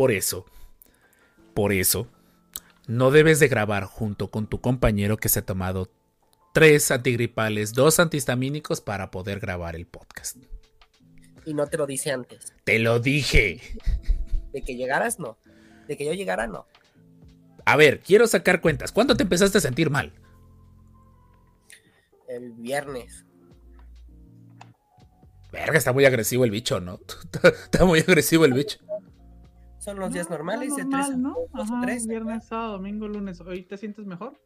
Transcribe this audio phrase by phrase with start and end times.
[0.00, 0.46] Por eso,
[1.52, 2.08] por eso,
[2.86, 5.90] no debes de grabar junto con tu compañero que se ha tomado
[6.54, 10.38] tres antigripales, dos antihistamínicos para poder grabar el podcast.
[11.44, 12.54] Y no te lo dice antes.
[12.64, 13.60] Te lo dije.
[14.54, 15.36] De que llegaras, no.
[15.86, 16.64] De que yo llegara, no.
[17.66, 18.92] A ver, quiero sacar cuentas.
[18.92, 20.14] ¿Cuándo te empezaste a sentir mal?
[22.26, 23.26] El viernes.
[25.52, 27.00] Verga, está muy agresivo el bicho, ¿no?
[27.42, 28.78] Está muy agresivo el bicho.
[29.80, 31.36] Son los días No, normales, de normal, tres a ¿no?
[31.54, 32.06] Ajá, tres.
[32.06, 33.40] viernes, sábado, domingo, lunes.
[33.40, 34.38] ¿Hoy te sientes mejor?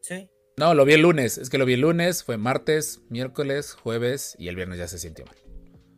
[0.00, 0.28] Sí.
[0.56, 1.36] No, lo vi el lunes.
[1.38, 4.98] Es que lo vi el lunes, fue martes, miércoles, jueves y el viernes ya se
[4.98, 5.36] sintió mal.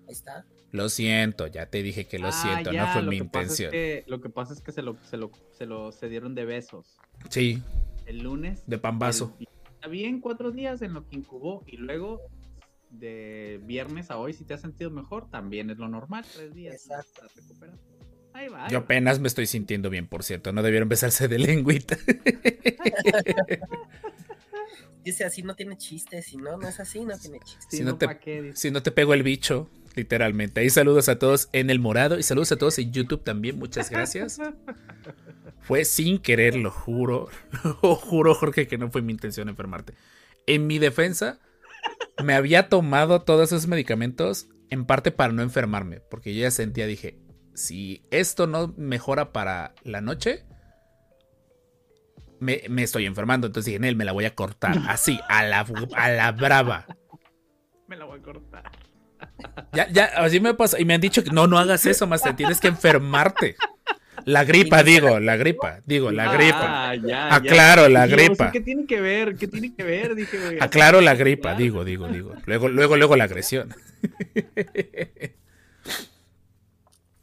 [0.09, 0.47] Ahí está.
[0.70, 3.70] Lo siento, ya te dije que lo Ah, siento, ya, no fue mi es intención.
[3.70, 6.45] que- lo que pasa es que se lo, se lo, se lo se dieron de
[6.47, 6.97] besos.
[7.31, 7.62] Sí,
[8.07, 8.65] El lunes.
[8.67, 9.37] de pambazo.
[9.75, 12.23] Está bien cuatro días en lo que incubó y luego
[12.91, 16.25] de viernes a hoy, si te has sentido mejor, también es lo normal.
[16.33, 16.75] Tres días.
[16.75, 17.20] Exacto.
[17.20, 17.79] para recuperar.
[18.35, 18.67] Ahí va.
[18.67, 20.53] ahí Yo apenas me estoy sintiendo bien, por cierto.
[20.53, 21.97] No debieron besarse de lengüita.
[25.05, 27.77] Dice así no tiene chiste, si no, no es así, no tiene chiste.
[27.77, 30.61] Si no no, te- si no te pego el bicho, literalmente.
[30.61, 33.59] Ahí saludos a todos en el morado y saludos a todos en YouTube también.
[33.59, 34.41] Muchas gracias.
[35.61, 37.29] Fue sin querer, lo juro.
[37.83, 39.95] Lo juro, Jorge, que no fue mi intención enfermarte.
[40.47, 41.39] En mi defensa,
[42.23, 46.87] me había tomado todos esos medicamentos en parte para no enfermarme, porque yo ya sentía,
[46.87, 47.17] dije,
[47.55, 50.45] si esto no mejora para la noche,
[52.41, 53.47] me, me estoy enfermando.
[53.47, 55.67] Entonces dije, en él me la voy a cortar, así, a la,
[55.97, 56.87] a la brava.
[57.89, 58.70] Me la voy a cortar.
[59.73, 60.81] Ya, ya, así me pasa.
[60.81, 63.57] Y me han dicho que no, no hagas eso, más te tienes que enfermarte.
[64.27, 66.91] La gripa, digo, la gripa, digo, la gripa.
[66.91, 68.53] Ah, ya, Aclaro, la gripa.
[68.53, 69.37] ¿Qué tiene que ver?
[69.37, 70.14] ¿Qué tiene que ver?
[70.14, 70.59] Dije.
[70.61, 72.35] Aclaro la gripa, digo, digo, digo.
[72.47, 73.75] Luego, luego, luego la agresión.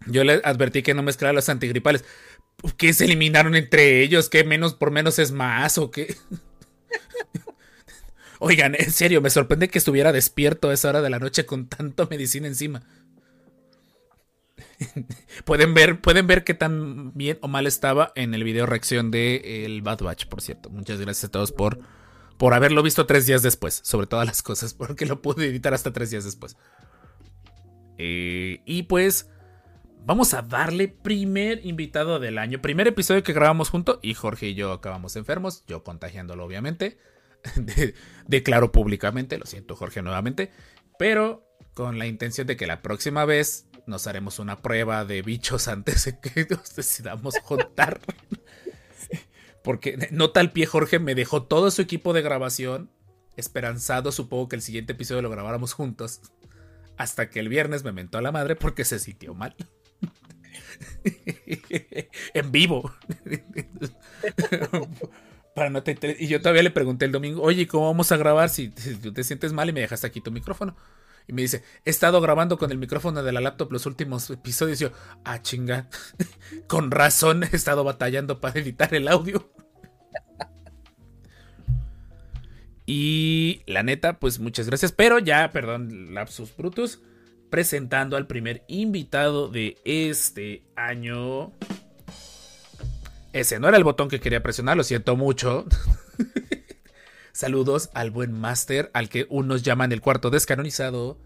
[0.07, 2.03] Yo le advertí que no mezclara los antigripales.
[2.77, 4.29] ¿Qué se eliminaron entre ellos?
[4.29, 5.77] ¿Qué menos por menos es más?
[5.77, 6.15] ¿O qué?
[8.39, 11.67] Oigan, en serio, me sorprende que estuviera despierto a esa hora de la noche con
[11.67, 12.81] tanta medicina encima.
[15.45, 19.65] pueden ver, pueden ver qué tan bien o mal estaba en el video reacción de
[19.65, 20.69] el Bad Batch, por cierto.
[20.69, 21.79] Muchas gracias a todos por,
[22.37, 25.93] por haberlo visto tres días después, sobre todas las cosas, porque lo pude editar hasta
[25.93, 26.57] tres días después.
[27.97, 29.29] Eh, y pues
[30.05, 34.53] vamos a darle primer invitado del año, primer episodio que grabamos junto y Jorge y
[34.55, 36.97] yo acabamos enfermos, yo contagiándolo obviamente,
[37.55, 37.95] De-
[38.27, 40.51] declaro públicamente, lo siento Jorge nuevamente,
[40.99, 45.67] pero con la intención de que la próxima vez nos haremos una prueba de bichos
[45.67, 47.99] antes de que nos decidamos juntar.
[49.63, 52.89] Porque nota al pie Jorge me dejó todo su equipo de grabación,
[53.35, 56.21] esperanzado supongo que el siguiente episodio lo grabáramos juntos,
[56.97, 59.55] hasta que el viernes me mentó a la madre porque se sintió mal.
[62.33, 62.91] en vivo.
[65.55, 68.49] Para no te- y yo todavía le pregunté el domingo, oye, ¿cómo vamos a grabar
[68.49, 70.75] si, tú te sientes mal y me dejaste aquí tu micrófono?
[71.27, 74.81] Y me dice, he estado grabando con el micrófono de la laptop los últimos episodios.
[74.81, 74.91] Y yo,
[75.23, 75.87] ah, chinga.
[76.67, 79.51] con razón he estado batallando para editar el audio.
[82.85, 84.93] y la neta, pues muchas gracias.
[84.93, 87.01] Pero ya, perdón, lapsus brutus.
[87.51, 91.51] Presentando al primer invitado de este año.
[93.33, 95.65] Ese no era el botón que quería presionar, lo siento mucho.
[97.33, 101.19] Saludos al buen máster, al que unos llaman el cuarto descanonizado.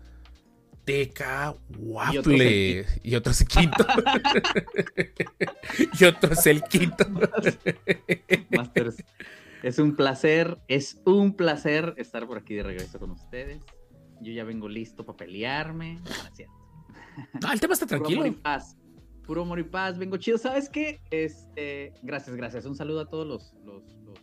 [0.83, 2.87] Teca Waffle.
[3.03, 3.85] Y otros el quinto.
[5.99, 7.05] y otros el quinto.
[8.49, 8.95] Masters,
[9.61, 13.61] es un placer, es un placer estar por aquí de regreso con ustedes.
[14.21, 15.95] Yo ya vengo listo para pelearme.
[15.95, 16.53] No, no es cierto.
[17.45, 18.21] Ah, el tema está Puro tranquilo.
[18.21, 18.77] amor y paz.
[19.25, 20.37] Puro amor y paz, vengo chido.
[20.37, 20.99] ¿Sabes qué?
[21.11, 22.65] Este, gracias, gracias.
[22.65, 24.19] Un saludo a todos los, los, los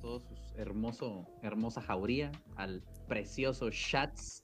[0.00, 4.42] todos sus hermoso, hermosa jauría, al precioso Shats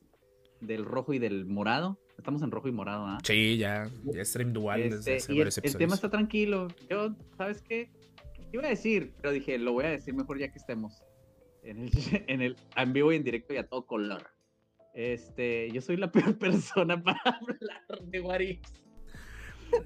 [0.61, 1.99] del rojo y del morado.
[2.19, 3.19] Estamos en rojo y morado, ¿ah?
[3.25, 5.79] Sí, ya, ya stream dual Este, desde hace y el, varios el episodios.
[5.79, 6.69] tema está tranquilo.
[6.89, 7.91] Yo, ¿sabes qué?
[8.53, 11.03] Iba a decir, pero dije, lo voy a decir mejor ya que estemos
[11.65, 11.91] en el,
[12.29, 14.23] en el en vivo y en directo y a todo color.
[14.95, 18.73] Este, yo soy la peor persona para hablar de What Ifs.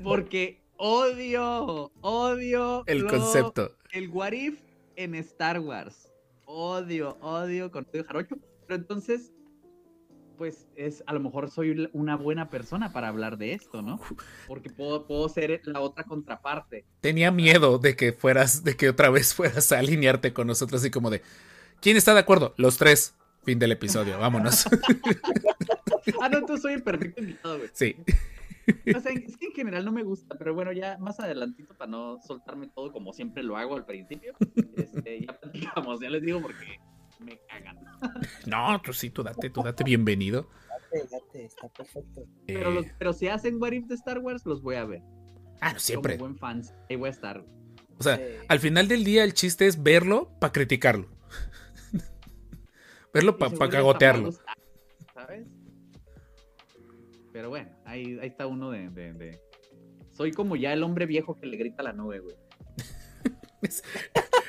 [0.03, 3.77] Porque odio, odio El lo- concepto.
[3.93, 4.61] el what if
[4.97, 6.13] en Star Wars.
[6.45, 8.37] Odio, odio con odio jarocho.
[8.67, 9.33] Pero entonces,
[10.37, 14.01] pues es, a lo mejor soy una buena persona para hablar de esto, ¿no?
[14.47, 16.85] Porque puedo, puedo ser la otra contraparte.
[17.01, 20.91] Tenía miedo de que fueras, de que otra vez fueras a alinearte con nosotros, así
[20.91, 21.23] como de
[21.81, 22.55] ¿Quién está de acuerdo?
[22.57, 23.15] Los tres.
[23.49, 24.67] Fin del episodio, vámonos.
[26.23, 27.71] Ah, no, tú soy el perfecto invitado, güey.
[27.73, 27.97] sí.
[28.95, 31.91] O sea, es que en general no me gusta, pero bueno, ya más adelantito para
[31.91, 34.35] no soltarme todo como siempre lo hago al principio.
[34.77, 36.79] Este, ya platicamos, ya les digo porque
[37.21, 37.79] me cagan.
[38.47, 40.49] No, tú sí, tú date, tú date bienvenido.
[40.93, 42.27] Date, date, está perfecto.
[42.47, 45.01] Pero, Eh, los- pero si hacen What If de Star Wars, los voy a ver.
[45.63, 46.17] ah, no, siempre.
[46.19, 47.43] Como buen fans, ahí voy a estar.
[47.99, 48.23] O sea, Sí.
[48.49, 51.09] al final del día el chiste es verlo para criticarlo.
[53.13, 54.33] Verlo para hasta cagotearlo.
[55.15, 55.47] ¿Sabes?
[57.33, 59.41] Pero bueno, ahí, ahí está uno de, de- de-
[60.13, 62.37] Soy como ya el hombre viejo que le grita a la nube, güey.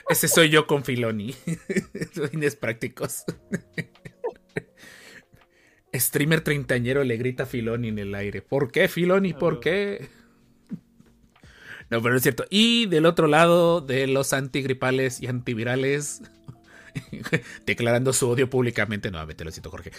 [0.10, 1.34] Ese soy yo con Filoni.
[2.32, 3.26] Fines prácticos.
[5.94, 8.42] Streamer treintañero le grita a Filoni en el aire.
[8.42, 9.34] ¿Por qué, Filoni?
[9.34, 10.08] ¿Por qué?
[11.90, 12.46] No, pero es cierto.
[12.50, 16.22] Y del otro lado de los antigripales y antivirales,
[17.66, 19.92] declarando su odio públicamente, nuevamente lo siento, Jorge.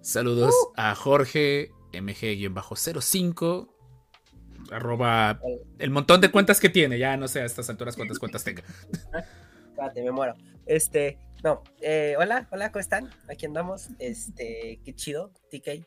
[0.00, 3.68] Saludos a Jorge MG-05.
[4.70, 5.40] Arroba
[5.78, 6.98] el montón de cuentas que tiene.
[6.98, 8.62] Ya no sé a estas alturas cuántas cuentas tenga.
[9.68, 10.34] Espérate, me muero.
[10.64, 13.10] Este, no, eh, hola, hola, ¿cómo están?
[13.28, 13.88] Aquí andamos.
[13.98, 15.68] Este, qué chido, TK.
[15.68, 15.84] Eh,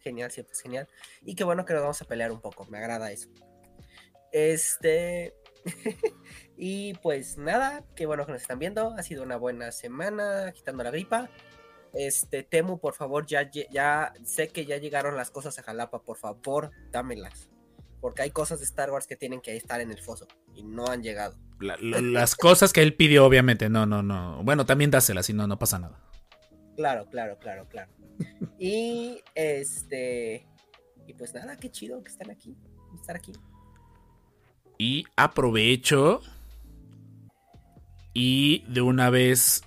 [0.00, 0.88] genial, siempre es genial.
[1.22, 3.28] Y qué bueno que nos vamos a pelear un poco, me agrada eso.
[4.32, 5.34] Este,
[6.62, 8.92] y pues nada, qué bueno que nos están viendo.
[8.96, 11.30] Ha sido una buena semana, quitando la gripa.
[11.94, 16.16] Este, Temu, por favor, ya, ya sé que ya llegaron las cosas a Jalapa, por
[16.18, 17.48] favor, dámelas.
[18.00, 20.86] Porque hay cosas de Star Wars que tienen que estar en el foso y no
[20.86, 21.36] han llegado.
[21.60, 23.68] La- la- las cosas que él pidió, obviamente.
[23.68, 24.42] No, no, no.
[24.44, 25.98] Bueno, también dáselas, si no, no pasa nada.
[26.76, 27.90] Claro, claro, claro, claro.
[28.58, 30.46] Y este.
[31.06, 32.54] Y pues nada, qué chido que están aquí.
[32.94, 33.32] Estar aquí.
[34.78, 36.20] Y aprovecho.
[38.12, 39.62] Y de una vez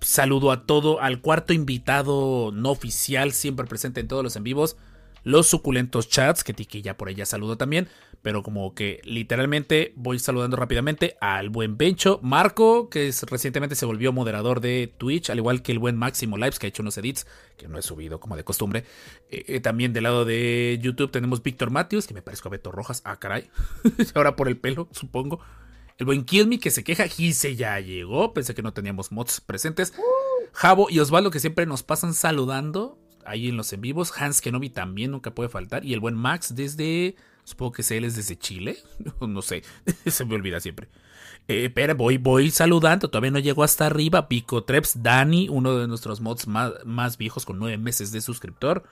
[0.00, 4.76] saludo a todo, al cuarto invitado no oficial, siempre presente en todos los en vivos.
[5.22, 7.88] Los suculentos chats, que Tiki ya por ella saludo también.
[8.22, 12.20] Pero como que literalmente voy saludando rápidamente al buen Bencho.
[12.22, 16.36] Marco, que es- recientemente se volvió moderador de Twitch, al igual que el buen Máximo
[16.38, 17.26] Lives, que ha hecho unos edits,
[17.58, 18.84] que no he subido como de costumbre.
[19.30, 22.72] Eh, eh, también del lado de YouTube tenemos Víctor Matthews, que me parezco a Beto
[22.72, 23.02] Rojas.
[23.04, 23.50] Ah, caray.
[24.14, 25.40] Ahora por el pelo, supongo.
[26.00, 27.06] El buen Kill Me, que se queja.
[27.08, 28.32] Gise ya llegó.
[28.32, 29.92] Pensé que no teníamos mods presentes.
[30.54, 34.10] Javo y Osvaldo, que siempre nos pasan saludando ahí en los en vivos.
[34.16, 35.84] Hans Kenobi también nunca puede faltar.
[35.84, 37.16] Y el buen Max desde.
[37.44, 38.78] Supongo que él es desde Chile.
[39.20, 39.62] No sé.
[40.06, 40.88] Se me olvida siempre.
[41.48, 43.10] Eh, espera, voy, voy saludando.
[43.10, 44.26] Todavía no llegó hasta arriba.
[44.26, 48.84] Pico Treps, Dani, uno de nuestros mods más, más viejos con nueve meses de suscriptor.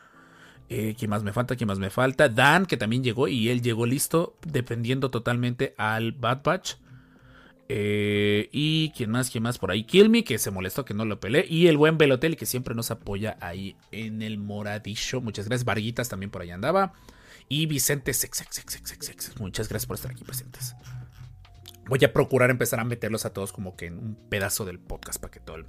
[0.69, 1.57] Eh, ¿Quién más me falta?
[1.57, 2.29] ¿Quién más me falta?
[2.29, 6.75] Dan, que también llegó y él llegó listo, dependiendo totalmente al Bad Batch.
[7.71, 9.85] Eh, y quién más, quién más por ahí.
[9.85, 11.47] Kill Me, que se molestó que no lo peleé.
[11.49, 15.21] Y el buen Velotel, que siempre nos apoya ahí en el moradillo.
[15.21, 15.65] Muchas gracias.
[15.65, 16.95] Varguitas también por ahí andaba.
[17.49, 19.41] Y Vicente Sex, Sex, Sex.
[19.41, 20.75] Muchas gracias por estar aquí presentes.
[21.89, 25.21] Voy a procurar empezar a meterlos a todos como que en un pedazo del podcast
[25.21, 25.65] para que todo el,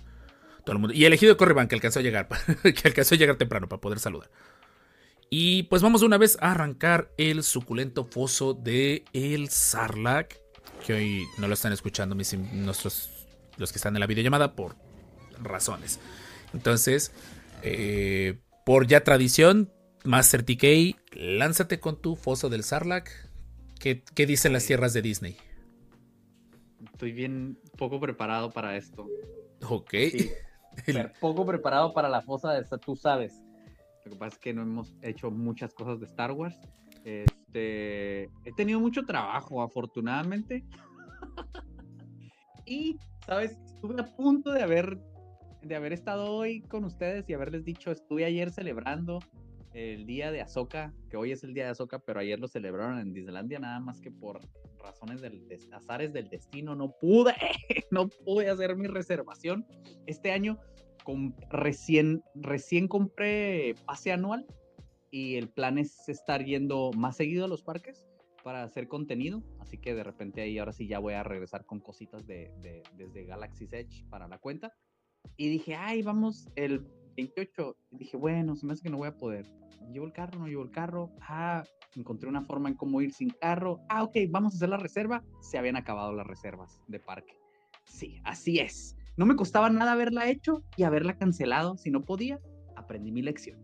[0.66, 0.94] todo el mundo.
[0.94, 2.28] Y elegido Corriban, que alcanzó a llegar,
[2.64, 4.30] que alcanzó a llegar temprano para poder saludar.
[5.30, 10.36] Y pues vamos una vez a arrancar el suculento foso de el Sarlacc.
[10.86, 14.76] Que hoy no lo están escuchando mis, nuestros, los que están en la videollamada por
[15.42, 16.00] razones.
[16.54, 17.12] Entonces,
[17.64, 19.72] eh, por ya tradición,
[20.04, 23.10] Master TK, lánzate con tu foso del Sarlacc.
[23.80, 25.38] ¿Qué, qué dicen las tierras de Disney?
[26.92, 29.08] Estoy bien poco preparado para esto.
[29.68, 29.92] Ok.
[30.12, 30.32] Sí.
[31.20, 33.42] Poco preparado para la fosa de esta, tú sabes.
[34.06, 36.56] Lo que pasa es que no hemos hecho muchas cosas de Star Wars.
[37.04, 40.64] Este, he tenido mucho trabajo, afortunadamente.
[42.66, 43.58] y, ¿sabes?
[43.66, 44.98] Estuve a punto de haber,
[45.62, 49.20] de haber estado hoy con ustedes y haberles dicho, estuve ayer celebrando
[49.74, 53.00] el día de Azoka, que hoy es el día de Azoka, pero ayer lo celebraron
[53.00, 54.40] en Disneylandia, nada más que por
[54.84, 57.34] razones del azares del destino no pude,
[57.92, 59.66] no pude hacer mi reservación.
[60.08, 60.58] Este año
[61.04, 64.46] com- recién, recién compré pase anual
[65.12, 68.06] y el plan es estar yendo más seguido a los parques
[68.44, 71.80] para hacer contenido, así que de repente ahí ahora sí ya voy a regresar con
[71.80, 74.74] cositas de, de- desde Galaxy's Edge para la cuenta.
[75.36, 76.86] Y dije, ay, vamos, el,
[77.18, 77.76] 28.
[77.92, 79.46] Y dije, bueno, se me hace que no voy a poder.
[79.92, 81.12] Llevo el carro, no llevo el carro.
[81.22, 81.64] Ah,
[81.96, 83.82] encontré una forma en cómo ir sin carro.
[83.90, 85.24] Ah, ok, vamos a hacer la reserva.
[85.42, 87.34] Se habían acabado las reservas de parque.
[87.86, 88.96] Sí, así es.
[89.18, 91.78] No me costaba nada haberla hecho y haberla cancelado.
[91.78, 92.40] Si no podía,
[92.76, 93.60] aprendí mi lección.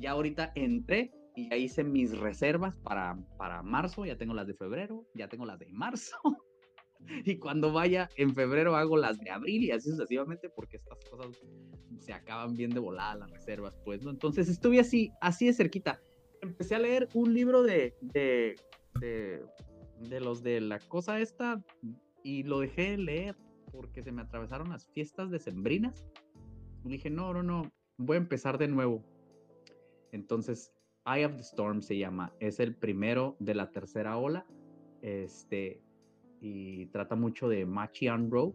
[0.00, 4.04] Ya ahorita entré y ya hice mis reservas para, para marzo.
[4.04, 6.16] Ya tengo las de febrero, ya tengo las de marzo.
[7.24, 11.40] y cuando vaya en febrero hago las de abril y así sucesivamente porque estas cosas
[11.98, 14.10] se acaban bien de volada las reservas, pues, ¿no?
[14.10, 16.00] Entonces estuve así, así de cerquita.
[16.40, 18.56] Empecé a leer un libro de, de,
[19.00, 21.62] de, los de la cosa esta
[22.22, 23.36] y lo dejé de leer
[23.72, 26.06] porque se me atravesaron las fiestas decembrinas.
[26.84, 29.04] Y dije, no, no, no, voy a empezar de nuevo.
[30.12, 30.72] Entonces,
[31.06, 34.46] Eye of the Storm se llama, es el primero de la tercera ola.
[35.02, 35.82] Este,
[36.40, 38.54] y trata mucho de Machi Row.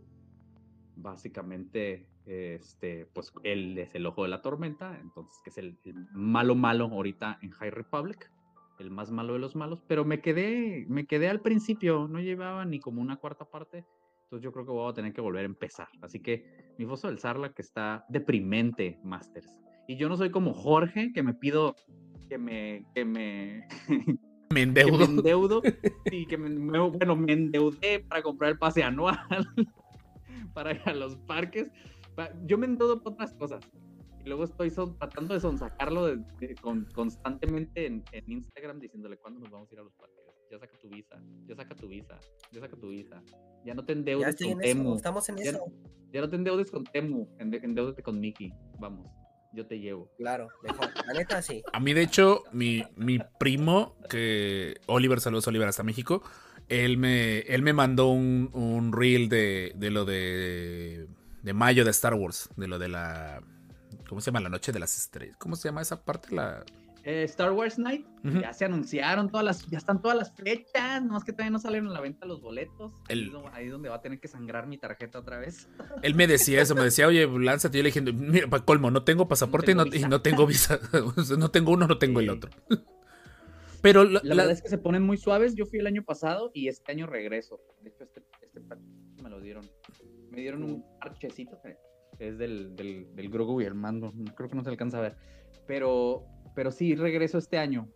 [0.98, 6.08] Básicamente, este, pues él es el ojo de la tormenta, entonces que es el, el,
[6.14, 8.32] malo malo ahorita en High Republic,
[8.80, 9.84] el más malo de los malos.
[9.88, 13.86] Pero me quedé, me quedé al principio, no llevaba ni como una cuarta parte.
[14.24, 15.88] Entonces yo creo que voy a tener que volver a empezar.
[16.02, 19.65] Así que mi foso del Sarla que está deprimente, Masters.
[19.88, 21.76] Y yo no soy como Jorge, que me pido
[22.28, 23.68] que me, que me,
[24.54, 24.98] me endeudo.
[25.00, 25.62] Que me endeudo.
[26.10, 29.18] Sí, que me, me, bueno, me endeudé para comprar el pase anual
[30.54, 31.68] para ir a los parques.
[32.46, 33.64] Yo me endeudo por otras cosas.
[34.24, 39.18] Y luego estoy son, tratando de sonsacarlo de, de, con, constantemente en, en, Instagram diciéndole
[39.18, 40.16] cuándo nos vamos a ir a los parques.
[40.52, 42.20] Ya saca tu visa, ya saca tu visa,
[42.52, 43.22] ya saca tu visa.
[43.66, 44.90] Ya no te endeudes con Temu.
[44.90, 45.66] Eso, estamos en ya, eso.
[46.12, 48.54] Ya no te endeudes con Temu, endeudate con Mickey.
[48.80, 49.12] Vamos
[49.56, 50.12] yo te llevo.
[50.18, 50.92] Claro, mejor.
[51.08, 51.64] La neta sí.
[51.74, 56.22] A mí, de hecho, mi, mi primo, que Oliver, saludos Oliver hasta México,
[56.68, 61.08] él me, él me mandó un, un reel de, de lo de,
[61.42, 63.42] de mayo de Star Wars, de lo de la...
[64.08, 64.42] ¿Cómo se llama?
[64.42, 65.38] La noche de las estrellas.
[65.38, 66.36] ¿Cómo se llama esa parte?
[66.36, 66.64] La...
[67.08, 68.42] Eh, Star Wars Night, uh -huh.
[68.42, 71.88] ya se anunciaron todas las, ya están todas las fechas, nomás que todavía no salieron
[71.90, 72.94] a la venta los boletos.
[73.10, 73.32] El...
[73.54, 75.70] Ahí es donde va a tener que sangrar mi tarjeta otra vez.
[76.02, 77.78] Él me decía eso, me decía, oye, lánzate.
[77.78, 80.22] Yo le dije, mira, para colmo, no tengo pasaporte no tengo y, no, y, no,
[80.24, 80.80] tengo visa.
[81.38, 82.26] no tengo uno, no tengo sí.
[82.26, 82.50] el otro.
[83.84, 85.54] Pero la, la, verdad es que se ponen muy suaves.
[85.54, 87.60] Yo fui el año pasado y este año regreso.
[87.84, 88.62] De hecho, este, este
[89.22, 89.64] me lo dieron.
[90.32, 91.78] Me dieron un parchecito que
[92.18, 94.12] es del, del, del Grogu y el mando.
[94.36, 95.18] Creo que no se alcanza a ver.
[95.68, 97.88] Pero pero sí regreso este año.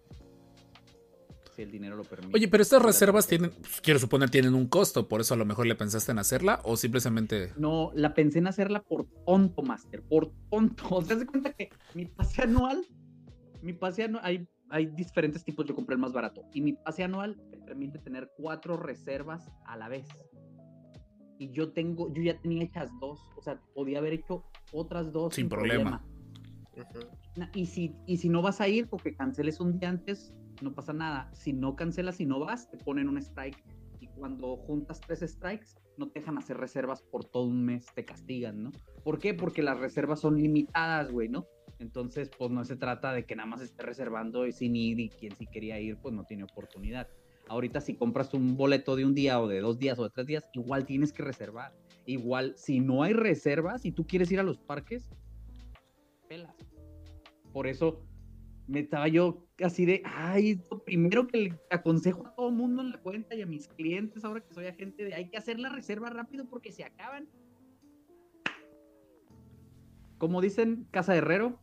[1.56, 2.38] Si el dinero lo permite.
[2.38, 5.46] Oye, pero estas reservas tienen, pues, quiero suponer, tienen un costo, por eso a lo
[5.46, 7.54] mejor le pensaste en hacerla o simplemente.
[7.58, 10.84] No, la pensé en hacerla por tonto, Master, por tonto.
[10.92, 12.86] O sea, se cuenta que mi pase anual,
[13.62, 16.44] mi pase anual, hay, hay diferentes tipos, yo compré el más barato.
[16.54, 20.08] Y mi pase anual me permite tener cuatro reservas a la vez.
[21.40, 25.34] Y yo tengo, yo ya tenía hechas dos, o sea, podía haber hecho otras dos
[25.34, 26.00] sin, sin problema.
[26.00, 26.19] problema.
[27.54, 30.94] Y si, y si no vas a ir porque canceles un día antes, no pasa
[30.94, 31.30] nada.
[31.34, 33.64] Si no cancelas y no vas, te ponen un strike.
[34.00, 38.06] Y cuando juntas tres strikes, no te dejan hacer reservas por todo un mes, te
[38.06, 38.72] castigan, ¿no?
[39.04, 39.34] ¿Por qué?
[39.34, 41.46] Porque las reservas son limitadas, güey, ¿no?
[41.80, 45.10] Entonces, pues no se trata de que nada más esté reservando y sin ir y
[45.10, 47.08] quien sí quería ir, pues no tiene oportunidad.
[47.48, 50.28] Ahorita si compras un boleto de un día o de dos días o de tres
[50.28, 51.74] días, igual tienes que reservar.
[52.06, 55.10] Igual, si no hay reservas y tú quieres ir a los parques.
[57.54, 58.02] Por eso
[58.68, 62.92] me estaba yo así de, ay, lo primero que le aconsejo a todo mundo en
[62.92, 65.70] la cuenta y a mis clientes, ahora que soy agente, de hay que hacer la
[65.70, 67.28] reserva rápido porque se acaban.
[70.18, 71.60] Como dicen Casa de Herrero,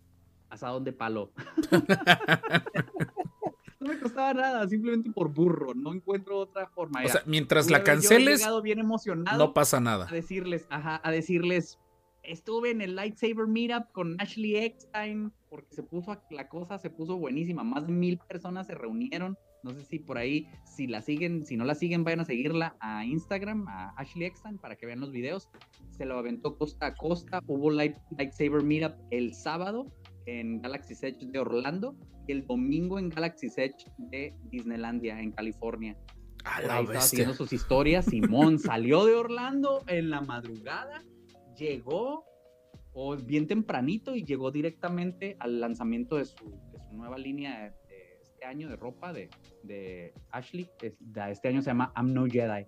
[0.51, 1.33] asadón de palo.
[3.81, 7.03] no me costaba nada, simplemente por burro, no encuentro otra forma.
[7.05, 10.07] O sea, mientras la canceles, bien emocionado no pasa nada.
[10.09, 11.79] A decirles, ajá, a decirles,
[12.27, 17.17] estuve en el Lightsaber Meetup con Ashley Eckstein, porque se puso la cosa, se puso
[17.17, 17.65] buenísima.
[17.65, 19.37] Más de mil personas se reunieron.
[19.63, 22.77] No sé si por ahí, si la siguen, si no la siguen, vayan a seguirla
[22.81, 25.49] a Instagram, a Ashley Eckstein, para que vean los videos.
[25.91, 27.41] Se lo aventó costa a costa.
[27.47, 29.93] Hubo Light, Lightsaber Meetup el sábado
[30.27, 35.97] en Galaxy Edge de Orlando y el domingo en Galaxy Edge de Disneylandia, en California.
[36.45, 37.01] A por la ahí estaba bestia.
[37.01, 38.05] siguiendo sus historias.
[38.05, 41.03] Simón salió de Orlando en la madrugada
[41.57, 42.25] llegó
[42.93, 47.71] o bien tempranito y llegó directamente al lanzamiento de su, de su nueva línea de,
[47.89, 49.29] de, este año de ropa de,
[49.63, 50.71] de Ashley.
[50.81, 50.95] Es,
[51.31, 52.67] este año se llama I'm No Jedi.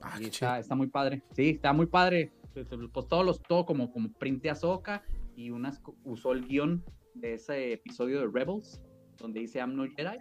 [0.00, 1.22] Ah, y está, está, muy padre.
[1.32, 2.32] Sí, está muy padre.
[2.54, 5.02] Pues, pues todos los, todo como, como print de Ahsoka
[5.36, 8.80] y unas, usó el guion de ese episodio de Rebels,
[9.18, 10.18] donde dice I'm No Jedi.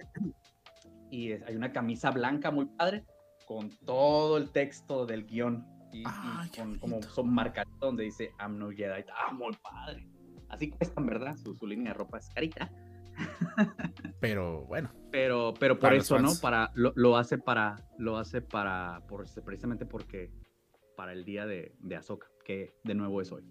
[1.10, 3.06] Y es, hay una camisa blanca muy padre
[3.48, 5.66] con todo el texto del guion
[6.00, 9.04] y, Ay, y con, como son marcas donde dice I'm no Jedi.
[9.14, 10.08] Ah, muy padre.
[10.50, 11.36] Así cuestan, ¿verdad?
[11.38, 12.72] Su, su línea de ropa es carita.
[14.20, 16.32] Pero bueno, Pero, pero por eso, ¿no?
[16.42, 20.32] Para, lo, lo hace para, lo hace para, por, precisamente porque,
[20.96, 23.44] para el día de, de Ahsoka, que de nuevo es hoy.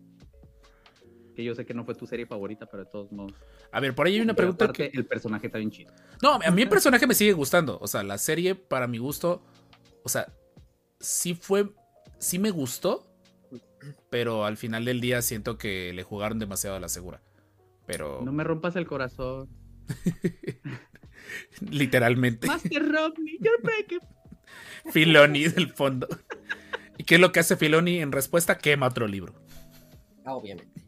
[1.35, 3.35] Que yo sé que no fue tu serie favorita, pero de todos modos.
[3.71, 4.99] a ver, por ahí hay una pregunta aparte, que...
[4.99, 5.93] El personaje está bien chido.
[6.23, 7.79] No, a mí el personaje me sigue gustando.
[7.81, 9.43] O sea, la serie, para mi gusto,
[10.03, 10.33] o sea,
[10.99, 11.71] sí fue,
[12.19, 13.07] sí me gustó,
[14.11, 17.23] pero al final del día siento que le jugaron demasiado a la segura.
[17.87, 19.49] Pero No me rompas el corazón.
[21.61, 24.01] literalmente, Master Rodney, you're breaking.
[24.91, 26.09] Filoni del fondo.
[26.99, 28.59] ¿Y qué es lo que hace Filoni en respuesta?
[28.59, 29.35] Quema otro libro.
[30.25, 30.83] Ah, obviamente.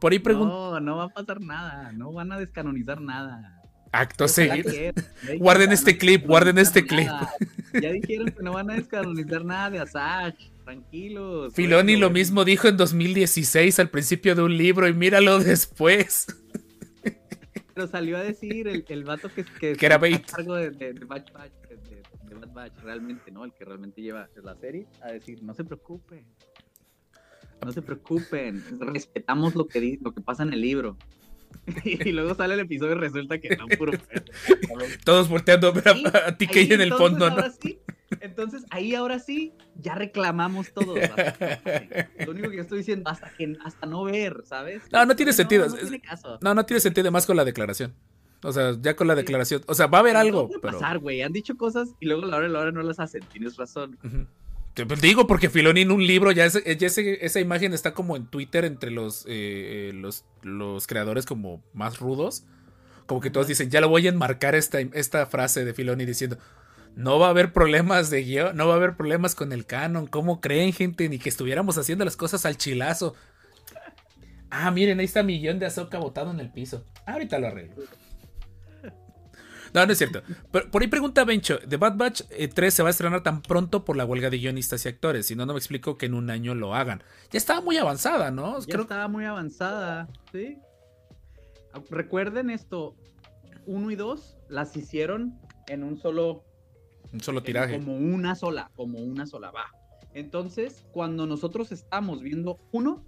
[0.00, 0.72] Por ahí pregunto.
[0.72, 1.92] No, no va a pasar nada.
[1.92, 3.61] No van a descanonizar nada.
[3.92, 4.72] Acto seguido.
[4.72, 4.92] ya
[5.38, 7.08] Guarden este no clip, guarden este clip.
[7.80, 10.34] Ya dijeron que no van a descanonizar nada de Asajj.
[10.64, 11.54] Tranquilos.
[11.54, 16.26] Filoni lo mismo dijo en 2016 al principio de un libro y míralo después.
[17.74, 20.92] Pero salió a decir el, el vato que, que, Que era a cargo de, de,
[20.92, 22.02] de Batch Batch, de, de-
[22.34, 23.44] Bad Batch, realmente, ¿no?
[23.44, 26.24] El que realmente lleva la serie, a decir, no se preocupen.
[27.64, 28.62] No se preocupen.
[28.80, 30.96] Respetamos lo que, lo que pasa en el libro.
[31.84, 33.92] Y luego sale el episodio y resulta que no, puro.
[35.04, 37.42] Todos volteando a TK ahí en el fondo, ¿no?
[37.60, 37.78] sí,
[38.20, 40.94] entonces, ahí ahora sí, ya reclamamos todo.
[42.26, 44.82] Lo único que estoy diciendo, hasta que hasta no ver, ¿sabes?
[44.92, 45.66] No, no tiene sentido.
[45.66, 46.38] No, Es- tiene caso.
[46.42, 47.94] No, no tiene sentido más con la declaración.
[48.44, 49.62] O sea, ya con la declaración.
[49.66, 50.72] O sea, va a haber algo, No puede pero.
[50.80, 51.22] pasar, güey.
[51.22, 53.22] Han dicho cosas y luego a la hora de la hora no las hacen.
[53.32, 53.96] Tienes razón.
[54.04, 54.26] Ujú.
[54.74, 58.16] Te- digo, porque Filoni en un libro, ya, ese- ya ese- esa imagen está como
[58.16, 62.44] en Twitter entre los, eh, eh, los, los creadores como más rudos.
[63.06, 66.38] Como que todos dicen, ya lo voy a enmarcar esta, esta frase de Filoni diciendo,
[66.96, 70.06] no va a haber problemas de guion, no va a haber problemas con el canon,
[70.06, 71.08] ¿cómo creen gente?
[71.08, 73.14] Ni que estuviéramos haciendo las cosas al chilazo.
[74.50, 76.84] Ah, miren, ahí está mi guion de Azoka botado en el piso.
[77.06, 77.82] Ahorita lo arreglo.
[79.74, 80.22] No, no es cierto.
[80.50, 83.40] Pero por ahí pregunta Bencho, ¿The Bad Batch eh, 3 se va a estrenar tan
[83.42, 85.26] pronto por la huelga de guionistas y actores?
[85.26, 87.02] Si no, no me explico que en un año lo hagan.
[87.30, 88.58] Ya estaba muy avanzada, ¿no?
[88.60, 90.58] Ya Creo estaba muy avanzada, ¿sí?
[91.88, 92.94] Recuerden esto,
[93.66, 96.44] uno y dos las hicieron en un solo
[97.12, 97.74] un solo tiraje.
[97.78, 99.66] Como una sola, como una sola, va.
[100.14, 103.02] Entonces, cuando nosotros estamos viendo uno,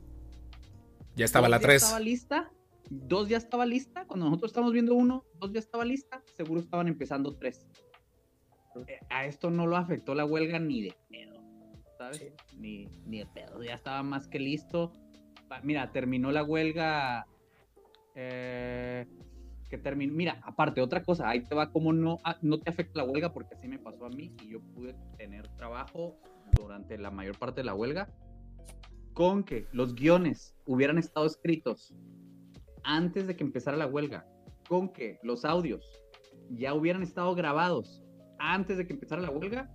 [1.16, 1.82] Ya estaba la ya 3.
[1.82, 2.50] estaba lista,
[2.90, 4.06] dos ya estaba lista.
[4.06, 7.66] Cuando nosotros estamos viendo uno, dos ya estaba lista, seguro estaban empezando tres.
[8.86, 11.40] Eh, A esto no lo afectó la huelga ni de pedo,
[11.96, 12.18] ¿sabes?
[12.18, 12.56] Sí.
[12.58, 14.92] Ni, ni de pedo, ya estaba más que listo.
[15.62, 17.26] Mira, terminó la huelga.
[18.16, 19.06] eh,
[19.70, 20.12] que terminó.
[20.12, 23.32] Mira, aparte, otra cosa, ahí te va como no, ah, no te afecta la huelga,
[23.32, 26.16] porque así me pasó a mí y yo pude tener trabajo
[26.56, 28.08] durante la mayor parte de la huelga.
[29.14, 31.94] Con que los guiones hubieran estado escritos
[32.84, 34.26] antes de que empezara la huelga,
[34.68, 35.84] con que los audios
[36.50, 38.02] ya hubieran estado grabados
[38.38, 39.70] antes de que empezara la huelga,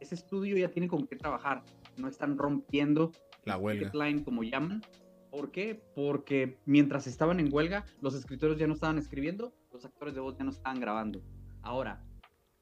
[0.00, 1.62] ese estudio ya tiene con qué trabajar.
[1.96, 3.12] No están rompiendo
[3.44, 3.90] La huelga.
[3.90, 4.82] deadline, como llaman.
[5.30, 5.82] ¿Por qué?
[5.94, 10.36] Porque mientras estaban en huelga, los escritores ya no estaban escribiendo, los actores de voz
[10.36, 11.22] ya no estaban grabando.
[11.62, 12.04] Ahora,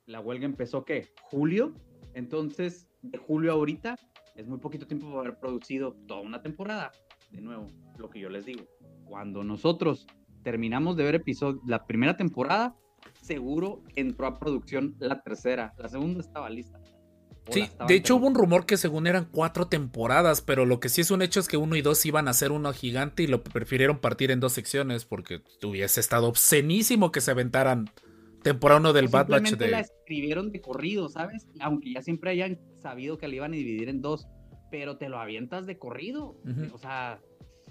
[0.06, 1.08] la huelga empezó, ¿qué?
[1.22, 1.72] ¿Julio?
[2.14, 3.96] Entonces, de julio a ahorita,
[4.36, 6.92] es muy poquito tiempo para haber producido toda una temporada.
[7.30, 7.66] De nuevo,
[7.98, 8.64] lo que yo les digo,
[9.10, 10.06] cuando nosotros
[10.44, 12.76] terminamos de ver episodio, la primera temporada,
[13.20, 15.74] seguro entró a producción la tercera.
[15.76, 16.80] La segunda estaba lista.
[17.50, 21.00] Sí, de hecho hubo un rumor que según eran cuatro temporadas, pero lo que sí
[21.00, 23.42] es un hecho es que uno y dos iban a ser uno gigante y lo
[23.42, 27.90] prefirieron partir en dos secciones porque hubiese estado obscenísimo que se aventaran
[28.44, 29.82] temporada uno del Bad Batch simplemente la de...
[29.82, 31.48] escribieron de corrido, ¿sabes?
[31.60, 34.28] Aunque ya siempre hayan sabido que la iban a dividir en dos,
[34.70, 36.36] pero te lo avientas de corrido.
[36.72, 37.20] O sea,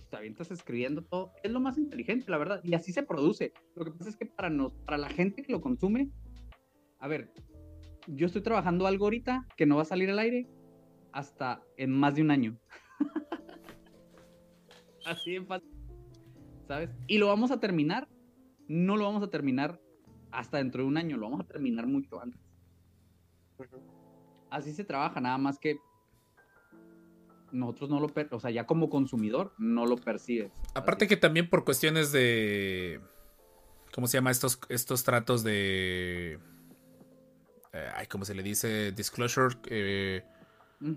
[0.10, 1.32] te avientas escribiendo todo.
[1.43, 2.62] Es lo más inteligente, la verdad.
[2.63, 3.54] Y así se produce.
[3.76, 6.10] Lo que pasa es que para, nos, para la gente que lo consume,
[7.00, 7.32] a ver,
[8.08, 10.48] yo estoy trabajando algo ahorita que no va a salir al aire
[11.12, 12.58] hasta en más de un año.
[15.06, 15.69] así de fácil.
[16.67, 16.89] ¿Sabes?
[17.08, 18.08] Y lo vamos a terminar.
[18.67, 19.80] No lo vamos a terminar
[20.32, 22.39] hasta dentro de un año, lo vamos a terminar mucho antes.
[24.50, 25.78] Así se trabaja, nada más que
[27.51, 30.51] nosotros no lo, per- o sea, ya como consumidor no lo percibes.
[30.73, 33.01] Aparte que también por cuestiones de...
[33.93, 34.31] ¿Cómo se llama?
[34.31, 36.39] Estos, estos tratos de...
[37.73, 38.91] eh, ay, ¿cómo se le dice?
[38.91, 39.55] Disclosure.
[39.65, 40.23] eh.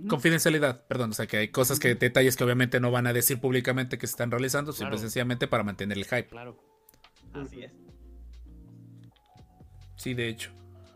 [0.08, 1.10] Confidencialidad, perdón.
[1.10, 4.06] O sea, que hay cosas que, detalles que obviamente no van a decir públicamente que
[4.06, 5.00] se están realizando, simple y Claro.
[5.02, 6.26] sencillamente para mantener el hype.
[6.28, 6.56] Claro.
[7.32, 7.72] Así es.
[9.96, 10.50] Sí, de hecho.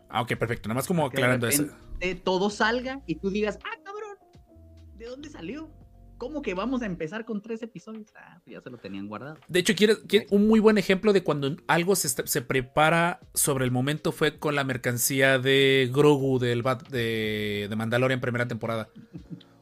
[0.09, 0.69] Ah, ok, perfecto.
[0.69, 1.65] Nada más como aclarando eso.
[2.23, 3.76] todo salga y tú digas, ah, cabrón, ¿de
[5.17, 5.69] dónde salió?
[6.17, 8.07] ¿Cómo que vamos a empezar con tres episodios?
[8.15, 9.37] Ah, pues ya se lo tenían guardado.
[9.47, 13.71] De hecho, quiere, quiere- un muy buen ejemplo de cuando algo se prepara sobre el
[13.71, 18.89] momento fue con la mercancía de Grogu del Bat- de, de Mandalorian primera temporada.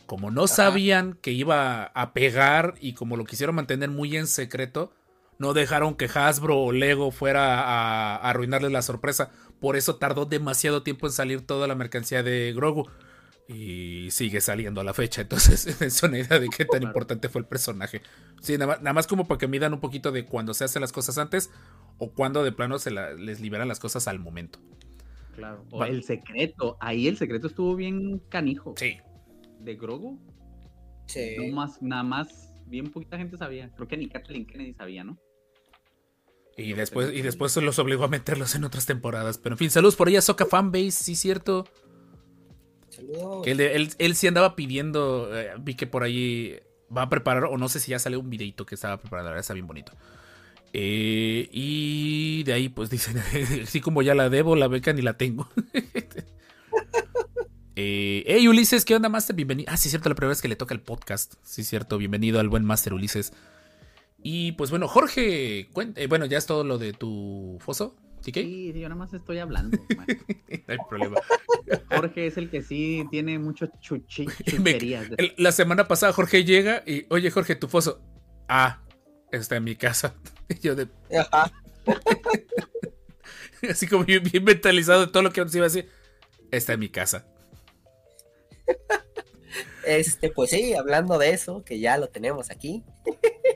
[0.05, 4.93] Como no sabían que iba a pegar y como lo quisieron mantener muy en secreto,
[5.39, 9.29] no dejaron que Hasbro o Lego fuera a, a arruinarles la sorpresa.
[9.59, 12.87] Por eso tardó demasiado tiempo en salir toda la mercancía de Grogu.
[13.47, 15.21] Y sigue saliendo a la fecha.
[15.21, 18.01] Entonces, es una idea de qué tan importante fue el personaje.
[18.41, 20.81] Sí, nada más, nada más como para que midan un poquito de cuando se hacen
[20.81, 21.51] las cosas antes
[21.97, 24.59] o cuando de plano se la- les liberan las cosas al momento.
[25.35, 25.63] Claro.
[25.69, 26.77] O Va- el secreto.
[26.79, 28.73] Ahí el secreto estuvo bien canijo.
[28.77, 28.97] Sí.
[29.59, 30.19] De Grogu.
[31.07, 31.35] Sí.
[31.37, 33.69] No más, nada más, bien poquita gente sabía.
[33.75, 35.19] Creo que ni Kathleen Kennedy sabía, ¿no?
[36.57, 39.37] Y después, y después se los obligó a meterlos en otras temporadas.
[39.37, 41.65] Pero en fin, saludos por ahí a Soca Fanbase, sí, cierto.
[43.45, 45.29] Él, sí andaba pidiendo.
[45.35, 46.59] eh, vi que por ahí
[46.95, 49.39] va a preparar, o no sé si ya salió un videito que estaba preparando, la
[49.39, 49.91] está bien bonito.
[50.73, 53.17] Eh, y de ahí, pues dicen,
[53.63, 55.49] así como ya la debo, la beca ni la tengo.
[57.75, 59.35] eh, hey Ulises, ¿qué onda, Master?
[59.35, 59.71] Bienvenido.
[59.71, 61.35] Ah, sí, cierto, la primera vez que le toca el podcast.
[61.43, 63.33] Sí, cierto, bienvenido al buen Master Ulises.
[64.21, 65.69] Y pues bueno, Jorge,
[66.09, 67.95] bueno, ya es todo lo de tu foso,
[68.33, 69.77] Sí, sí, yo nada más estoy hablando.
[69.97, 70.07] man.
[70.07, 71.17] No hay problema.
[71.89, 75.07] Jorge es el que sí tiene mucho chuchi, chucherías.
[75.37, 78.01] La semana pasada Jorge llega y, oye Jorge, tu foso.
[78.47, 78.81] Ah,
[79.31, 80.15] está en mi casa.
[80.47, 81.51] Y yo de, Ajá.
[83.67, 85.89] así como bien, bien mentalizado de todo lo que nos iba a decir.
[86.51, 87.25] Está en mi casa.
[89.85, 92.83] Este, pues sí, hablando de eso, que ya lo tenemos aquí.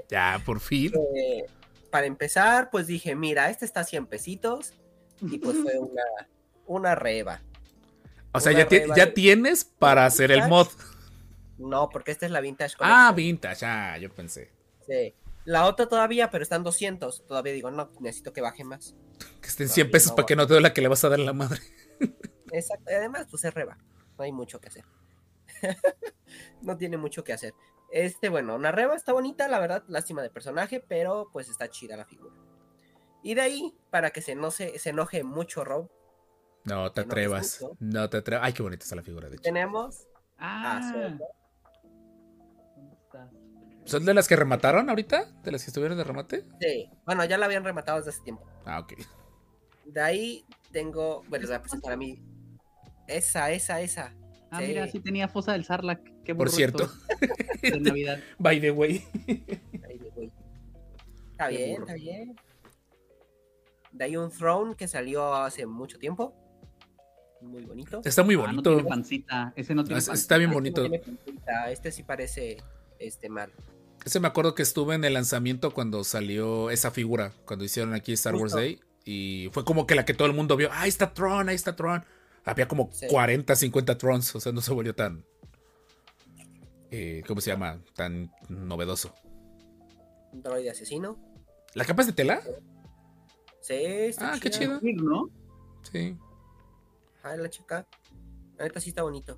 [0.10, 0.94] Ya, por fin.
[1.16, 1.46] eh,
[1.90, 4.74] para empezar, pues dije, mira, este está a 100 pesitos.
[5.22, 6.04] Y pues fue una,
[6.66, 7.42] una reba.
[8.32, 10.68] O sea, una ya, ti- ya de- tienes para hacer el mod.
[11.58, 14.52] No, porque esta es la Vintage Ah, vintage, ya, yo pensé.
[14.88, 15.14] Sí.
[15.46, 17.26] La otra todavía, pero están 200.
[17.26, 18.96] Todavía digo, no, necesito que baje más.
[19.42, 21.04] Que estén No, 100 yo pesos no para que no te duela que le vas
[21.04, 21.60] a dar en la madre.
[22.52, 22.92] Exacto.
[22.92, 23.78] y Además, pues es reba.
[24.18, 24.86] No hay mucho que hacer.
[26.62, 27.54] no tiene mucho que hacer.
[27.92, 31.98] Este, bueno, una reba está bonita, la verdad, lástima de personaje, pero pues está chida
[31.98, 32.36] la figura.
[33.24, 35.90] Y de ahí, para que se, no se, se enoje mucho Rob,
[36.66, 37.66] No te atrevas.
[37.80, 38.46] No te atrevas.
[38.46, 39.44] Ay, qué bonita está la figura, de hecho.
[39.44, 41.18] tenemos Ah, a.
[43.86, 45.32] ¿Son de las que remataron ahorita?
[45.44, 46.46] ¿De las que estuvieron de remate?
[46.62, 48.46] Sí, bueno, ya la habían rematado desde hace tiempo.
[48.66, 48.94] Ah, ok.
[49.86, 52.22] De ahí tengo, bueno, les voy a presentar a mí.
[53.08, 54.14] Esa, esa, esa.
[54.52, 54.68] Ah, Sí.
[54.68, 56.02] mira, sí tenía fosa del Sarlacc.
[56.24, 56.90] Qué Por cierto.
[57.62, 58.20] De Navidad.
[58.38, 59.04] By the way.
[59.28, 60.32] Ahí de güey.
[61.32, 61.84] Está Qué bien, burro.
[61.84, 62.36] está bien.
[63.92, 66.34] De ahí un throne que salió hace mucho tiempo.
[67.42, 68.02] Muy bonito.
[68.04, 68.74] Está muy Ah, no bonito.
[68.76, 69.54] tiene pancita.
[69.56, 70.14] Ese no tiene pancita.
[70.14, 70.82] está bien Este no bonito.
[70.82, 72.58] tiene puntita, Este sí parece
[73.00, 73.52] este mal.
[74.06, 78.14] Ese me acuerdo que estuve en el lanzamiento cuando salió esa figura, cuando hicieron aquí
[78.14, 78.54] Star Wars.
[78.54, 78.80] Day.
[79.06, 80.70] Y fue como que la que todo el mundo vio.
[80.74, 82.04] Ahí está Tron, ahí está Tron.
[82.50, 83.08] Había como Sí.
[83.08, 84.36] 40, 50 Trons.
[84.36, 85.24] O sea, no se volvió tan.
[86.92, 87.80] eh, ¿Cómo se llama?
[87.96, 89.14] Tan novedoso.
[90.32, 91.18] Un droide asesino.
[91.76, 92.42] ¿La capa es de tela?
[93.62, 94.80] Sí, está Ah, qué chido.
[94.82, 95.30] ¿no?
[95.92, 96.18] Sí.
[97.24, 97.86] Ah, la chica.
[98.60, 99.38] Neta sí está bonito.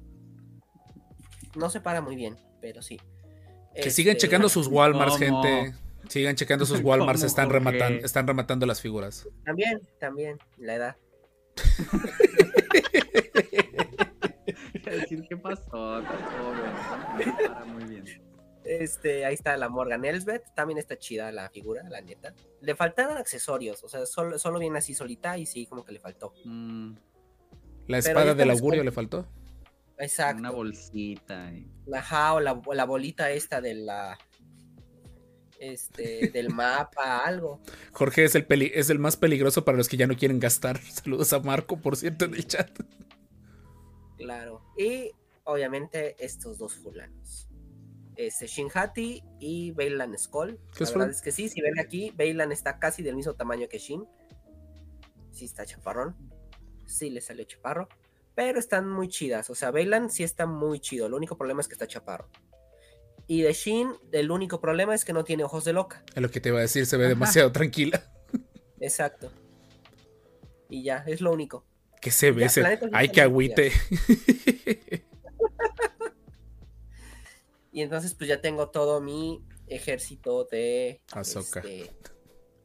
[1.58, 3.00] No se para muy bien, pero sí.
[3.76, 5.44] Que sigan Este, checando sus Walmarts, ¿Cómo?
[5.44, 5.76] gente.
[6.10, 7.22] Sigan checando sus Walmarts.
[7.22, 9.28] ¿Cómo, Están, rematan- están rematando las figuras.
[9.46, 10.96] También, también, la edad.
[14.86, 16.00] Decir, ¿qué pasó?
[16.00, 18.04] Está joven, no para muy bien.
[18.64, 20.54] Este, ahí está la Morgan Elsbeth.
[20.56, 22.34] También está chida la figura, la neta.
[22.62, 26.00] Le faltaron accesorios, o sea, solo, solo viene así solita y sí, como que le
[26.00, 26.34] faltó.
[26.46, 26.94] Mm,
[27.88, 29.28] La espada del augurio le faltó.
[29.98, 30.40] Exacto.
[30.40, 31.52] una bolsita.
[31.54, 34.18] y- Ajá, o la, o la bolita esta de la.
[35.64, 37.62] Este, del mapa, algo.
[37.92, 40.80] Jorge es el, peli- es el más peligroso para los que ya no quieren gastar.
[40.92, 42.72] Saludos a Marco, por cierto, en el chat.
[44.18, 44.64] Claro.
[44.76, 45.12] Y
[45.44, 47.48] obviamente estos dos fulanos.
[48.16, 50.60] Este, Shinhati y Bailan Skull.
[50.76, 53.68] ¿Qué La verdad es que sí, si ven aquí, Bailan está casi del mismo tamaño
[53.70, 54.04] que Shin.
[55.32, 56.16] Sí está chaparrón.
[56.88, 57.88] Sí le salió chaparro.
[58.34, 59.50] Pero están muy chidas.
[59.52, 61.06] O sea, Bailan sí está muy chido.
[61.06, 62.30] El único problema es que está chaparro.
[63.32, 66.04] Y de Shin, el único problema es que no tiene ojos de loca.
[66.14, 67.14] Es lo que te iba a decir, se ve Ajá.
[67.14, 68.04] demasiado tranquila.
[68.82, 69.32] Exacto.
[70.70, 71.66] Y ya, es lo único.
[72.02, 72.62] Que se ve Ya, ese.
[72.62, 73.72] la neta sí Ay, está que agüite.
[77.72, 81.00] Y entonces, pues ya tengo todo mi ejército de.
[81.14, 81.62] Ahsoka.
[81.62, 81.90] este, de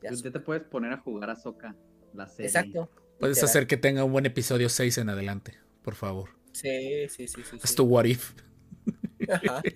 [0.02, 0.32] Ya Ahsoka.
[0.32, 1.76] te puedes poner a jugar a Soca,
[2.12, 2.46] la serie.
[2.46, 2.90] Exacto.
[3.20, 3.50] Puedes literal.
[3.50, 6.30] hacer que tenga un buen episodio 6 en adelante, por favor.
[6.50, 7.56] Sí, sí, sí, sí.
[7.62, 7.76] Es sí.
[7.76, 8.32] tu what if.
[9.30, 9.62] Ajá.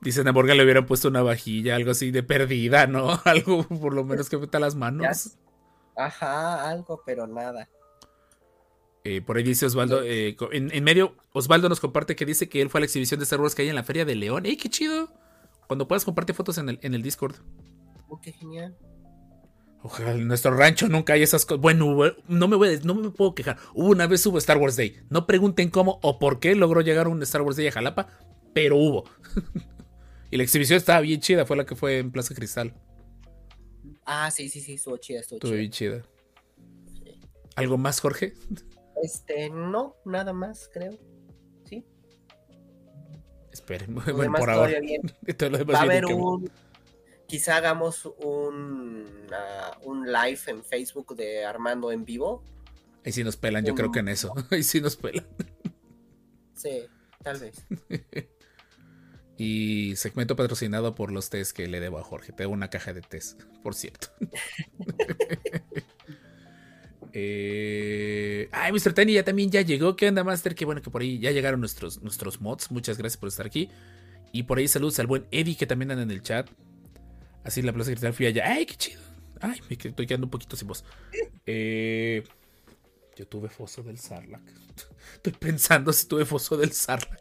[0.00, 3.20] Dicen a Morgan le hubieran puesto una vajilla, algo así de perdida, ¿no?
[3.24, 5.36] Algo por lo menos que meta las manos.
[5.94, 7.68] Ajá, algo, pero nada.
[9.04, 12.62] Eh, por ahí dice Osvaldo, eh, en, en medio, Osvaldo nos comparte que dice que
[12.62, 14.46] él fue a la exhibición de Star Wars que hay en la Feria de León.
[14.46, 15.12] ¡Ey, qué chido!
[15.66, 17.36] Cuando puedas comparte fotos en el, en el Discord.
[18.08, 18.76] Oh, qué genial.
[19.82, 21.62] Ojalá en nuestro rancho nunca hay esas cosas.
[21.62, 21.96] Bueno,
[22.28, 23.56] no me, voy no me puedo quejar.
[23.74, 25.00] Hubo una vez hubo Star Wars Day.
[25.08, 28.08] No pregunten cómo o por qué logró llegar un Star Wars Day a Jalapa,
[28.52, 29.04] pero hubo.
[30.30, 32.74] y la exhibición estaba bien chida, fue la que fue en Plaza Cristal.
[34.04, 35.58] Ah, sí, sí, sí, estuvo chida, estuvo Estuvo chida.
[35.58, 36.02] bien chida.
[37.56, 38.34] ¿Algo más, Jorge?
[39.02, 40.98] Este, no, nada más, creo.
[41.64, 41.84] Sí.
[43.52, 44.78] Esperen, bueno, por ahora.
[44.80, 45.00] bien.
[45.38, 46.50] Todo lo demás Va a haber un.
[47.30, 49.06] Quizá hagamos un,
[49.82, 52.42] un live en Facebook de Armando en vivo.
[53.04, 54.34] Ahí sí nos pelan, yo creo que en eso.
[54.50, 55.24] Ahí sí nos pelan.
[56.54, 56.86] Sí,
[57.22, 57.64] tal vez.
[59.42, 62.30] Y segmento patrocinado por los test que le debo a Jorge.
[62.32, 64.08] Te debo una caja de test, por cierto.
[67.14, 68.50] eh...
[68.52, 68.92] Ay, Mr.
[68.92, 69.96] Tiny ya también ya llegó.
[69.96, 70.54] ¿Qué onda, Master?
[70.54, 72.70] Qué bueno que por ahí ya llegaron nuestros, nuestros mods.
[72.70, 73.70] Muchas gracias por estar aquí.
[74.30, 76.46] Y por ahí saludos al buen Eddie que también anda en el chat.
[77.44, 78.44] Así en la plaza cristal fui allá.
[78.46, 79.00] ¡Ay, qué chido!
[79.40, 80.84] Ay, me estoy quedando un poquito sin voz.
[81.46, 82.24] Eh...
[83.16, 84.42] Yo tuve foso del Sarlacc.
[85.14, 87.20] Estoy pensando si tuve foso del Sarlacc.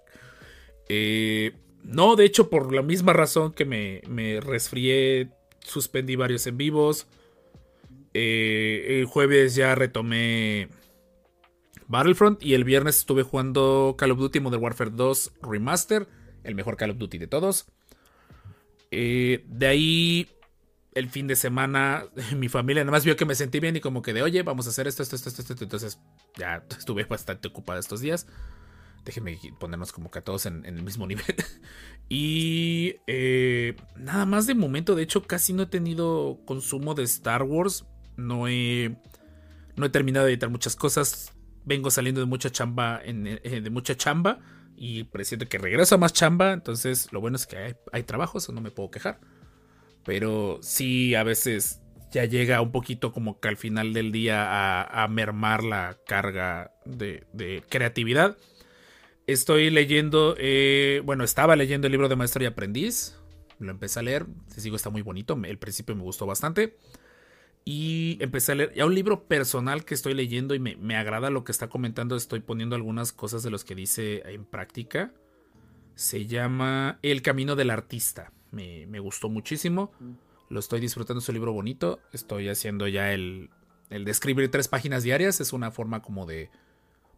[0.88, 1.54] Eh,
[1.84, 5.30] no, de hecho, por la misma razón que me, me resfrié,
[5.60, 7.08] suspendí varios en vivos.
[8.14, 10.70] Eh, el jueves ya retomé
[11.88, 16.08] Battlefront y el viernes estuve jugando Call of Duty Modern Warfare 2 Remaster,
[16.44, 17.68] el mejor Call of Duty de todos.
[18.92, 20.30] Eh, de ahí,
[20.94, 24.02] el fin de semana, mi familia nada más vio que me sentí bien y como
[24.02, 25.64] que de, oye, vamos a hacer esto, esto, esto, esto, esto.
[25.64, 26.00] Entonces
[26.38, 28.28] ya estuve bastante ocupada estos días.
[29.06, 31.26] Déjenme ponernos como que a todos en, el mismo nivel.
[32.10, 37.44] y eh, nada más de momento, de hecho, casi no he tenido consumo de Star
[37.44, 37.86] Wars.
[38.18, 38.98] No he,
[39.78, 41.34] no he terminado de editar muchas cosas.
[41.64, 44.40] Vengo saliendo de mucha chamba, eh, de mucha chamba.
[44.82, 46.54] Y presiento que regreso a más chamba.
[46.54, 49.20] Entonces, lo bueno es que hay, hay trabajos, no me puedo quejar.
[50.06, 55.08] Pero sí, a veces ya llega un poquito como que al final del día a,
[55.08, 58.38] mermar la carga de, creatividad.
[59.28, 63.16] Estoy leyendo, eh, bueno, estaba leyendo el libro de Maestro y Aprendiz.
[63.60, 65.38] Lo empecé a leer, te digo, está muy bonito.
[65.44, 66.78] El principio me gustó bastante.
[67.66, 71.30] Y empecé a leer ya un libro personal que estoy leyendo y me, me agrada
[71.30, 72.16] lo que está comentando.
[72.16, 75.14] Estoy poniendo algunas cosas de los que dice en práctica.
[75.96, 78.32] Se llama El Camino del Artista.
[78.52, 79.92] Me, me gustó muchísimo.
[80.50, 82.00] Lo estoy disfrutando, es un libro bonito.
[82.12, 83.50] Estoy haciendo ya el,
[83.90, 85.40] el de escribir tres páginas diarias.
[85.40, 86.50] Es una forma como de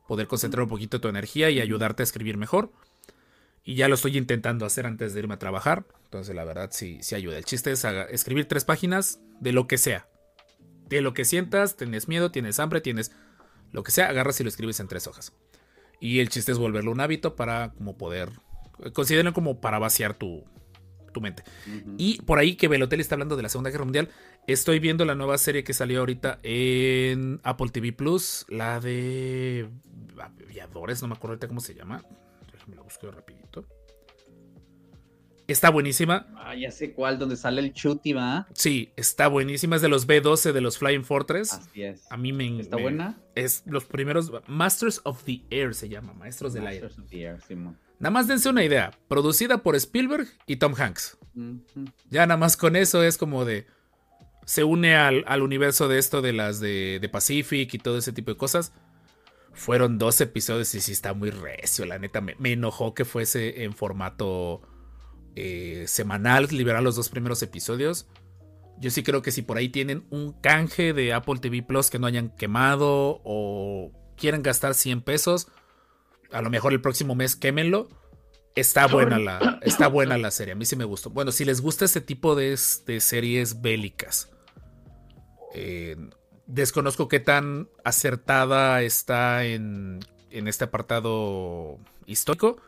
[0.07, 2.73] poder concentrar un poquito tu energía y ayudarte a escribir mejor.
[3.63, 5.85] Y ya lo estoy intentando hacer antes de irme a trabajar.
[6.05, 7.37] Entonces, la verdad, sí, sí ayuda.
[7.37, 10.09] El chiste es escribir tres páginas de lo que sea.
[10.91, 13.13] De lo que sientas, tienes miedo, tienes hambre, tienes
[13.71, 15.31] lo que sea, agarras y lo escribes en tres hojas.
[16.01, 18.29] Y el chiste es volverlo un hábito para como poder,
[18.91, 20.43] consideren como para vaciar tu,
[21.13, 21.43] tu mente.
[21.97, 24.09] Y por ahí que Velotel está hablando de la Segunda Guerra Mundial,
[24.47, 29.69] estoy viendo la nueva serie que salió ahorita en Apple TV Plus, la de
[30.19, 32.03] aviadores, no me acuerdo ahorita cómo se llama.
[32.51, 33.65] Déjame lo busco rapidito.
[35.51, 36.27] Está buenísima.
[36.37, 38.47] Ah, ya sé cuál, donde sale el Chuti, ¿va?
[38.53, 39.75] Sí, está buenísima.
[39.75, 41.53] Es de los B12 de los Flying Fortress.
[41.53, 42.03] Así es.
[42.09, 43.19] A mí me ¿Está me- buena?
[43.35, 46.83] Es los primeros Masters of the Air se llama, Maestros del Aire.
[46.83, 47.77] Masters of the Air, Simón.
[47.99, 51.17] Nada más dense una idea, producida por Spielberg y Tom Hanks.
[52.09, 53.67] Ya nada más con eso es como de
[54.45, 58.11] se une al, al universo de esto de las de, de Pacific y todo ese
[58.11, 58.73] tipo de cosas.
[59.53, 62.21] Fueron dos episodios y sí está muy recio, la neta.
[62.21, 64.61] Me, me enojó que fuese en formato
[65.35, 68.07] eh, semanal, liberar los dos primeros episodios.
[68.79, 71.99] Yo sí creo que si por ahí tienen un canje de Apple TV Plus que
[71.99, 75.47] no hayan quemado o quieren gastar 100 pesos,
[76.31, 77.89] a lo mejor el próximo mes quémenlo.
[78.55, 81.09] Está buena la, está buena la serie, a mí sí me gustó.
[81.09, 84.29] Bueno, si les gusta este tipo de, de series bélicas,
[85.53, 85.95] eh,
[86.47, 89.99] desconozco qué tan acertada está en,
[90.31, 92.61] en este apartado histórico,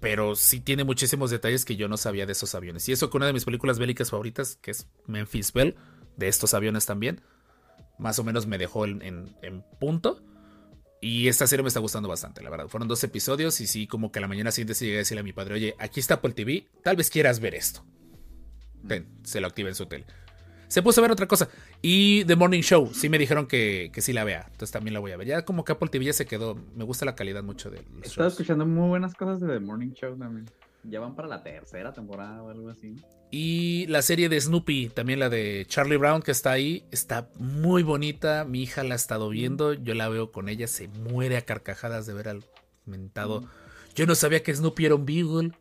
[0.00, 2.88] pero sí tiene muchísimos detalles que yo no sabía de esos aviones.
[2.88, 5.74] Y eso con una de mis películas bélicas favoritas, que es Memphis Belle,
[6.16, 7.20] de estos aviones también,
[7.98, 10.22] más o menos me dejó en, punto.
[11.00, 12.68] Y esta serie me está gustando bastante, la verdad.
[12.68, 15.20] Fueron dos episodios y sí, como que a la mañana siguiente sí llegué a decirle
[15.20, 17.84] a mi padre, oye, aquí está Apple TV, tal vez quieras ver esto.
[19.22, 20.06] Se lo activa en su tele.
[20.68, 21.48] Se puso a ver otra cosa.
[21.82, 24.44] Y The Morning Show, sí me dijeron que, que sí la vea.
[24.44, 25.26] Entonces también la voy a ver.
[25.26, 26.56] Ya como que Apple TV ya se quedó.
[26.76, 29.92] Me gusta la calidad mucho de los Estaba escuchando muy buenas cosas de The Morning
[29.92, 30.46] Show también.
[30.84, 32.94] Ya van para la tercera temporada o algo así.
[33.30, 37.82] Y la serie de Snoopy, también la de Charlie Brown que está ahí, está muy
[37.82, 38.44] bonita.
[38.44, 42.06] Mi hija la ha estado viendo, yo la veo con ella, se muere a carcajadas
[42.06, 42.44] de ver al
[42.86, 43.44] mentado.
[43.94, 45.52] Yo no sabía que Snoopy era un Beagle.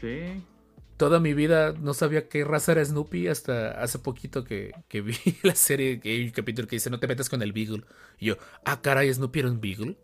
[0.00, 0.44] Sí.
[0.96, 5.16] Toda mi vida no sabía qué raza era Snoopy hasta hace poquito que, que vi
[5.42, 7.84] la serie, que hay un capítulo que dice no te metas con el Beagle.
[8.18, 9.98] Y yo, ah, caray, Snoopy era un Beagle.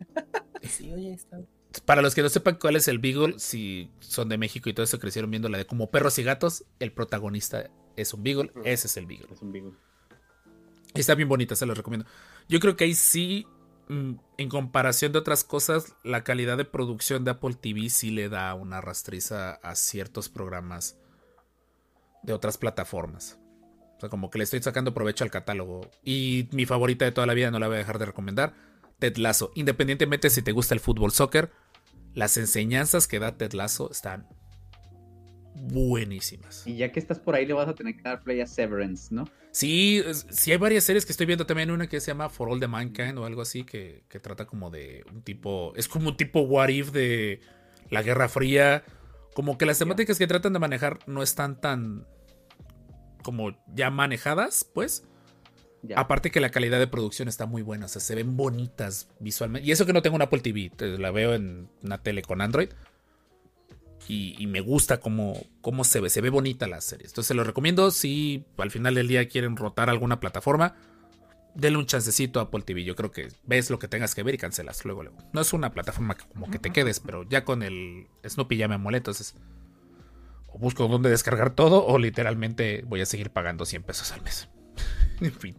[0.62, 1.38] Sí, oye, está.
[1.84, 4.84] Para los que no sepan cuál es el Beagle, si son de México y todo
[4.84, 8.86] eso crecieron viendo la de como perros y gatos, el protagonista es un Beagle, ese
[8.86, 9.28] es el Beagle.
[9.30, 9.72] Es un Beagle.
[10.94, 12.06] Está bien bonita, se los recomiendo.
[12.48, 13.46] Yo creo que ahí sí,
[13.88, 18.54] en comparación de otras cosas, la calidad de producción de Apple TV sí le da
[18.54, 20.98] una rastriza a ciertos programas
[22.22, 23.38] de otras plataformas.
[23.96, 25.90] O sea, como que le estoy sacando provecho al catálogo.
[26.02, 28.54] Y mi favorita de toda la vida no la voy a dejar de recomendar.
[28.98, 29.52] Ted Lasso.
[29.54, 31.52] Independientemente si te gusta el fútbol soccer,
[32.14, 34.28] las enseñanzas que da Ted Lasso están
[35.54, 36.66] buenísimas.
[36.66, 39.14] Y ya que estás por ahí, le vas a tener que dar play a Severance,
[39.14, 39.24] ¿no?
[39.52, 42.60] Sí, sí hay varias series que estoy viendo también, una que se llama For All
[42.60, 46.16] the Mankind o algo así, que, que trata como de un tipo, es como un
[46.16, 47.40] tipo what if de
[47.90, 48.84] la Guerra Fría,
[49.34, 52.06] como que las temáticas que tratan de manejar no están tan
[53.22, 55.04] como ya manejadas, pues.
[55.82, 56.00] Ya.
[56.00, 59.68] Aparte que la calidad de producción está muy buena, o sea, se ven bonitas visualmente.
[59.68, 62.70] Y eso que no tengo un Apple TV, la veo en una tele con Android.
[64.08, 67.06] Y, y me gusta cómo, cómo se ve, se ve bonita la serie.
[67.06, 70.76] Entonces se lo recomiendo si al final del día quieren rotar alguna plataforma.
[71.54, 72.84] Denle un chancecito a Apple TV.
[72.84, 75.04] Yo creo que ves lo que tengas que ver y cancelas luego.
[75.04, 75.18] luego.
[75.32, 78.68] No es una plataforma que como que te quedes, pero ya con el Snoopy ya
[78.68, 78.98] me molé.
[78.98, 79.36] Entonces,
[80.48, 84.48] o busco dónde descargar todo o literalmente voy a seguir pagando 100 pesos al mes.
[85.20, 85.56] en fin.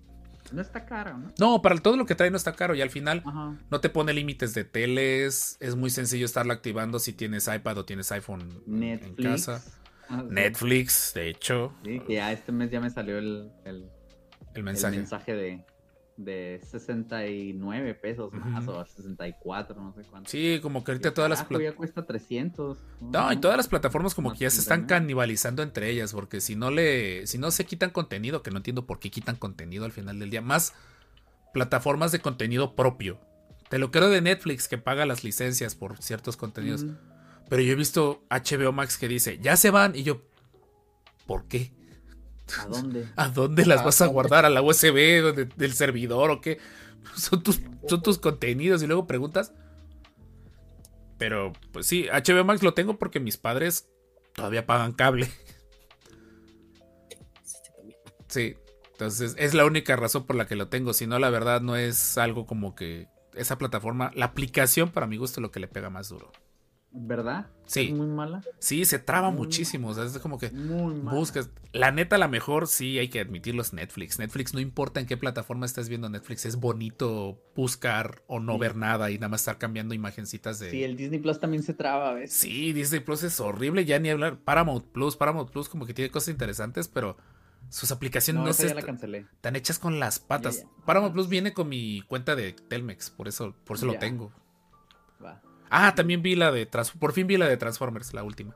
[0.52, 1.32] No está caro, ¿no?
[1.40, 3.58] No, para todo lo que trae no está caro y al final Ajá.
[3.72, 5.58] no te pone límites de teles.
[5.60, 9.18] Es muy sencillo estarlo activando si tienes iPad o tienes iPhone Netflix.
[9.20, 9.64] en casa.
[10.08, 10.28] Ah, sí.
[10.34, 13.90] Netflix, de hecho, Sí, que ya este mes ya me salió el, el, el
[14.54, 14.98] el mensaje.
[14.98, 15.66] mensaje, de,
[16.18, 18.78] de 69 pesos más Ujú.
[18.78, 20.30] o 64, no sé cuánto.
[20.30, 22.78] Sí, como que ahorita Y todas las ya cuesta 300.
[23.02, 24.88] No, y todas las plataformas como que ya se están 39.
[24.88, 28.86] canibalizando entre ellas, porque si no le, si no se quitan contenido, que no entiendo
[28.86, 30.74] por qué quitan contenido al final del día, más
[31.54, 33.20] plataformas de contenido propio.
[33.70, 36.86] Te lo creo de Netflix que paga las licencias por ciertos contenidos,
[37.50, 40.22] pero yo he visto HBO Max que dice, ya se van, y yo,
[41.26, 41.74] ¿por qué?
[42.60, 43.08] ¿A dónde?
[43.16, 44.46] ¿A dónde las ¿A vas a guardar?
[44.46, 46.60] ¿A la USB del servidor o qué?
[47.16, 49.54] Son tus, son tus contenidos y luego preguntas.
[51.18, 53.88] Pero, pues sí, HBO Max lo tengo porque mis padres
[54.34, 55.32] todavía pagan cable.
[58.28, 58.58] Sí,
[58.92, 60.94] entonces es la única razón por la que lo tengo.
[60.94, 65.18] Si no, la verdad no es algo como que esa plataforma, la aplicación para mi
[65.18, 66.32] gusto es lo que le pega más duro.
[66.98, 67.48] ¿Verdad?
[67.66, 67.88] Sí.
[67.88, 68.42] ¿Es muy mala?
[68.60, 69.90] Sí, se traba Muy muchísimo.
[69.90, 71.50] O sea, es como que Muy buscas.
[71.74, 74.18] La neta, la mejor, sí, hay que admitirlo, es Netflix.
[74.18, 78.60] Netflix, no importa en qué plataforma estés viendo Netflix, es bonito buscar o no Sí.
[78.60, 80.72] ver nada y nada más estar cambiando imagencitas de.
[80.72, 82.38] Sí, el Disney Plus también se traba a veces.
[82.38, 84.40] Sí, Disney Plus es horrible, ya ni hablar.
[84.40, 87.18] Paramount Plus, Paramount Plus como que tiene cosas interesantes, pero
[87.70, 90.60] sus aplicaciones No, no, se están hechas con las patas.
[90.60, 90.86] Ya, ya.
[90.86, 94.32] Paramount Plus viene con mi cuenta de Telmex, por eso, por eso lo tengo.
[95.70, 98.56] Ah, también vi la de Trans- por fin vi la de Transformers, la última.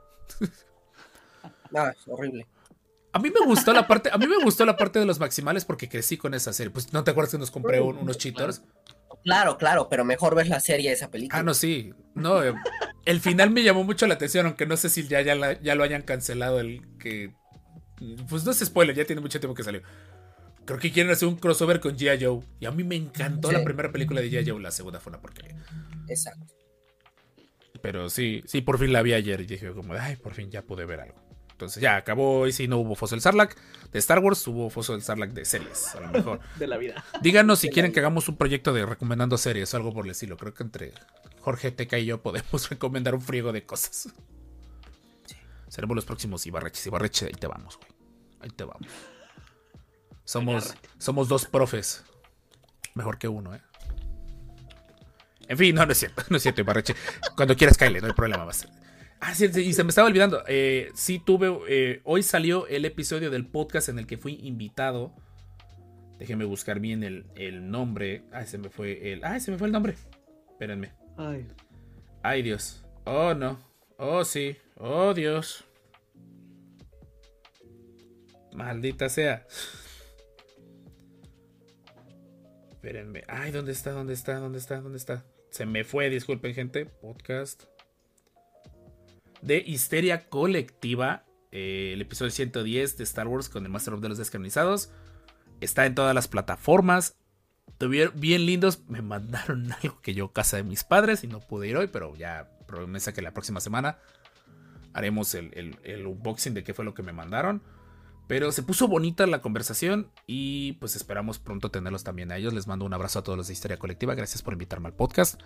[1.72, 2.48] No, es horrible.
[3.12, 5.66] A mí me gustó la parte, a mí me gustó la parte de los maximales
[5.66, 6.70] porque crecí con esa serie.
[6.72, 8.62] Pues no te acuerdas que nos compré un- unos cheaters.
[9.24, 11.40] Claro, claro, pero mejor ver la serie de esa película.
[11.40, 11.92] Ah, no, sí.
[12.14, 12.54] No, eh,
[13.06, 15.76] el final me llamó mucho la atención, aunque no sé si ya, ya, la- ya
[15.76, 17.34] lo hayan cancelado el que.
[18.30, 19.82] Pues no es spoiler, ya tiene mucho tiempo que salió.
[20.66, 22.24] Creo que quieren hacer un crossover con G.I.
[22.24, 22.42] Joe.
[22.60, 23.56] Y a mí me encantó Sí.
[23.56, 24.50] la primera película de G.I.
[24.52, 25.56] Joe, la segunda fue una porquería.
[26.08, 26.46] Exacto.
[27.82, 30.64] Pero sí, sí, por fin la vi ayer y dije como, ay, por fin ya
[30.64, 31.30] pude ver algo.
[31.52, 33.58] Entonces ya acabó y si no hubo Foso del Sarlacc
[33.92, 36.40] de Star Wars, hubo Foso del Sarlacc de series, a lo mejor.
[36.58, 37.04] De la vida.
[37.22, 40.38] Díganos si quieren que hagamos un proyecto de recomendando series o algo por el estilo.
[40.38, 40.94] Creo que entre
[41.42, 44.08] Jorge, Teca y yo podemos recomendar un friego de cosas.
[45.68, 46.88] Seremos los próximos Ibarreches.
[46.88, 47.90] Ibarreche, ahí te vamos, güey.
[48.40, 48.88] Ahí te vamos.
[50.24, 52.06] Somos, somos dos profes.
[52.96, 53.62] Mejor que uno, ¿eh?
[55.50, 56.24] En fin, no, no es cierto.
[56.30, 56.96] No es cierto, Ibarreche.
[57.36, 58.46] Cuando quieras, Kyle, no hay problema.
[58.46, 58.70] Va a ser.
[59.20, 60.44] Ah, sí, sí, y se me estaba olvidando.
[60.48, 61.50] Eh, sí, tuve.
[61.68, 65.14] eh, hoy salió el episodio del podcast en el que fui invitado.
[66.20, 68.24] Déjenme buscar bien el, el nombre.
[68.32, 69.24] Ay, se me fue el.
[69.26, 69.96] Ay, se me fue el nombre.
[70.52, 70.92] Espérenme.
[71.18, 71.48] Ay.
[72.24, 72.86] Ay, Dios.
[73.06, 73.60] Oh, no.
[73.98, 74.56] Oh, sí.
[74.78, 75.66] Oh, Dios.
[78.54, 79.46] Maldita sea.
[82.72, 83.24] Espérenme.
[83.28, 83.92] Ay, ¿dónde está?
[83.92, 84.36] ¿Dónde está?
[84.36, 84.80] ¿Dónde está?
[84.80, 85.26] ¿Dónde está?
[85.50, 86.86] Se me fue, disculpen, gente.
[86.86, 87.64] Podcast.
[89.42, 91.26] De Histeria Colectiva.
[91.52, 94.92] eh, el episodio 110 de Star Wars con el Master of de los Descanonizados.
[95.62, 97.16] Está en todas las plataformas.
[97.80, 98.88] Tuvieron bien lindos.
[98.88, 102.16] Me mandaron algo que yo casa de mis padres y no pude ir hoy, pero
[102.16, 103.98] ya promesa que la próxima semana
[104.94, 107.64] haremos el- el unboxing de qué fue lo que me mandaron.
[108.30, 112.54] Pero se puso bonita la conversación y pues esperamos pronto tenerlos también a ellos.
[112.54, 114.14] Les mando un abrazo a todos los de Historia Colectiva.
[114.14, 115.42] Gracias por invitarme al podcast.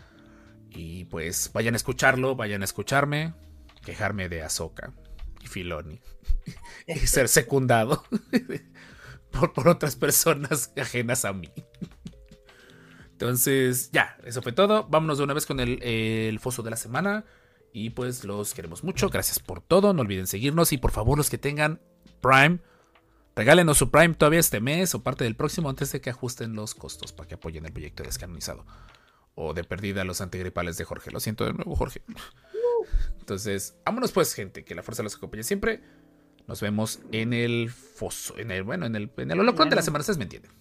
[0.69, 3.35] Y pues vayan a escucharlo, vayan a escucharme,
[3.85, 4.91] quejarme de Ahsoka
[5.41, 6.01] y Filoni
[6.87, 8.03] y ser secundado
[9.31, 11.49] por, por otras personas ajenas a mí.
[13.13, 14.89] Entonces, ya, eso fue todo.
[14.89, 17.23] Vámonos de una vez con el, el foso de la semana.
[17.71, 19.09] Y pues los queremos mucho.
[19.09, 19.93] Gracias por todo.
[19.93, 20.73] No olviden seguirnos.
[20.73, 21.79] Y por favor, los que tengan
[22.19, 22.59] Prime,
[23.35, 26.75] regálenos su Prime todavía este mes o parte del próximo antes de que ajusten los
[26.75, 28.65] costos para que apoyen el proyecto descanonizado.
[29.35, 31.09] O de perdida los antigripales de Jorge.
[31.11, 32.03] Lo siento de nuevo, Jorge.
[33.19, 34.63] Entonces, vámonos pues, gente.
[34.63, 35.81] Que la fuerza los acompañe siempre.
[36.47, 38.37] Nos vemos en el foso.
[38.37, 40.01] En el, bueno, en el, en el holocron de la semana.
[40.01, 40.51] Ustedes me entienden.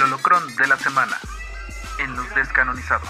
[0.00, 1.14] El holocrón de la semana
[1.98, 3.06] en los descanonizados.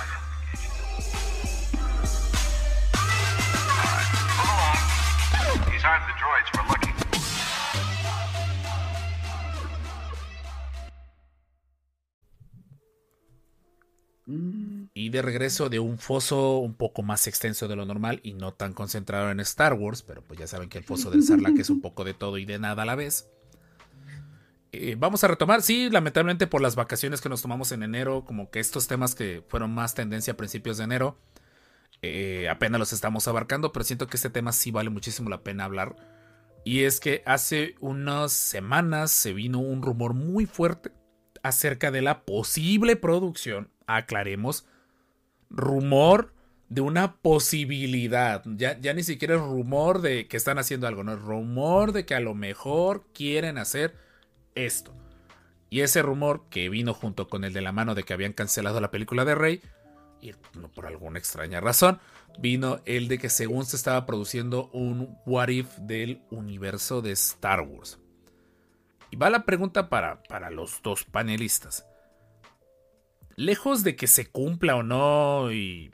[14.92, 18.52] Y de regreso de un foso un poco más extenso de lo normal y no
[18.52, 21.70] tan concentrado en Star Wars, pero pues ya saben que el foso del Sarlacc es
[21.70, 23.28] un poco de todo y de nada a la vez.
[24.72, 28.50] Eh, vamos a retomar, sí, lamentablemente por las vacaciones que nos tomamos en enero, como
[28.50, 31.18] que estos temas que fueron más tendencia a principios de enero,
[32.02, 35.64] eh, apenas los estamos abarcando, pero siento que este tema sí vale muchísimo la pena
[35.64, 35.96] hablar.
[36.64, 40.92] Y es que hace unas semanas se vino un rumor muy fuerte
[41.42, 44.66] acerca de la posible producción, aclaremos,
[45.48, 46.32] rumor
[46.68, 48.44] de una posibilidad.
[48.46, 52.06] Ya, ya ni siquiera es rumor de que están haciendo algo, no es rumor de
[52.06, 53.96] que a lo mejor quieren hacer
[54.64, 54.94] esto.
[55.68, 58.80] Y ese rumor que vino junto con el de la mano de que habían cancelado
[58.80, 59.62] la película de Rey,
[60.20, 60.32] y
[60.74, 62.00] por alguna extraña razón,
[62.38, 67.60] vino el de que según se estaba produciendo un What If del universo de Star
[67.62, 67.98] Wars.
[69.10, 71.86] Y va la pregunta para, para los dos panelistas.
[73.36, 75.90] Lejos de que se cumpla o no, y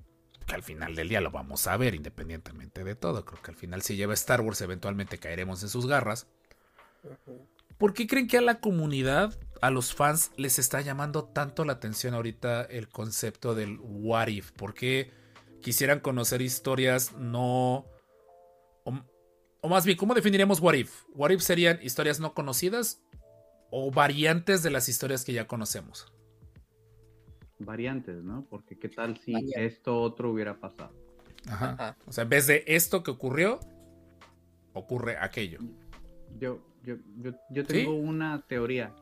[0.47, 3.57] que al final del día lo vamos a ver, independientemente de todo, creo que al
[3.57, 6.27] final si lleva Star Wars eventualmente caeremos en sus garras.
[7.79, 11.75] ¿Por qué creen que a la comunidad, a los fans, les está llamando tanto la
[11.75, 14.53] atención ahorita el concepto del What If?
[14.53, 15.11] ¿Por qué
[15.61, 17.85] quisieran conocer historias no...
[18.85, 18.93] O,
[19.61, 21.05] o más bien, ¿cómo definiríamos What If?
[21.15, 23.03] ¿What If serían historias no conocidas
[23.71, 26.13] o variantes de las historias que ya conocemos?
[27.59, 28.47] Variantes, ¿no?
[28.49, 30.93] Porque qué tal si esto otro hubiera pasado.
[31.49, 31.73] Ajá.
[31.73, 31.97] Ajá.
[32.07, 33.61] O sea, en vez de esto que ocurrió,
[34.73, 35.59] ocurre aquello.
[36.39, 37.69] Yo, yo, yo, yo ¿Sí?
[37.73, 38.95] tengo una teoría.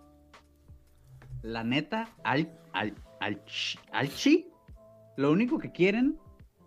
[1.43, 4.49] La neta, al, al, al, chi- al chi,
[5.16, 6.18] lo único que quieren,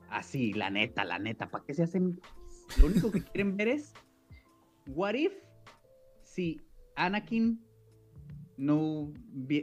[0.09, 2.19] así, la neta, la neta, ¿para qué se hacen?
[2.79, 3.93] Lo único que quieren ver es,
[4.87, 5.33] what if
[6.23, 6.61] si
[6.95, 7.59] Anakin
[8.57, 9.11] no,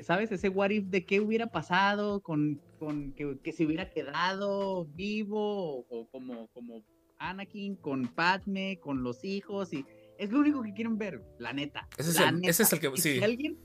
[0.03, 0.31] ¿sabes?
[0.33, 5.79] Ese what if de qué hubiera pasado con, con que, que se hubiera quedado vivo
[5.81, 6.83] o, o como, como
[7.19, 9.85] Anakin con Padme, con los hijos y
[10.19, 11.89] es lo único que quieren ver, la neta.
[11.99, 13.15] Ese es la el- ese es el que- sí.
[13.15, 13.59] Si alguien,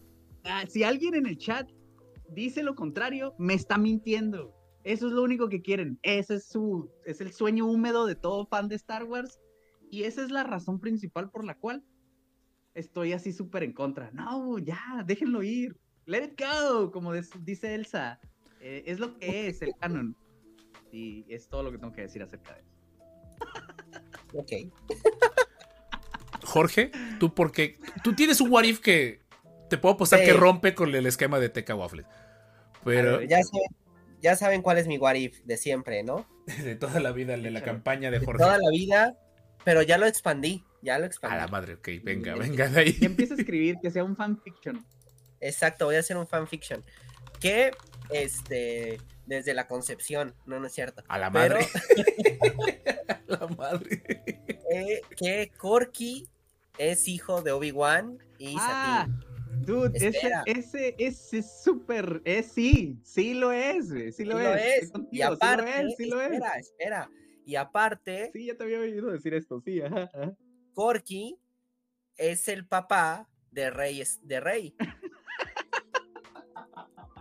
[0.44, 1.70] ah, si alguien en el chat
[2.30, 4.56] dice lo contrario, me está mintiendo.
[4.84, 6.00] Eso es lo único que quieren.
[6.04, 9.40] Ese es su, es el sueño húmedo de todo fan de Star Wars.
[9.92, 11.84] Y esa es la razón principal por la cual
[12.76, 14.12] estoy así súper en contra.
[14.12, 15.78] No, ya, déjenlo ir.
[16.06, 18.20] Let it go, como dice Elsa.
[18.62, 20.16] Eh, es lo que es el canon.
[20.92, 22.70] Y es todo lo que tengo que decir acerca de eso.
[24.34, 24.52] Ok.
[26.50, 27.78] Jorge, ¿tú por qué?
[28.04, 29.22] Tú tienes un What If que
[29.70, 30.26] te puedo apostar Sí.
[30.26, 32.06] que rompe con el esquema de Teca Waffles.
[32.06, 33.68] A Pero ver, ya, saben,
[34.22, 36.28] ya saben cuál es mi what if de siempre, ¿no?
[36.64, 38.44] de toda la vida, el de la campaña de De Jorge.
[38.44, 39.18] toda la vida,
[39.64, 40.64] pero ya lo expandí.
[40.82, 41.36] Ya lo A expandí.
[41.38, 42.98] la madre, ok, venga, venga de ahí.
[43.02, 44.86] Y empieza a escribir que sea un fanfiction.
[45.42, 46.84] Exacto, voy a hacer un fanfiction.
[47.40, 47.72] Que,
[48.12, 51.04] este, desde la concepción, no, no es cierto.
[51.10, 51.68] A la Pero madre.
[53.10, 54.04] A la madre.
[54.72, 56.30] eh, que Corky
[56.80, 59.30] es hijo de Obi-Wan y Ah, Satine.
[59.66, 60.44] Dude, ese, Espera.
[60.46, 64.50] ese, ese es súper, es sí, sí lo es, güey, sí lo Sí es.
[64.50, 64.92] lo es.
[64.92, 66.32] contigo, Y aparte, sí lo es, sí lo es.
[66.32, 67.10] espera, espera.
[67.46, 70.34] Y aparte, Sí, ya te había oído decir esto, sí, ajá, ajá.
[70.74, 71.38] Corky
[72.16, 74.76] es el papá de Rey, es- de Rey.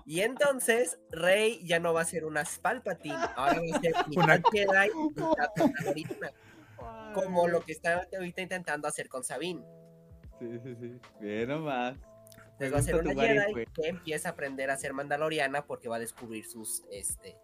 [0.07, 4.43] Y entonces Rey ya no va a ser una Palpatine, ahora va a ser Una-
[4.53, 6.33] Jedi Mandaloriana,
[7.15, 9.63] como lo que está ahorita intentando hacer con Sabine.
[10.39, 11.01] Sí, sí, sí.
[11.21, 11.97] Bien nomás.
[12.61, 13.67] Entonces va a ser una Jedi güey.
[13.67, 17.37] que empieza a aprender a ser Mandaloriana porque va a descubrir sus este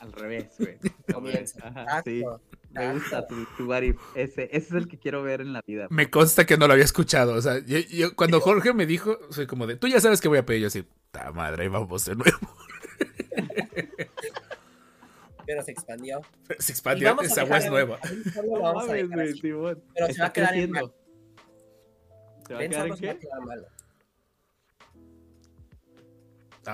[0.00, 0.78] Al revés, güey.
[1.12, 1.62] comienzos.
[1.62, 2.22] Ajá, sí.
[2.70, 3.72] Me gusta tu, tu.
[3.72, 5.86] Ese, ese es el que quiero ver en la vida.
[5.90, 7.34] Me consta que no lo había escuchado.
[7.34, 10.28] O sea, yo, yo- cuando Jorge me dijo, soy como de, tú ya sabes que
[10.28, 10.62] voy a pedir.
[10.62, 12.38] Yo así, ta madre, ahí vamos de nuevo.
[15.46, 16.20] Pero se expandió.
[16.58, 17.98] Se expandió, esa agua es nueva.
[18.44, 18.74] No.
[18.86, 20.94] Pero se va a quedar en creciendo.
[22.46, 23.18] ¿Se va a quedar en a qué?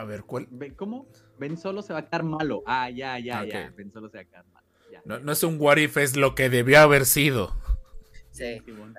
[0.06, 0.48] ver, ¿cuál?
[0.76, 1.08] ¿Cómo?
[1.38, 2.62] Ben Solo se va a quedar malo.
[2.66, 3.72] Ah, ya, ya, ya.
[3.76, 4.66] Ben Solo se va a quedar malo.
[4.92, 7.56] Ya, No, no es un what if, es lo que debió haber sido.
[8.30, 8.60] Sí.
[8.64, 8.94] Simón,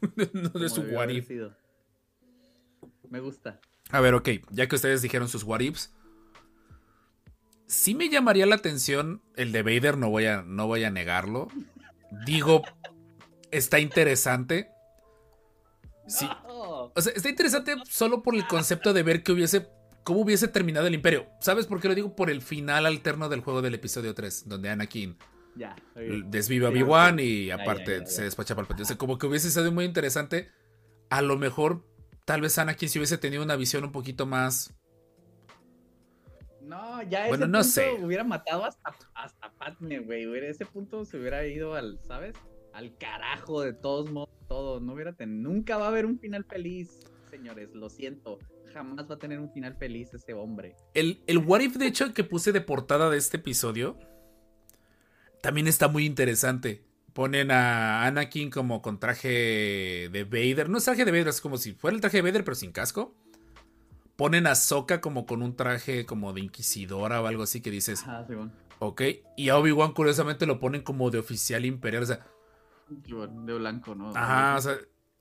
[0.32, 1.26] no como es un what if.
[1.26, 1.54] sido.
[3.08, 3.60] Me gusta.
[3.90, 5.92] A ver, ok, ya que ustedes dijeron sus what ifs.
[7.70, 11.46] Sí me llamaría la atención el de Vader, no voy a, no voy a negarlo.
[12.26, 12.62] Digo,
[13.52, 14.70] está interesante.
[16.08, 16.90] Sí, No.
[16.96, 19.68] O sea, está interesante solo por el concepto de ver que hubiese.
[20.02, 21.28] cómo hubiese terminado el imperio.
[21.40, 22.16] ¿Sabes por qué lo digo?
[22.16, 25.16] Por el final alterno del juego del episodio 3, donde Anakin
[25.54, 25.76] Ya.
[25.94, 26.24] ok.
[26.26, 28.10] desvive a Obi-Wan y aparte ya, ya, ya.
[28.10, 28.82] se despacha Palpatine.
[28.82, 30.50] O sea, como que hubiese sido muy interesante.
[31.08, 31.86] A lo mejor,
[32.24, 34.74] tal vez Anakin si hubiese tenido una visión un poquito más.
[36.70, 37.64] No, ya Bueno, ese no punto
[37.98, 38.04] sé.
[38.04, 40.24] hubiera matado hasta, hasta Padme, güey.
[40.44, 42.34] Ese punto se hubiera ido al, ¿sabes?
[42.72, 44.78] Al carajo de todos modos, todo.
[44.78, 47.74] No hubiera ten- Nunca va a haber un final feliz, señores.
[47.74, 48.38] Lo siento.
[48.72, 50.76] Jamás va a tener un final feliz ese hombre.
[50.94, 53.98] El, el what if, de hecho, que puse de portada de este episodio.
[55.42, 56.84] También está muy interesante.
[57.12, 60.68] Ponen a Anakin como con traje de Vader.
[60.68, 62.70] No es traje de Vader, es como si fuera el traje de Vader, pero sin
[62.70, 63.16] casco.
[64.20, 68.02] Ponen a Sokka como con un traje como de inquisidora o algo así que dices,
[68.02, 68.52] Ajá, Simón.
[68.78, 69.00] ok.
[69.34, 72.02] Y a Obi-Wan, curiosamente, lo ponen como de oficial imperial.
[72.02, 72.26] O sea,
[72.88, 74.10] De blanco, ¿no?
[74.14, 74.76] ajá, o sea,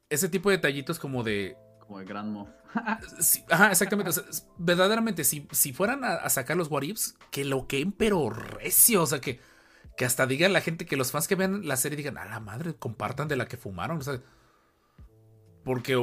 [0.10, 1.56] ese tipo de detallitos como de.
[1.80, 2.50] Como el Grand Moff.
[3.22, 4.10] sí, ajá, exactamente.
[4.10, 4.24] o sea,
[4.58, 9.04] verdaderamente, si, si fueran a, a sacar los what ifs, que lo queden, pero recio.
[9.04, 9.40] O sea, que,
[9.96, 12.42] que hasta digan la gente, que los fans que vean la serie digan, a la
[12.42, 14.00] madre, compartan de la que fumaron.
[14.00, 14.20] O sea,
[15.64, 15.96] porque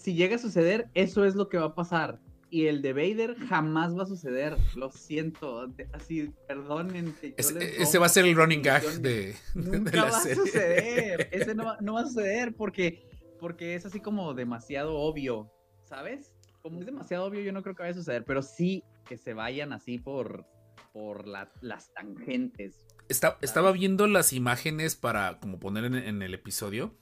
[0.00, 2.18] si llega a suceder, eso es lo que va a pasar.
[2.52, 4.56] Y el de Vader jamás va a suceder.
[4.74, 5.68] Lo siento.
[5.68, 7.12] de- Así, perdonen.
[7.20, 10.34] que yo ese, va a ser el running gag de, de Nunca la va a
[10.34, 11.28] suceder.
[11.32, 15.48] Ese no va, no va a suceder porque, porque es así como demasiado obvio.
[15.84, 16.32] ¿Sabes?
[16.60, 18.24] Como es demasiado obvio, yo no creo que vaya a suceder.
[18.24, 20.44] Pero sí que se vayan así por,
[20.92, 22.84] por la- las tangentes.
[23.08, 26.94] Está- estaba viendo las imágenes para como poner en, en el episodio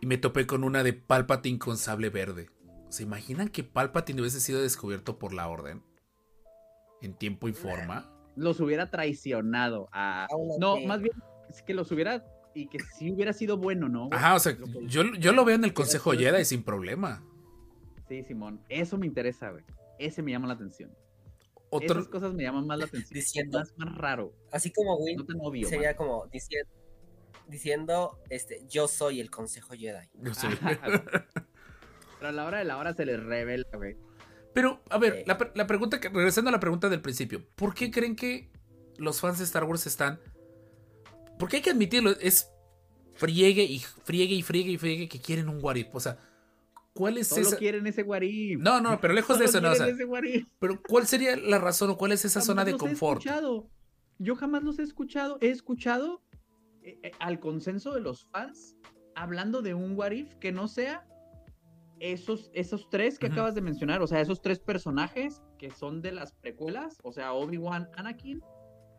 [0.00, 2.48] y me topé con una de Palpatine con sable verde.
[2.88, 5.82] ¿Se imaginan que Palpatine hubiese sido descubierto por la orden?
[7.02, 8.10] En tiempo y forma.
[8.36, 10.26] Los hubiera traicionado a.
[10.58, 11.12] No, más bien
[11.50, 12.24] es que los hubiera.
[12.54, 14.08] Y que sí hubiera sido bueno, ¿no?
[14.10, 17.22] Ajá, o sea, yo, yo lo veo en el Consejo Jedi sin problema.
[18.08, 18.60] Sí, Simón.
[18.68, 19.64] Eso me interesa, güey.
[19.98, 20.90] Ese me llama la atención.
[21.70, 23.12] Otro, Esas cosas me llaman más la atención.
[23.14, 24.32] Diciendo- Más, más raro.
[24.50, 25.68] Así como Win No tan obvio.
[25.68, 25.96] sería man.
[25.98, 26.70] como diciendo,
[27.48, 30.08] diciendo este, yo soy el consejo Jedi.
[30.14, 30.48] yo sé.
[32.18, 33.96] Pero a la hora de la hora se les revela, güey.
[34.54, 37.90] Pero, a ver, la, la pregunta que, regresando a la pregunta del principio, ¿por qué
[37.90, 38.50] creen que
[38.96, 40.18] los fans de Star Wars están?
[41.38, 42.50] Porque hay que admitirlo, es
[43.14, 45.88] friegue y friegue y friegue y friegue que quieren un if.
[45.92, 46.18] O sea,
[46.92, 47.56] ¿cuál es Solo esa?
[47.56, 48.58] quieren ese guarif.
[48.58, 49.70] No, no, pero lejos de eso, no.
[49.70, 50.46] O sea, ese guarif.
[50.58, 53.20] pero ¿cuál sería la razón o cuál es esa Jamás zona de los he confort?
[53.20, 53.68] escuchado.
[54.18, 55.38] Yo jamás los he escuchado.
[55.40, 56.22] He escuchado
[56.88, 58.74] eh, eh, al consenso de los fans
[59.14, 61.06] hablando de un what if que no sea
[62.00, 64.00] esos, esos tres que acabas de mencionar.
[64.00, 66.98] O sea, esos tres personajes que son de las precuelas.
[67.02, 68.40] O sea, Obi-Wan, Anakin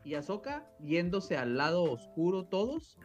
[0.03, 2.99] y Ahsoka yéndose al lado oscuro todos.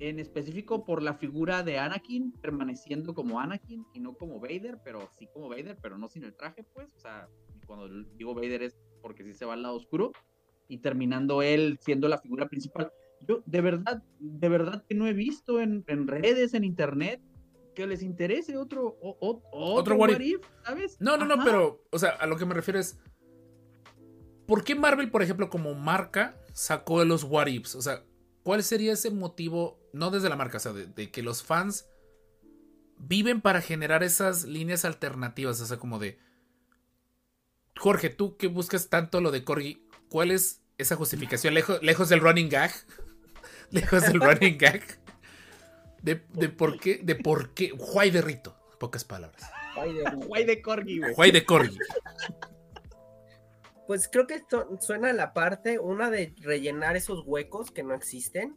[0.00, 5.08] En específico por la figura de Anakin permaneciendo como Anakin y no como Vader, pero
[5.16, 6.92] sí como Vader, pero no sin el traje, pues.
[6.96, 7.28] O sea,
[7.66, 10.10] cuando digo Vader es porque sí se va al lado oscuro
[10.66, 12.90] y terminando él siendo la figura principal.
[13.26, 17.20] Yo de verdad, de verdad que no he visto en, en redes, en internet,
[17.74, 20.40] que les interese otro, o- o- otro, what what if.
[20.40, 20.96] if, ¿sabes?
[21.00, 22.98] No, no, no, pero, o sea, a lo que me refiero es.
[24.46, 27.74] ¿Por qué Marvel, por ejemplo, como marca, sacó los what ifs?
[27.74, 28.02] O sea,
[28.42, 31.86] ¿cuál sería ese motivo, no desde la marca, o sea, de, de que los fans
[32.98, 36.18] viven para generar esas líneas alternativas, o sea, como de...
[37.76, 41.54] Jorge, tú que buscas tanto lo de Corgi, ¿cuál es esa justificación?
[41.54, 42.72] Lejos, lejos del running gag.
[43.70, 44.82] Lejos del running gag.
[46.02, 47.70] De, de por qué, de por qué.
[47.70, 49.50] Juay de Rito, en pocas palabras.
[50.26, 51.14] Guay de Corgi, güey.
[51.14, 51.78] Juay de Corgi.
[53.88, 58.54] Pues creo que esto suena la parte, una de rellenar esos huecos que no existen.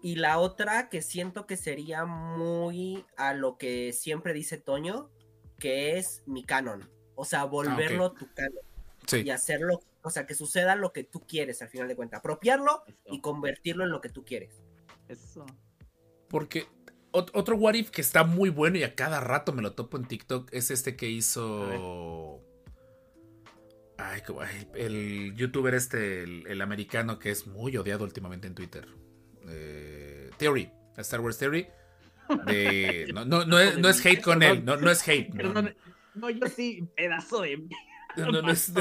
[0.00, 5.10] Y la otra que siento que sería muy a lo que siempre dice Toño,
[5.58, 6.88] que es mi canon.
[7.16, 8.64] O sea, volverlo tu canon.
[9.06, 9.24] Sí.
[9.26, 12.20] Y hacerlo, o sea, que suceda lo que tú quieres al final de cuentas.
[12.20, 14.62] Apropiarlo y convertirlo en lo que tú quieres.
[15.08, 15.44] Eso.
[16.28, 16.66] Porque
[17.10, 19.96] ot- otro what if que está muy bueno y a cada rato me lo topo
[19.96, 22.40] en TikTok es este que hizo.
[23.98, 28.54] Ay, qué guay, el youtuber este, el, el americano que es muy odiado últimamente en
[28.54, 28.86] Twitter.
[29.48, 31.66] Eh, Theory, Star Wars Theory.
[32.46, 35.34] De, no, no, no, es, no es hate con él, no, no es hate.
[36.14, 37.66] No, yo sí, pedazo de.
[38.16, 38.72] No, no, es-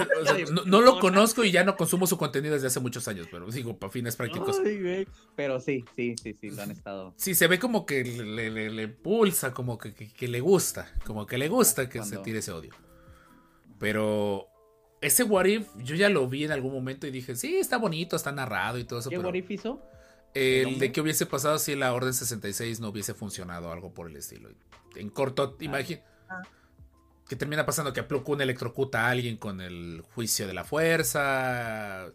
[0.65, 3.77] no, lo conozco y ya no consumo su contenido desde hace muchos años, pero digo,
[3.77, 4.59] para fines prácticos.
[4.65, 5.07] Ay.
[5.35, 7.13] Pero sí, sí, sí, sí, lo han estado.
[7.17, 10.91] Sí, se ve como que le, le- le pulsa, como que, que- que le gusta,
[11.05, 12.71] como que le gusta que se tire ese odio.
[13.79, 14.47] Pero
[15.01, 18.15] ese What If, yo ya lo vi en algún momento y dije, sí, está bonito,
[18.15, 19.81] está narrado y todo eso, ¿Qué pero what if hizo?
[20.33, 24.17] el de que hubiese pasado si la Orden 66 no hubiese funcionado, algo por el
[24.17, 24.49] estilo.
[24.95, 26.01] En corto, imagina
[27.27, 32.05] que termina pasando que Plo Koon electrocuta a alguien con el juicio de la fuerza.
[32.05, 32.11] A,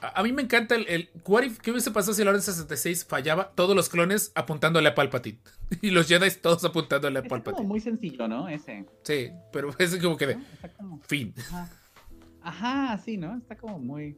[0.00, 3.04] a mí me encanta el, el what if- ¿Qué hubiese pasado si la Orden 66
[3.04, 3.52] fallaba?
[3.54, 5.38] Todos los clones apuntándole a Palpatine.
[5.80, 7.68] Y los Jedi todos apuntándole a Está como Palpatine.
[7.68, 8.48] muy sencillo, ¿no?
[8.48, 8.84] Ese.
[9.04, 10.38] Sí, pero es como que de
[10.76, 11.00] como.
[11.02, 11.34] fin.
[11.38, 11.68] Ajá.
[12.42, 13.36] Ajá, sí, ¿no?
[13.36, 14.16] Está como muy.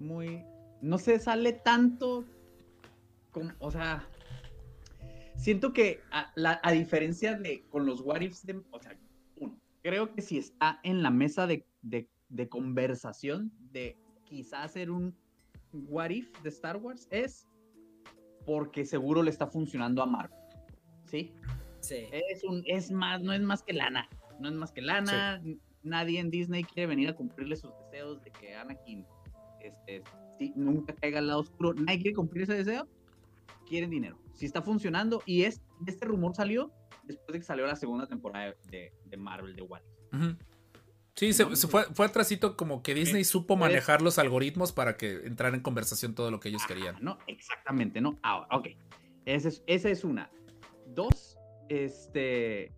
[0.00, 0.42] Muy.
[0.82, 2.24] No se sale tanto.
[3.30, 4.04] Como, o sea.
[5.40, 8.60] Siento que a, la- a diferencia de con los what ifs de.
[8.70, 8.96] O sea,
[9.36, 14.90] uno, creo que si está en la mesa de, de- de conversación de quizás hacer
[14.90, 15.16] un
[15.72, 17.46] what if de Star Wars es
[18.46, 20.38] porque seguro le está funcionando a Marvel.
[21.06, 21.32] ¿Sí?
[21.80, 22.06] Sí.
[22.12, 24.08] Es un, es más, no es más que lana.
[24.40, 25.36] No es más que lana.
[25.36, 29.06] n- Nadie en Disney quiere venir a cumplirle sus deseos de que Anakin
[29.62, 30.02] este,
[30.38, 31.72] sí, nunca caiga al lado oscuro.
[31.72, 32.86] Nadie quiere cumplir ese deseo.
[33.70, 34.18] Quieren dinero.
[34.34, 35.22] Si está funcionando.
[35.26, 36.72] Y es, este rumor salió
[37.04, 39.82] después de que salió la segunda temporada de, de Marvel de What.
[41.14, 45.24] Sí, se, se fue, fue atrasito como que Disney supo manejar los algoritmos para que
[45.24, 46.96] entrara en conversación todo lo que ellos Ajá, querían.
[47.00, 48.18] No, exactamente, ¿no?
[48.22, 48.70] Ahora, ok.
[49.24, 50.32] Esa es, esa es una.
[50.88, 52.72] Dos, este.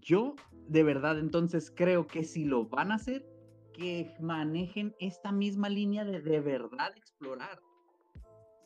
[0.00, 0.34] Yo,
[0.66, 3.24] de verdad, entonces creo que si lo van a hacer,
[3.72, 7.60] que manejen esta misma línea de de verdad explorar.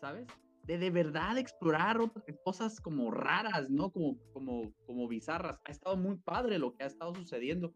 [0.00, 0.26] ¿Sabes?
[0.66, 3.90] De de verdad explorar otras cosas como raras, ¿no?
[3.90, 5.60] Como, como, como bizarras.
[5.64, 7.72] Ha estado muy padre lo que ha estado sucediendo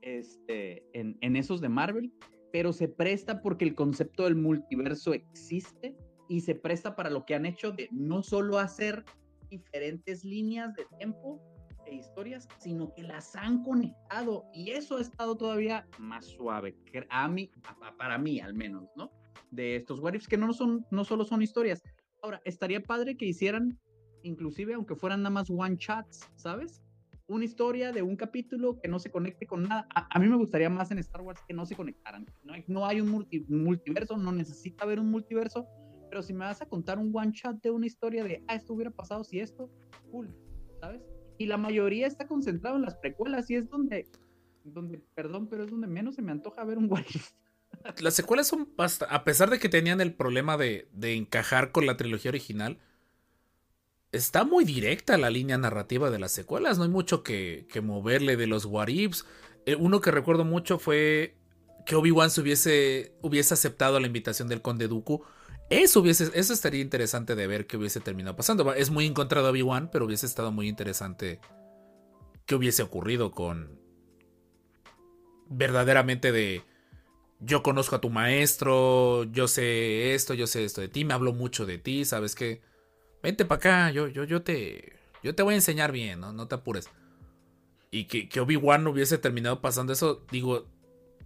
[0.00, 2.12] este, en, en esos de Marvel
[2.52, 5.96] pero se presta porque el concepto del multiverso existe
[6.28, 9.04] y se presta para lo que han hecho de no solo hacer
[9.48, 11.40] diferentes líneas de tiempo
[11.86, 16.76] e historias, sino que las han conectado y eso ha estado todavía más suave
[17.08, 17.50] a mí,
[17.98, 19.10] para mí al menos, ¿no?
[19.50, 21.82] De estos what ifs que no son no solo son historias.
[22.22, 23.78] Ahora, estaría padre que hicieran
[24.22, 26.82] inclusive aunque fueran nada más one shots, ¿sabes?
[27.30, 29.86] una historia de un capítulo que no se conecte con nada.
[29.94, 32.26] A, mí me gustaría más en Star Wars que no se conectaran.
[32.42, 35.64] No hay, no hay un multi- multiverso, no necesita haber un multiverso,
[36.08, 38.74] pero si me vas a contar un one shot de una historia de, ah, esto
[38.74, 39.70] hubiera pasado si esto,
[40.10, 40.34] cool,
[40.80, 41.02] ¿sabes?
[41.38, 44.08] Y la mayoría está concentrado en las precuelas y es donde,
[44.64, 47.30] donde, perdón, pero es donde menos se me antoja ver un what if.
[47.98, 49.06] Las secuelas son basta.
[49.06, 52.78] A pesar de que tenían el problema de, encajar con la trilogía original,
[54.12, 56.78] está muy directa la línea narrativa de las secuelas.
[56.78, 59.24] No hay mucho que, que moverle de los what ifs.
[59.66, 61.36] Eh, uno que recuerdo mucho fue
[61.86, 65.24] que Obi-Wan se hubiese, hubiese aceptado la invitación del Conde Dooku.
[65.70, 68.74] Eso, hubiese, eso estaría interesante de ver qué hubiese terminado pasando.
[68.74, 71.40] Es muy en contra de Obi-Wan, pero hubiese estado muy interesante
[72.44, 73.78] qué hubiese ocurrido con
[75.48, 76.62] verdaderamente de
[77.40, 81.32] yo conozco a tu maestro, yo sé esto, yo sé esto de ti, me hablo
[81.32, 82.60] mucho de ti, sabes que
[83.22, 86.46] vente para acá, yo, yo, yo te, yo te voy a enseñar bien, no, no
[86.46, 86.90] te apures.
[87.90, 90.66] Y que, que Obi-Wan hubiese terminado pasando eso, digo,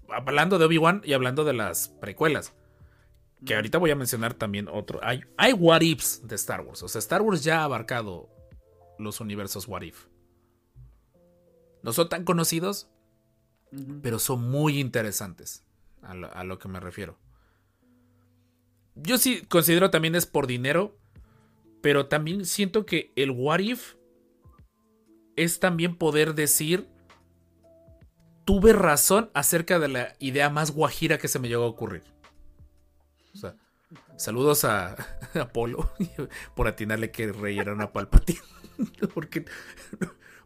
[0.09, 2.55] hablando de Obi-Wan y hablando de las precuelas,
[3.45, 6.89] que ahorita voy a mencionar también otro, hay, hay what ifs de Star Wars, o
[6.89, 8.31] sea, Star Wars ya ha abarcado
[8.99, 10.07] los universos what if.
[11.83, 12.89] No son tan conocidos,
[14.01, 15.65] pero son muy interesantes
[16.05, 17.19] a lo, que me refiero.
[18.95, 20.97] Yo sí considero también es por dinero,
[21.83, 23.95] pero también siento que el What If
[25.37, 26.89] es también poder decir,
[28.45, 32.05] tuve razón acerca de la idea más guajira que se me llegó a ocurrir.
[33.35, 33.57] O sea,
[34.17, 34.97] saludos a
[35.35, 35.91] Apolo
[36.55, 38.41] por atinarle que Rey era una Palpatine.
[39.15, 39.45] Porque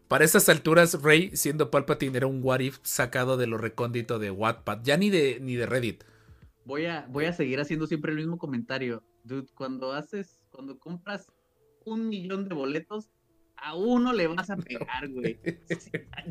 [0.09, 4.31] para esas alturas, Rey, siendo Palpatine, era un what if sacado de lo recóndito de
[4.31, 4.79] Wattpad.
[4.81, 6.03] Ya ni de, ni de Reddit.
[6.65, 9.03] Voy a, voy a seguir haciendo siempre el mismo comentario.
[9.23, 11.27] Dude, cuando haces, cuando compras
[11.85, 13.11] un millón de boletos,
[13.55, 15.39] a uno le vas a pegar, güey.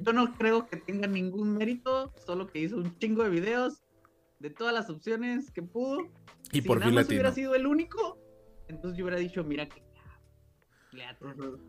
[0.02, 3.84] Yo no creo que tenga ningún mérito, solo que hizo un chingo de videos
[4.40, 6.00] de todas las opciones que pudo.
[6.50, 8.18] Y si por nada fin más hubiera sido el único,
[8.66, 9.87] entonces yo hubiera dicho, mira atino.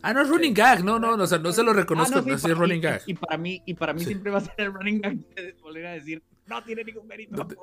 [0.01, 0.83] Ah, no es running gag.
[0.83, 2.57] No, no, no, o sea, no se lo reconozco, Ah, no, sí, sí pa- es
[2.57, 3.01] running gag.
[3.05, 5.85] Y, para mí, y para mí siempre va a ser el running gag de volver
[5.87, 7.35] a decir, no tiene ningún mérito.
[7.35, 7.55] No te-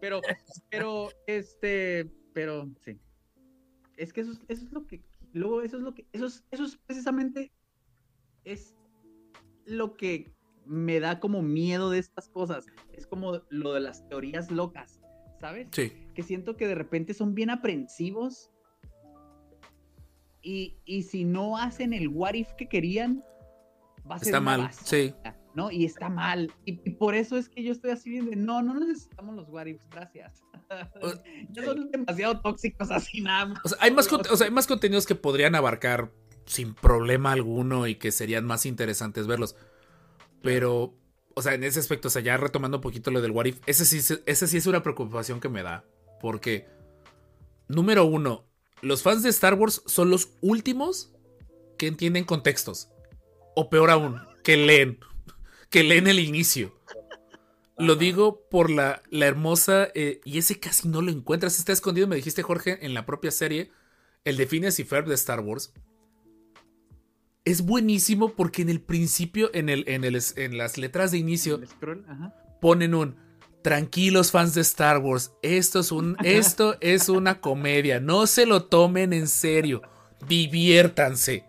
[0.00, 0.20] Pero,
[0.70, 2.98] pero, este, pero, sí.
[3.96, 6.44] Es que eso, es- eso es lo que, luego eso es lo que, eso es,
[6.50, 7.52] eso es precisamente,
[8.44, 8.74] es
[9.64, 10.32] lo que
[10.66, 12.66] me da como miedo de estas cosas.
[12.92, 15.00] Es como lo de las teorías locas,
[15.40, 15.68] ¿sabes?
[15.72, 15.92] Sí.
[16.14, 18.50] que siento que de repente son bien aprensivos.
[20.42, 23.24] Y, y si no hacen el what if que querían,
[24.10, 25.14] va a ser Está una mal, basura, sí.
[25.54, 25.70] ¿no?
[25.70, 26.52] Y está mal.
[26.64, 29.48] Y, y por eso es que yo estoy así bien de, no, no necesitamos los
[29.48, 30.42] what ifs, gracias.
[31.00, 31.12] O-
[31.52, 33.60] ya son demasiado tóxicos así nada más.
[33.64, 36.10] O sea, hay más, o sea, hay más contenidos que podrían abarcar
[36.46, 39.54] sin problema alguno y que serían más interesantes verlos.
[40.42, 40.94] Pero,
[41.34, 43.60] o sea, en ese aspecto, o sea, ya retomando un poquito lo del What If,
[43.66, 45.84] ese sí, se- ese sí es una preocupación que me da.
[46.20, 46.66] Porque,
[47.68, 48.44] número uno,
[48.82, 51.12] los fans de Star Wars son los últimos
[51.78, 52.88] que entienden contextos.
[53.56, 54.98] O peor aún, que leen.
[55.70, 56.78] Que leen el inicio.
[57.78, 59.88] Lo digo por la, la hermosa.
[59.94, 61.58] eh, y ese casi no lo encuentras.
[61.58, 63.70] Está escondido, me dijiste, Jorge, en la propia serie.
[64.24, 65.72] El de Phineas y Ferb de Star Wars.
[67.44, 71.56] Es buenísimo porque en el principio, en, el, en, el, en las letras de inicio,
[71.56, 72.34] El scroll, ajá.
[72.60, 73.16] ponen un.
[73.62, 78.64] Tranquilos fans de Star Wars, esto es un esto es una comedia, no se lo
[78.64, 79.82] tomen en serio,
[80.26, 81.44] diviértanse.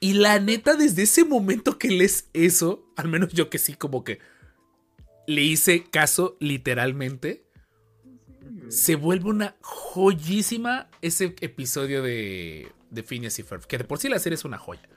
[0.00, 4.04] Y la neta desde ese momento que lees eso, al menos yo que sí como
[4.04, 4.18] que
[5.26, 7.44] le hice caso literalmente,
[8.68, 14.08] se vuelve una joyísima ese episodio de de Phineas y Ferb, que de por sí
[14.08, 14.88] la serie es una joya.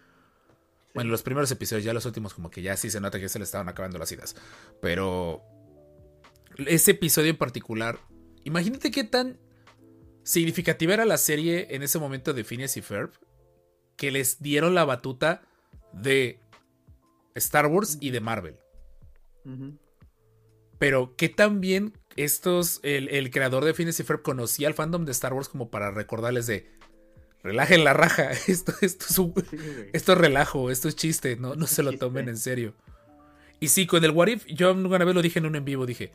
[0.94, 3.40] Bueno, los primeros episodios, ya los últimos, como que ya sí se nota que se
[3.40, 4.36] le estaban acabando las ideas.
[4.82, 5.44] Pero
[6.58, 8.00] ese episodio en particular,
[8.44, 9.40] imagínate qué tan
[10.24, 13.12] significativa era la serie en ese momento de Phineas y Ferb,
[13.96, 15.42] que les dieron la batuta
[15.94, 16.40] de
[17.36, 18.58] Star Wars y de Marvel.
[20.78, 25.12] Pero que también estos, el, el creador de Phineas y Ferb conocía al fandom de
[25.12, 26.79] Star Wars como para recordarles de
[27.44, 29.90] relajen la raja, esto, esto es un, Sí, güey.
[29.94, 32.76] esto es relajo, esto es chiste, no, se lo tomen en serio.
[33.60, 35.86] Y sí, con el What If, yo una vez lo dije en un en vivo,
[35.86, 36.14] dije,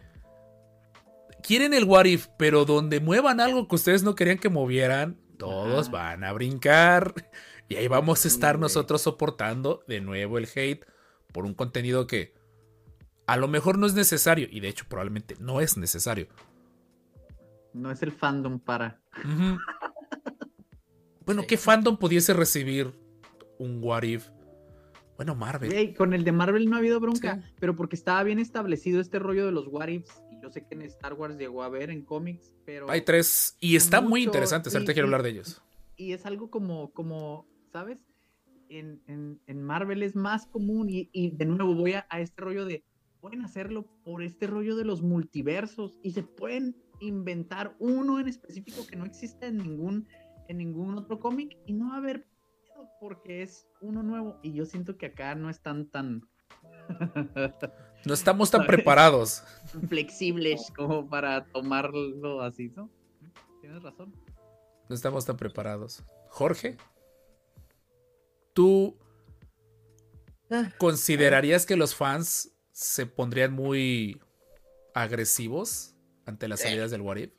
[1.42, 5.90] quieren el What If, pero donde muevan algo que ustedes no querían que movieran, todos
[5.90, 7.14] van a brincar.
[7.68, 10.84] Y ahí vamos a estar nosotros soportando de nuevo el hate
[11.32, 12.34] por un contenido que
[13.26, 16.28] a lo mejor no es necesario, y de hecho probablemente no es necesario.
[17.72, 19.00] No es el fandom para.
[21.26, 21.48] Bueno, Sí.
[21.48, 22.92] ¿qué fandom pudiese recibir
[23.58, 24.28] un What If?
[25.16, 25.94] Bueno, Marvel.
[25.96, 27.52] Con el de Marvel no ha habido bronca, Sí.
[27.60, 30.10] pero porque estaba bien establecido este rollo de los what ifs.
[30.32, 32.90] Y yo sé que en Star Wars llegó a ver en cómics, pero.
[32.90, 34.74] Hay tres y está muy mucho, interesantes.
[34.74, 35.62] Ahorita y- quiero hablar de ellos.
[35.96, 37.98] y es algo como, como ¿sabes?
[38.68, 42.42] En, en- en Marvel es más común y, y de nuevo voy a, a este
[42.42, 42.82] rollo de,
[43.20, 48.84] pueden hacerlo por este rollo de los multiversos y se pueden inventar uno en específico
[48.88, 50.08] que no existe en ningún,
[50.48, 52.26] en ningún otro cómic y no va a haber
[53.00, 56.28] porque es uno nuevo y yo siento que acá no están tan
[58.06, 58.68] No estamos tan ¿Sabes?
[58.76, 59.42] preparados.
[59.88, 62.90] flexibles como para tomarlo así, ¿no?
[63.60, 64.14] Tienes razón.
[64.88, 66.02] No estamos tan preparados.
[66.28, 66.76] Jorge,
[68.52, 68.96] ¿tú
[70.50, 74.20] Ah, considerarías que los fans se pondrían muy
[74.94, 75.94] agresivos
[76.26, 77.32] ante las salidas del What If?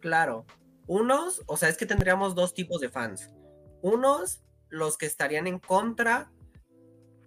[0.00, 0.46] Claro.
[0.86, 3.30] Unos, o sea, es que tendríamos dos tipos de fans.
[3.82, 6.32] Unos, los que estarían en contra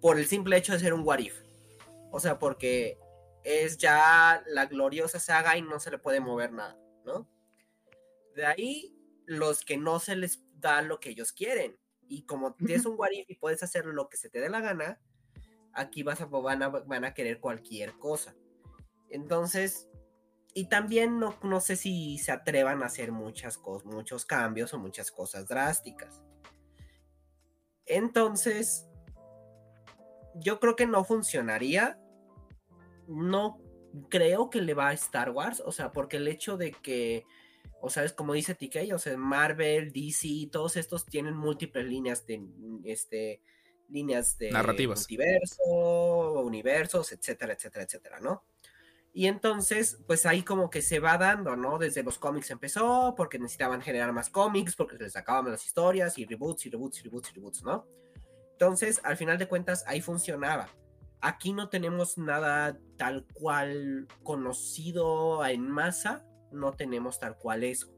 [0.00, 1.42] por el simple hecho de ser un what if.
[2.10, 2.98] O sea, porque
[3.42, 7.28] es ya la gloriosa saga y no se le puede mover nada, ¿no?
[8.34, 8.94] De ahí,
[9.26, 11.78] los que no se les da lo que ellos quieren.
[12.08, 14.60] Y como tienes un what if y puedes hacer lo que se te dé la
[14.60, 15.00] gana,
[15.72, 18.34] aquí vas a, van, a, van a querer cualquier cosa.
[19.10, 19.87] Entonces,
[20.54, 24.78] y también no, no sé si se atrevan a hacer muchas cosas, muchos cambios o
[24.78, 26.22] muchas cosas drásticas.
[27.86, 28.86] Entonces,
[30.34, 31.98] yo creo que no funcionaría.
[33.06, 33.60] No
[34.10, 37.24] creo que le va a Star Wars, o sea, porque el hecho de que,
[37.80, 42.26] o sea, es como dice TK, o sea, Marvel, DC, todos estos tienen múltiples líneas
[42.26, 42.46] de,
[42.84, 43.40] este,
[43.88, 45.00] líneas de Narrativas.
[45.00, 48.44] multiverso, universos, etcétera, etcétera, etcétera, ¿no?
[49.18, 51.76] Y entonces, pues ahí como que se va dando, ¿no?
[51.76, 56.24] Desde los cómics empezó, porque necesitaban generar más cómics, porque les acababan las historias, y
[56.24, 57.84] reboots, y reboots, y reboots, y reboots, ¿no?
[58.52, 60.68] Entonces, al final de cuentas, ahí funcionaba.
[61.20, 67.92] Aquí no tenemos nada tal cual conocido en masa, no tenemos tal cual eso.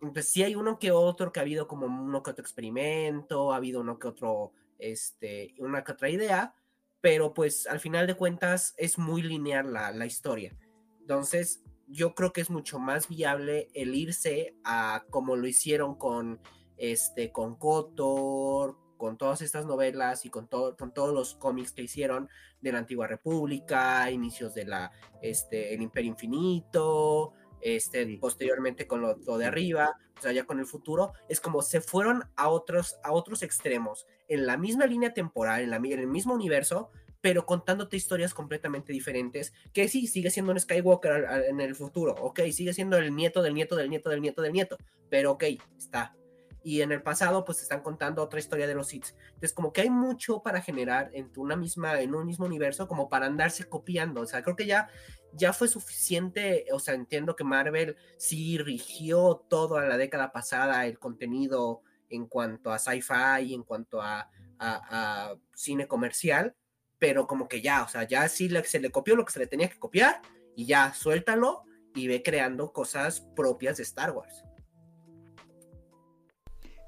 [0.00, 3.56] Entonces, sí hay uno que otro que ha habido como uno que otro experimento, ha
[3.56, 6.54] habido uno que otro, este, una que otra idea,
[7.02, 10.56] pero pues al final de cuentas es muy lineal la, la historia.
[11.00, 16.40] Entonces, yo creo que es mucho más viable el irse a como lo hicieron con
[16.78, 21.82] este con Kotor, con todas estas novelas y con, todo, con todos los cómics que
[21.82, 22.28] hicieron
[22.60, 28.16] de la antigua república, inicios de la este el Imperio Infinito, este Sí.
[28.18, 31.80] posteriormente con lo, lo de arriba, o sea, ya con el futuro, es como se
[31.80, 36.06] fueron a otros a otros extremos en la misma línea temporal, en, la, en el
[36.06, 36.90] mismo universo,
[37.20, 41.74] pero contándote historias completamente diferentes, que sí, sigue siendo un Skywalker al- al- en el
[41.76, 44.76] futuro, ok, sigue siendo el nieto del nieto del nieto del nieto del nieto,
[45.08, 45.44] pero ok,
[45.78, 46.16] está.
[46.64, 49.06] Y en el pasado, pues están contando otra historia de los Sith.
[49.26, 53.08] Entonces, como que hay mucho para generar en una misma, en un mismo universo, como
[53.08, 54.20] para andarse copiando.
[54.20, 54.88] O sea, creo que ya,
[55.34, 56.66] ya fue suficiente.
[56.72, 62.70] O sea, entiendo que Marvel sí rigió toda la década pasada el contenido en cuanto
[62.72, 64.28] a sci-fi, en cuanto a,
[64.58, 66.54] a- cine comercial,
[66.98, 69.38] pero como que ya, o sea, ya sí le- se le copió lo que se
[69.40, 70.20] le tenía que copiar
[70.54, 71.62] y ya suéltalo
[71.94, 74.44] y ve creando cosas propias de Star Wars.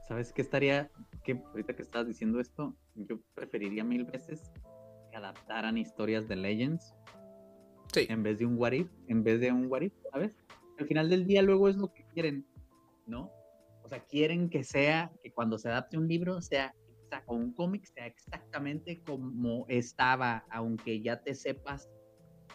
[0.07, 0.91] ¿Sabes qué estaría?
[1.25, 4.53] Que ahorita que estabas diciendo esto, yo preferiría mil veces
[5.11, 6.95] que adaptaran historias de Legends
[7.95, 8.07] Sí.
[8.09, 10.33] en vez de un What If, en vez de un What If, ¿sabes?
[10.79, 12.47] Al final del día luego es lo que quieren,
[13.07, 13.31] ¿no?
[13.83, 16.75] O sea, quieren que sea, que cuando se adapte un libro sea,
[17.27, 21.89] o un cómic sea exactamente como estaba, aunque ya te sepas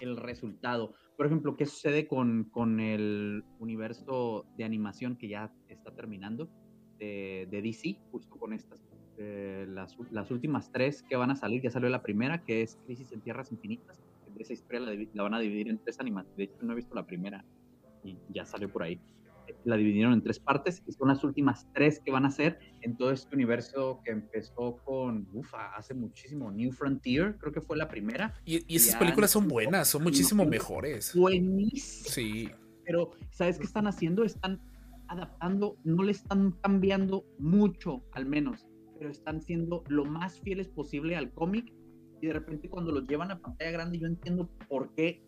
[0.02, 0.96] el resultado.
[1.16, 6.50] Por ejemplo, ¿qué sucede con, con el universo de animación que ya está terminando
[6.98, 8.84] de, de DC, justo con estas?
[9.20, 12.80] eh, las, las últimas tres que van a salir, ya salió la primera, que es
[12.86, 14.02] Crisis en Tierras Infinitas.
[14.40, 16.36] Esa historia la, la van a dividir en tres animaciones.
[16.38, 17.46] De hecho, no he visto la primera
[18.04, 19.00] y ya salió por ahí.
[19.66, 22.96] La dividieron en tres partes y son las últimas tres que van a ser en
[22.96, 27.88] todo este universo que empezó con, ufa, hace muchísimo, New Frontier, creo que fue la
[27.88, 28.34] primera.
[28.46, 31.16] Y, y esas Ya, películas son buenas, son muchísimo mejores.
[31.16, 32.10] Buenísimo.
[32.10, 32.50] Sí.
[32.86, 34.24] Pero, ¿sabes qué están haciendo?
[34.24, 34.62] Están
[35.08, 38.68] adaptando, no le están cambiando mucho, al menos,
[39.00, 41.74] pero están siendo lo más fieles posible al cómic.
[42.22, 45.24] Y de repente, cuando los llevan a pantalla grande, yo entiendo por qué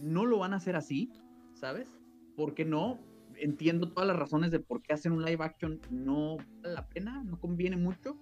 [0.00, 1.10] no lo van a hacer así,
[1.54, 1.98] ¿sabes?
[2.36, 3.00] ¿Por qué no?
[3.34, 7.22] Entiendo todas las razones de por qué hacen un live action, no vale la pena,
[7.24, 8.16] no conviene mucho,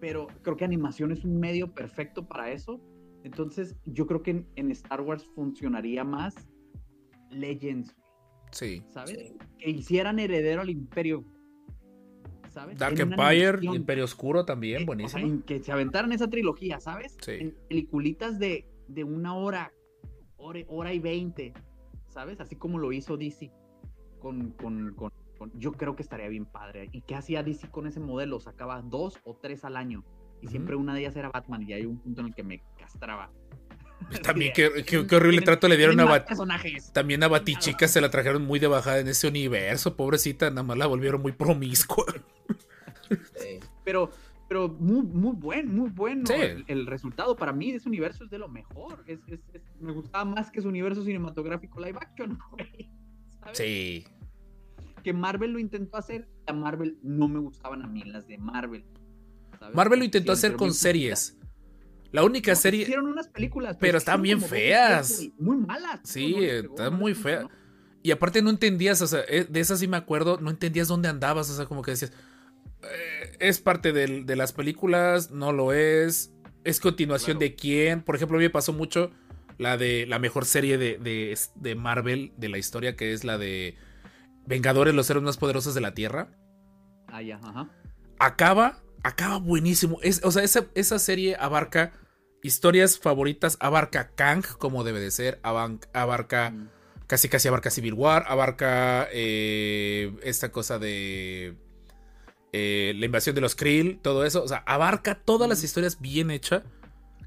[0.00, 2.80] pero creo que animación es un medio perfecto para eso.
[3.22, 6.34] Entonces, yo creo que en, en Star Wars funcionaría más
[7.30, 7.96] Legends,
[8.50, 8.82] Sí.
[8.88, 9.18] ¿sabes?
[9.30, 9.38] Sí.
[9.58, 11.24] Que hicieran heredero al imperio,
[12.54, 12.78] ¿sabes?
[12.78, 13.58] Dark En Empire.
[13.62, 15.26] Imperio Oscuro también, Eh, o sea, buenísimo.
[15.26, 17.16] en que se aventaran esa trilogía, ¿sabes?
[17.20, 17.32] Sí.
[17.32, 19.72] En peliculitas de, de una hora,
[20.38, 21.52] hora, hora y veinte,
[22.08, 22.40] ¿sabes?
[22.40, 23.50] Así como lo hizo DC
[24.20, 26.88] con, con, con- con- Yo creo que estaría bien padre.
[26.92, 28.40] ¿Y qué hacía DC con ese modelo?
[28.40, 30.04] Sacaba dos o tres al año.
[30.40, 31.62] Y siempre una de ellas era Batman.
[31.68, 33.30] Y hay un punto en el que me castraba.
[34.22, 36.92] También qué, qué- qué horrible "Tienen- trato le dieron a Bat personajes.
[36.92, 40.76] También a Batichica se la trajeron muy de bajada en ese universo, pobrecita, nada más
[40.76, 42.04] la volvieron muy promiscua.
[43.10, 44.10] Eh, pero
[44.46, 46.24] pero muy, muy buen, muy bueno.
[46.26, 46.34] Sí.
[46.34, 49.02] El, el resultado para mí de ese universo es de lo mejor.
[49.06, 52.90] Es, es- es- me gustaba más que su universo cinematográfico live action, güey.
[53.40, 53.56] ¿Sabes?
[53.58, 54.04] Sí.
[55.02, 58.84] Que Marvel lo intentó hacer, a Marvel no me gustaban a mí las de Marvel.
[59.58, 59.74] ¿sabes?
[59.74, 61.38] Marvel lo intentó hacer con series.
[62.12, 62.52] La única.
[62.52, 62.82] No, serie.
[62.82, 65.26] Hicieron unas películas, Pero están bien feas.
[65.38, 66.00] Muy malas.
[66.04, 67.46] Sí, están muy feas.
[68.02, 71.08] Y aparte no entendías, o sea, eh, de esas sí me acuerdo, no entendías dónde
[71.08, 72.12] andabas, o sea, como que decías,
[72.92, 76.32] eh, es parte del- de las películas, no lo es,
[76.64, 77.50] es continuación Claro.
[77.50, 78.02] de quién.
[78.02, 79.10] Por ejemplo, a mí me pasó mucho
[79.58, 83.38] la de la mejor serie de, de, de Marvel de la historia, que es la
[83.38, 83.76] de
[84.46, 86.28] Vengadores, los héroes más poderosos de la Tierra.
[87.08, 87.70] Ah, ya, ajá.
[88.18, 89.98] Acaba, acaba buenísimo.
[90.02, 91.92] Es, o sea, esa, esa serie abarca
[92.42, 96.68] historias favoritas, abarca Kang como debe de ser, abarca Mm.
[97.06, 101.56] casi casi abarca Civil War, abarca eh, esta cosa de
[102.56, 106.30] eh, la invasión de los Krill, todo eso, o sea, abarca todas las historias bien
[106.30, 106.62] hechas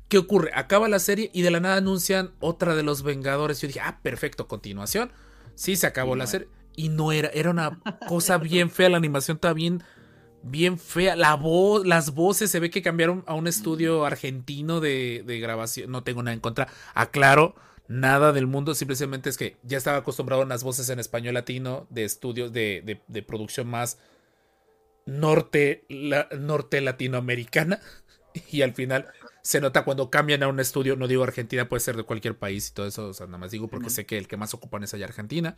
[0.09, 0.51] ¿Qué ocurre?
[0.55, 3.59] Acaba la serie y de la nada anuncian otra de los Vengadores.
[3.59, 5.11] Yo dije, ah, perfecto, continuación.
[5.55, 6.47] Sí, se acabó la serie.
[6.77, 8.87] Y no era, era una cosa bien fea.
[8.87, 9.83] La animación estaba bien,
[10.43, 11.17] bien fea.
[11.17, 15.91] La voz, las voces se ve que cambiaron a un estudio argentino de, de grabación.
[15.91, 16.69] No tengo nada en contra.
[16.93, 17.55] Aclaro,
[17.89, 18.75] nada del mundo.
[18.75, 22.81] Simplemente es que ya estaba acostumbrado a unas voces en español latino de estudios de,
[22.85, 23.97] de- de producción más
[25.07, 27.81] norte, la- norte latinoamericana.
[28.51, 29.07] Y al final
[29.41, 32.69] se nota cuando cambian a un estudio, no digo Argentina, puede ser de cualquier país
[32.69, 34.83] y todo eso, o sea, nada más digo porque sé que el que más ocupan
[34.83, 35.57] es allá Argentina.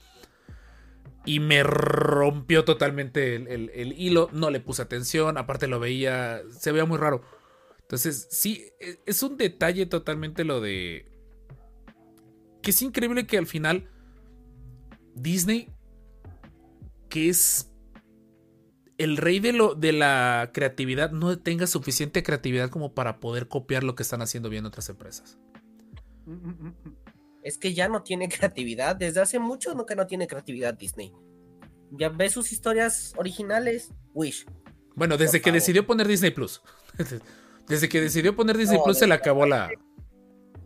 [1.25, 6.41] Y me rompió totalmente el, el- el hilo, no le puse atención, aparte lo veía,
[6.57, 7.21] se veía muy raro.
[7.81, 11.05] Entonces, sí, e- es un detalle totalmente lo de...
[12.61, 13.89] Que es increíble que al final
[15.15, 15.69] Disney,
[17.09, 17.68] que es
[18.99, 23.83] el rey de, lo, de la creatividad, no tenga suficiente creatividad como para poder copiar
[23.83, 25.39] lo que están haciendo bien otras empresas.
[27.41, 28.97] Es que ya no tiene creatividad.
[28.97, 31.13] Desde hace mucho no que no tiene creatividad Disney.
[31.91, 33.93] Ya ves sus historias originales.
[34.13, 34.45] Wish.
[34.95, 35.53] Bueno, desde Por que favor.
[35.53, 36.61] decidió poner Disney Plus.
[37.67, 39.69] Desde que decidió poner Disney No, Plus se le acabó la...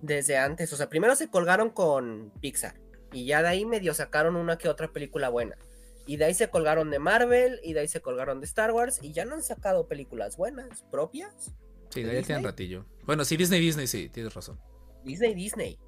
[0.01, 0.71] Desde antes.
[0.73, 2.79] O sea, primero se colgaron con Pixar.
[3.11, 5.57] Y ya de ahí medio sacaron una que otra película buena.
[6.05, 7.59] Y de ahí se colgaron de Marvel.
[7.63, 8.99] Y de ahí se colgaron de Star Wars.
[9.01, 11.53] Y ya no han sacado películas buenas, propias.
[11.89, 12.85] Sí, ¿De ya tienen ratillo.
[13.05, 14.59] Bueno, sí, Disney, Disney, sí, tienes razón.
[15.03, 15.79] Disney, Disney.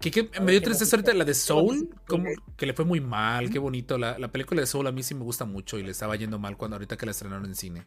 [0.00, 2.74] Que, que me dio ¿qué tristeza ahorita la de ¿Qué más Soul, como que le
[2.74, 3.98] fue muy mal, qué bonito.
[3.98, 6.40] La, la película de Soul a mí sí me gusta mucho y le estaba yendo
[6.40, 7.86] mal cuando ahorita que la estrenaron en cine.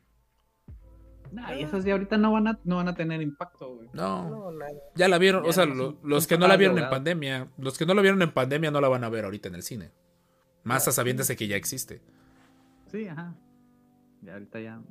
[1.36, 3.90] Nah, y esas de ahorita no van a, no van a tener impacto, güey.
[3.94, 4.52] No,
[4.96, 7.50] ya la vieron, Ya o sea, no lo- los que no la vieron en pandemia,
[7.58, 9.64] los que no la vieron en pandemia no la van a ver ahorita en el
[9.64, 9.92] cine.
[10.64, 12.02] Más a sabiendas de que ya existe.
[12.92, 13.36] Sí, ajá.
[14.22, 14.82] Ya ahorita ya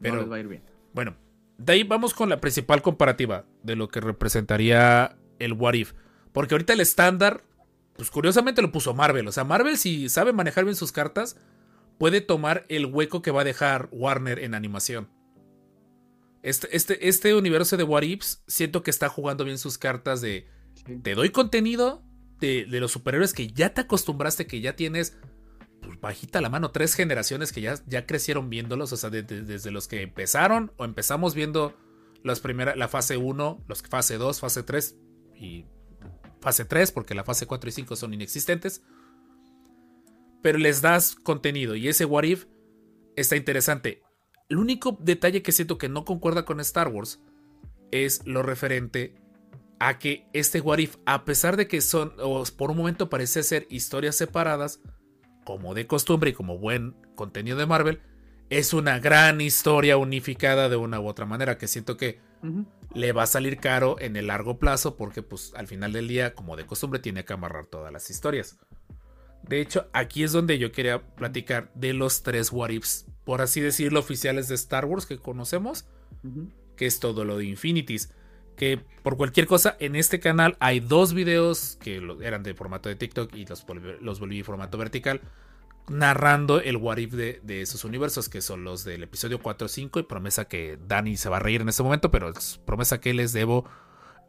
[0.00, 0.62] Pero- no les va a ir bien.
[0.92, 1.14] Bueno,
[1.58, 5.94] de ahí vamos con la principal comparativa de lo que representaría el What If.
[6.32, 7.44] Porque ahorita el estándar,
[7.96, 9.28] pues curiosamente lo puso Marvel.
[9.28, 11.36] O sea, Marvel si sabe manejar bien sus cartas,
[11.98, 15.08] puede tomar el hueco que va a dejar Warner en animación.
[16.42, 20.48] Este, este, este universo de What Ifs, siento que está jugando bien sus cartas de
[20.86, 20.96] Sí.
[21.02, 22.02] te doy contenido
[22.40, 25.16] de, de los superhéroes que ya te acostumbraste, que ya tienes,
[25.82, 29.42] pues bajita la mano, tres generaciones que ya, ya crecieron viéndolos, o sea, de- de-
[29.42, 31.76] desde los que empezaron o empezamos viendo
[32.24, 34.96] las primeras, la fase 1, los fase 2, fase 3
[35.36, 35.66] y
[36.40, 38.82] fase 3, porque la fase 4 y 5 son inexistentes.
[40.42, 42.46] Pero les das contenido y ese What If
[43.14, 44.01] está interesante.
[44.52, 47.22] El único detalle que siento que no concuerda con Star Wars
[47.90, 49.14] es lo referente
[49.78, 53.44] a que este What If, a pesar de que son, o por un momento parece
[53.44, 54.82] ser historias separadas,
[55.46, 58.02] como de costumbre y como buen contenido de Marvel,
[58.50, 62.20] es una gran historia unificada de una u otra manera que siento que
[62.92, 66.34] le va a salir caro en el largo plazo porque pues al final del día,
[66.34, 68.58] como de costumbre, tiene que amarrar todas las historias.
[69.48, 73.60] De hecho, aquí es donde yo quería platicar de los tres What Ifs, por así
[73.60, 75.84] decirlo, oficiales de Star Wars que conocemos
[76.76, 78.12] que es todo lo de Infinities.
[78.56, 82.94] Que por cualquier cosa, en este canal hay dos videos que eran de formato de
[82.96, 85.20] TikTok y los, volví- los volví formato vertical,
[85.88, 89.68] narrando el what if de, de esos universos, que son los del episodio 4 o
[89.68, 90.00] 5.
[90.00, 93.14] Y promesa que Dani se va a reír en este momento, pero es promesa que
[93.14, 93.64] les debo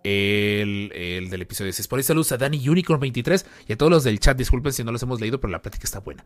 [0.04, 1.88] el, el del episodio 6.
[1.88, 4.38] Por ahí saludos a Dani Unicorn 23 y a todos los del chat.
[4.38, 6.26] Disculpen si no los hemos leído, pero la plática está buena.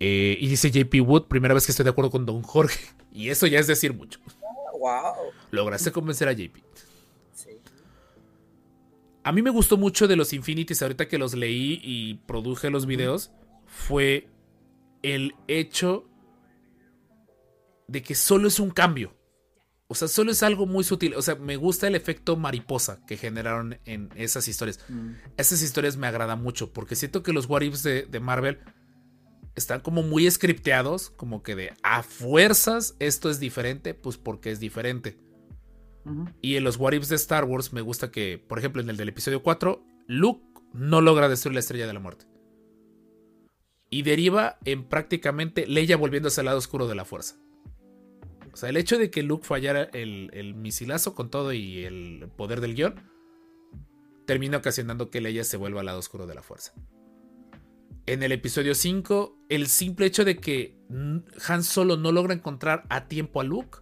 [0.00, 2.80] Eh, y dice JP Wood, primera vez que estoy de acuerdo con Don Jorge.
[3.14, 4.20] Y eso ya es decir mucho.
[4.80, 5.32] Wow.
[5.50, 6.56] Lograste convencer a JP.
[7.34, 7.50] Sí.
[9.22, 12.86] A mí me gustó mucho de los Infinities ahorita que los leí y produje los
[12.86, 13.30] videos.
[13.66, 14.28] Fue
[15.02, 16.08] el hecho
[17.86, 19.14] de que solo es un cambio.
[19.92, 21.14] O sea, solo es algo muy sutil.
[21.14, 24.80] O sea, me gusta el efecto mariposa que generaron en esas historias.
[24.88, 25.12] Mm.
[25.36, 28.58] Esas historias me agradan mucho porque siento que los what ifs de, de Marvel
[29.54, 34.60] están como muy scripteados, como que de a fuerzas esto es diferente, pues porque es
[34.60, 35.18] diferente.
[36.40, 38.96] Y en los What Ifs de Star Wars me gusta que, por ejemplo, en el
[38.96, 42.26] del episodio 4, Luke no logra destruir la estrella de la muerte.
[43.88, 47.36] Y deriva en prácticamente Leia volviéndose al lado oscuro de la fuerza.
[48.52, 52.28] O sea, el hecho de que Luke fallara el, el misilazo con todo y el
[52.36, 52.94] poder del guion
[54.26, 56.74] termina ocasionando que Leia se vuelva al lado oscuro de la fuerza.
[58.06, 60.76] En el episodio 5, el simple hecho de que
[61.46, 63.78] Han Solo no logra encontrar a tiempo a Luke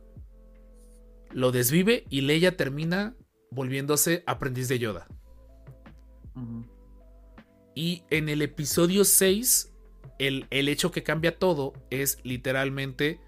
[1.32, 3.16] lo desvive y Leia termina
[3.50, 5.08] volviéndose aprendiz de Yoda.
[7.74, 9.72] Y en el episodio 6,
[10.18, 13.20] el, el hecho que cambia todo es literalmente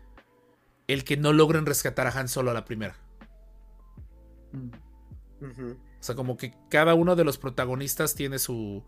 [0.92, 2.96] el que no logren rescatar a Han Solo a la primera.
[4.52, 4.70] Mm.
[5.42, 8.84] O sea, como que cada uno de los protagonistas tiene su,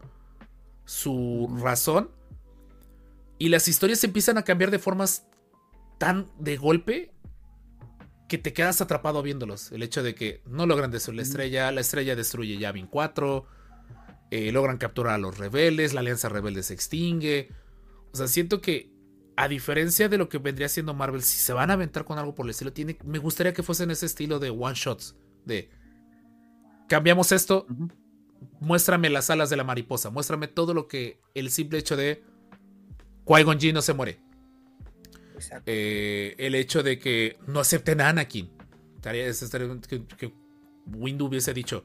[0.85, 2.11] su razón.
[3.39, 5.27] Y las historias empiezan a cambiar de formas
[5.99, 7.13] tan de golpe
[8.29, 9.73] que te quedas atrapado viéndolos.
[9.73, 13.47] El hecho de que no logran destruir la estrella, la estrella destruye Yavin 4,
[14.31, 17.51] eh, logran capturar a los rebeldes, la alianza rebelde se extingue.
[18.13, 18.94] O sea, siento que
[19.37, 22.35] a diferencia de lo que vendría siendo Marvel, si se van a aventar con algo
[22.35, 25.17] por el estilo, tiene, me gustaría que fuesen ese estilo de one shots.
[25.45, 25.71] De
[26.89, 27.67] cambiamos esto,
[28.61, 32.23] muéstrame las alas de la mariposa, muéstrame todo lo que el simple hecho de
[33.25, 34.21] Qui-Gon no se muere.
[35.35, 35.65] Exacto.
[35.67, 38.51] Eh, el hecho de que no acepten a Anakin.
[38.97, 40.33] Estaría- es- estaría- que, que
[40.87, 41.85] Windu hubiese dicho,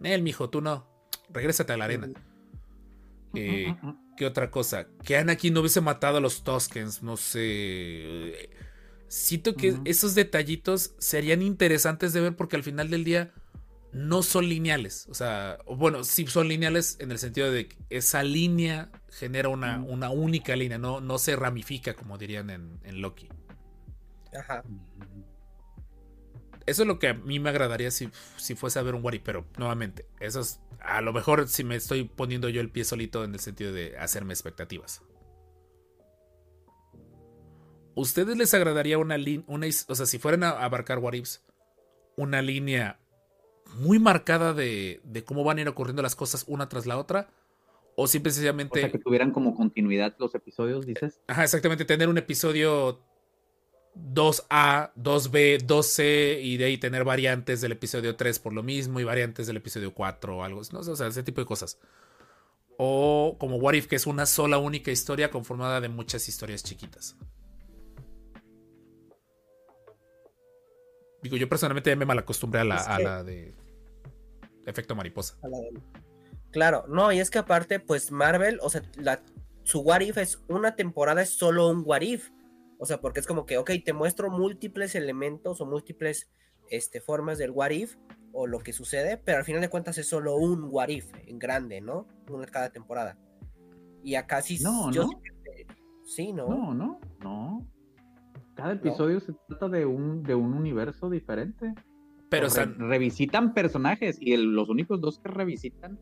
[0.00, 0.86] Nel, mijo, tú no,
[1.30, 2.08] regrésate a la arena.
[3.34, 3.90] Eh, mm.
[4.16, 4.86] ¿Qué otra cosa?
[5.04, 8.50] Que Anakin no hubiese matado a los Toskens, no sé.
[9.08, 13.32] Siento que esos detallitos serían interesantes de ver porque al final del día
[13.92, 15.06] no son lineales.
[15.10, 19.82] O sea, bueno, sí son lineales en el sentido de que esa línea genera una,
[19.82, 23.28] una única línea, no, no se ramifica como dirían en, en Loki.
[24.38, 24.62] Ajá.
[26.64, 29.18] Eso es lo que a mí me agradaría si, si fuese a ver un Wari,
[29.18, 33.24] pero nuevamente, eso es a lo mejor si me estoy poniendo yo el pie solito
[33.24, 35.02] en el sentido de hacerme expectativas.
[37.94, 39.44] ¿Ustedes les agradaría una línea,
[39.88, 41.44] o sea, si fueran a abarcar What Ifs,
[42.16, 42.98] una línea
[43.74, 47.30] muy marcada de, de cómo van a ir ocurriendo las cosas una tras la otra?
[47.94, 51.20] O simple y O sea, que tuvieran como continuidad los episodios, dices.
[51.26, 53.04] ajá, exactamente, tener un episodio
[53.94, 59.04] 2A, 2B, 2C y de ahí tener variantes del episodio 3 por lo mismo y
[59.04, 61.78] variantes del episodio 4 o algo, no sé, o sea, ese tipo de cosas.
[62.78, 67.16] O como What If, que es una sola única historia conformada de muchas historias chiquitas.
[71.22, 73.54] Digo, yo personalmente ya me malacostumbré a la, Es a la de
[74.66, 75.36] efecto mariposa.
[75.42, 75.80] a la de-
[76.50, 79.22] Claro, no, y es que aparte, pues Marvel, o sea, la,
[79.62, 82.30] su What If es una temporada, es solo un What If.
[82.82, 86.32] O sea, porque es como que, ok, te muestro múltiples elementos o múltiples
[86.68, 87.94] este, formas del What If
[88.32, 91.38] o lo que sucede, pero al final de cuentas es solo un What If en
[91.38, 92.08] grande, ¿no?
[92.28, 93.16] Una cada temporada.
[94.02, 94.58] Y acá sí.
[94.64, 95.10] No, yo ¿no?
[96.04, 96.48] sí ¿no?
[96.48, 97.68] No, no, no.
[98.56, 101.72] Cada episodio se trata de un, de un universo diferente.
[102.30, 106.00] Pero, o Re- sea, revisitan personajes y el- los únicos dos que revisitan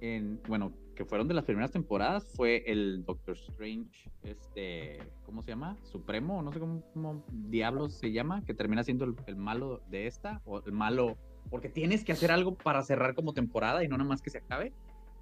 [0.00, 5.50] en, bueno, que fueron de las primeras temporadas fue el Doctor Strange, este, ¿cómo se
[5.50, 5.76] llama?
[5.84, 10.06] Supremo, no sé cómo, cómo diablos se llama, que termina siendo el, el malo de
[10.06, 11.16] esta, o el malo,
[11.50, 14.38] porque tienes que hacer algo para cerrar como temporada y no nada más que se
[14.38, 14.72] acabe.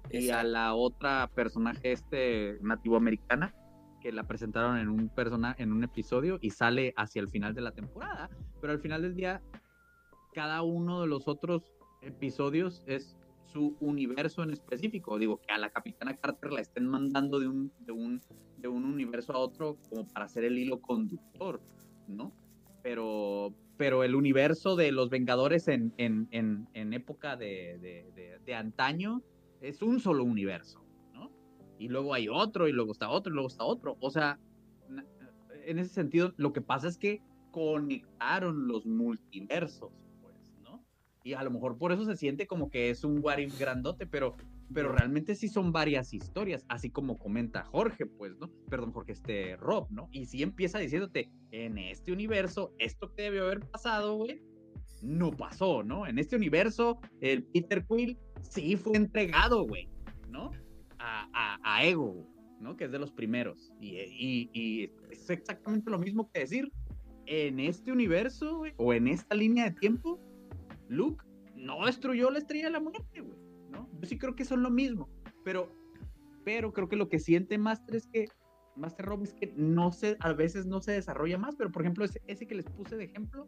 [0.09, 3.53] Y a la otra personaje este nativo americana
[4.01, 7.61] que la presentaron en un persona en un episodio y sale hacia el final de
[7.61, 9.41] la temporada, pero al final del día
[10.33, 13.15] cada uno de los otros episodios es
[13.51, 15.17] su universo en específico.
[15.17, 18.21] Digo, que a la capitana Carter la estén mandando de un, de un,
[18.57, 21.61] de un universo a otro como para hacer el hilo conductor,
[22.07, 22.33] ¿no?
[22.83, 28.55] Pero, pero el universo de los Vengadores en, en, en, época de, de, de, de
[28.55, 29.21] antaño
[29.61, 30.83] es un solo universo,
[31.13, 31.31] ¿no?
[31.77, 33.97] Y luego hay otro, y luego está otro, y luego está otro.
[33.99, 34.39] O sea,
[35.65, 37.21] en ese sentido, lo que pasa es que
[37.51, 39.91] conectaron los multiversos.
[41.23, 44.07] Y a lo mejor por eso se siente como que es un what if grandote,
[44.07, 44.35] pero,
[44.73, 48.49] pero realmente sí son varias historias, así como comenta Jorge, pues, ¿no?
[48.69, 50.09] Perdón, Jorge, este Rob, ¿no?
[50.11, 54.41] Y sí empieza diciéndote, en este universo, esto que debió haber pasado, güey,
[55.01, 56.07] no pasó, ¿no?
[56.07, 59.89] En este universo, el Peter Quill sí fue entregado, güey,
[60.29, 60.51] ¿no?
[60.97, 62.27] A, a, a Ego,
[62.59, 62.75] ¿no?
[62.77, 63.71] Que es de los primeros.
[63.79, 66.71] Y, y, y es exactamente lo mismo que decir,
[67.25, 70.19] en este universo, güey, o en esta línea de tiempo,
[70.91, 71.23] Luke
[71.55, 73.39] no destruyó la estrella de la muerte, güey,
[73.69, 73.89] ¿no?
[73.99, 75.09] Yo sí creo que son lo mismo,
[75.43, 75.71] pero,
[76.43, 78.27] pero creo que lo que siente Master es que,
[78.75, 82.03] Master Rob es que no se, a veces no se desarrolla más, pero por ejemplo,
[82.03, 83.47] ese, ese que les puse de ejemplo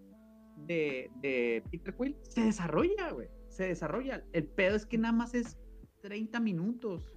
[0.66, 4.24] de, de Peter Quill, se desarrolla, güey, se desarrolla.
[4.32, 5.58] El pedo es que nada más es
[6.02, 7.12] 30 minutos,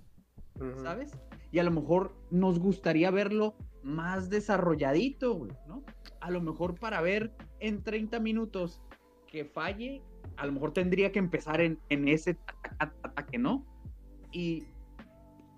[0.61, 0.81] Ujú.
[0.81, 1.13] ¿sabes?
[1.53, 5.85] Y a lo mejor nos gustaría verlo más desarrolladito, güey, ¿no?
[6.21, 8.83] A lo mejor para ver en 30 minutos
[9.27, 10.03] que falle,
[10.37, 12.37] a lo mejor tendría que empezar en, en ese
[12.79, 13.65] ataque, ¿no?
[14.33, 14.65] Y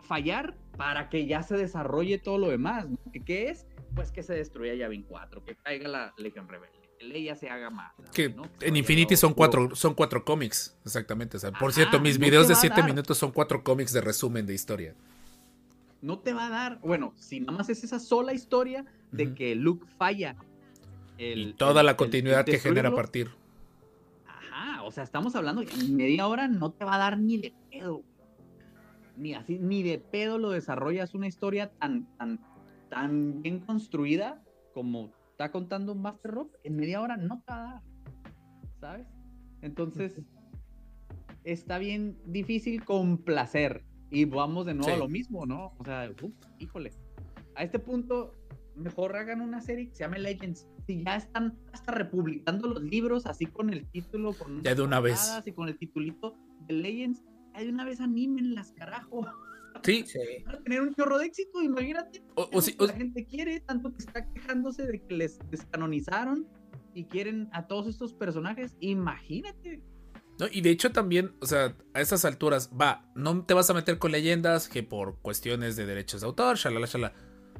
[0.06, 2.98] fallar para que ya se desarrolle todo lo demás, ¿no?
[3.24, 3.66] ¿Qué, es?
[3.94, 7.70] Pues que se destruya Yavin 4, que caiga la Legión Rebelde, que Leia se haga
[7.70, 7.92] más.
[8.12, 8.44] Que ¿no?
[8.59, 11.36] se en Infinity son cuatro, son cuatro cómics, exactamente.
[11.36, 12.88] o sea, por Ajá, cierto, mis no videos de va a 7 dar.
[12.90, 14.94] minutos son cuatro cómics de resumen de historia.
[16.00, 19.34] no te va a dar, bueno, si nada más es esa sola historia de Ujú.
[19.34, 20.36] que Luke falla.
[21.18, 23.30] el- y toda el- la continuidad el que genera a partir.
[24.89, 28.02] O sea, estamos hablando, en media hora no te va a dar ni de pedo.
[29.19, 32.40] Ni así, ni de pedo lo desarrollas una historia tan, tan,
[32.89, 34.43] tan bien construida
[34.73, 36.51] como está contando Master Rob.
[36.65, 37.82] En media hora no te va a dar.
[38.81, 39.06] ¿Sabes?
[39.60, 40.23] Entonces,
[41.44, 43.85] está bien difícil complacer.
[44.10, 44.94] Y vamos de nuevo Sí.
[44.94, 45.74] a lo mismo, ¿no?
[45.78, 46.93] O sea, uf, híjole.
[47.56, 48.32] A este punto,
[48.78, 50.66] mejor hagan una serie que se llame Legends.
[50.86, 55.00] Si ya están hasta republicando los libros, así con el título, con Ya de una
[55.00, 55.40] vez.
[55.44, 56.36] Y con el titulito
[56.66, 57.22] de Legends,
[57.55, 59.26] ya de una vez animenlas, carajo.
[59.84, 60.18] Sí, Sí.
[60.46, 62.22] Van a tener un chorro de éxito, imagínate.
[62.36, 66.46] o, o si- o- la gente quiere, tanto que está quejándose de que les descanonizaron
[66.94, 68.76] y quieren a todos estos personajes.
[68.80, 69.82] Imagínate.
[70.40, 73.74] No, y de hecho también, o sea, a estas alturas, va, no te vas a
[73.74, 77.12] meter con leyendas que por cuestiones de derechos de autor, shalala, shalala.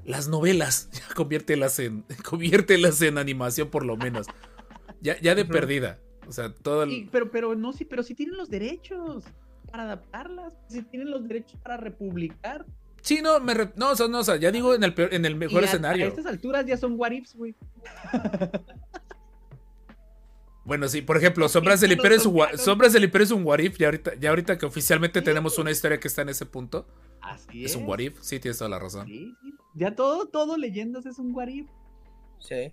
[0.05, 4.27] Las novelas, ya conviértelas en, conviértelas en animación por lo menos.
[5.01, 5.99] Ya, ya de perdida.
[6.27, 7.09] O sea, todo el...
[7.11, 9.25] Pero, pero no, sí, pero sí tienen los derechos
[9.71, 12.67] para adaptarlas, si tienen los derechos para republicar.
[13.01, 15.15] Sí, no, me re- no, o sea, no, o sea, ya digo en el peor,
[15.15, 16.05] en el mejor Y a- escenario.
[16.07, 17.55] A estas alturas ya son what ifs, güey.
[20.65, 22.39] Bueno, sí, por ejemplo, Sombras del Imperio es un.
[22.59, 25.71] Sombras del Imperio es un what if, ya ahorita, ya ahorita que oficialmente tenemos una
[25.71, 26.87] historia que está en ese punto.
[27.29, 27.77] Así Es es.
[27.77, 29.07] un what if, sí, tienes toda la razón.
[29.07, 29.53] Sí, sí.
[29.75, 31.67] Ya todo, todo leyendas es un what if.
[32.41, 32.73] Sí.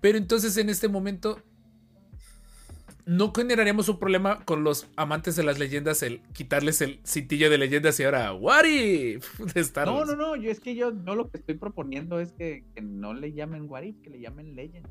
[0.00, 1.40] Pero entonces en este momento
[3.06, 7.56] no generaríamos un problema con los amantes de las leyendas el quitarles el cintillo de
[7.58, 10.08] leyendas y ahora what if de Star No, Wars.
[10.10, 13.14] no, no, yo es que yo, yo lo que estoy proponiendo es que, que no
[13.14, 14.90] le llamen what if, que le llamen legends.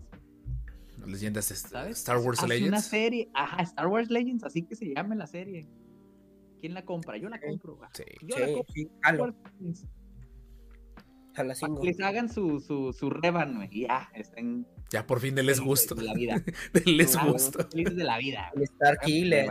[1.06, 1.52] Leyendas.
[1.52, 2.86] Star Wars Haz Una Legends.
[2.86, 5.68] serie, ajá, Star Wars Legends, así que se llame la serie.
[6.60, 7.18] ¿Quién la compra?
[7.18, 7.44] Yo la Sí.
[7.48, 7.76] compro.
[7.78, 7.90] güey.
[7.94, 8.04] Sí.
[8.24, 9.24] Yo la Sí, compro.
[9.24, 9.86] Wars Legends.
[11.38, 11.82] a las Para 5.
[11.82, 15.44] que les hagan su, su, su reban, güey, y ya, estén Ya por fin les
[15.60, 15.96] felices gusto.
[15.96, 16.42] de la vida.
[16.86, 17.60] les Ah, gusto.
[17.72, 18.52] Felices de la vida.
[18.56, 19.50] El Star Killer.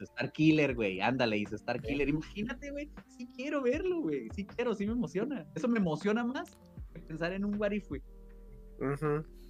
[0.00, 1.00] Star Killer, güey.
[1.02, 2.08] Ándale, hizo Star Killer.
[2.08, 2.90] Imagínate, güey.
[3.18, 4.28] Sí quiero verlo, güey.
[4.34, 5.46] Sí quiero, sí me emociona.
[5.54, 6.56] Eso me emociona más
[6.94, 8.00] que pensar en un what if, güey.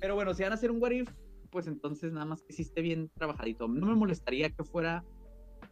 [0.01, 1.09] Pero bueno, si van a hacer un what if,
[1.51, 3.69] pues entonces nada más que sí esté bien trabajadito.
[3.69, 5.05] No me molestaría que fuera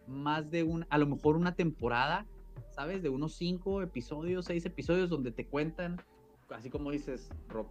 [0.09, 2.26] más de un, a lo mejor una temporada,
[2.74, 3.02] ¿sabes?
[3.02, 6.01] De unos cinco episodios, seis episodios donde te cuentan,
[6.51, 7.66] así como dices, Rob,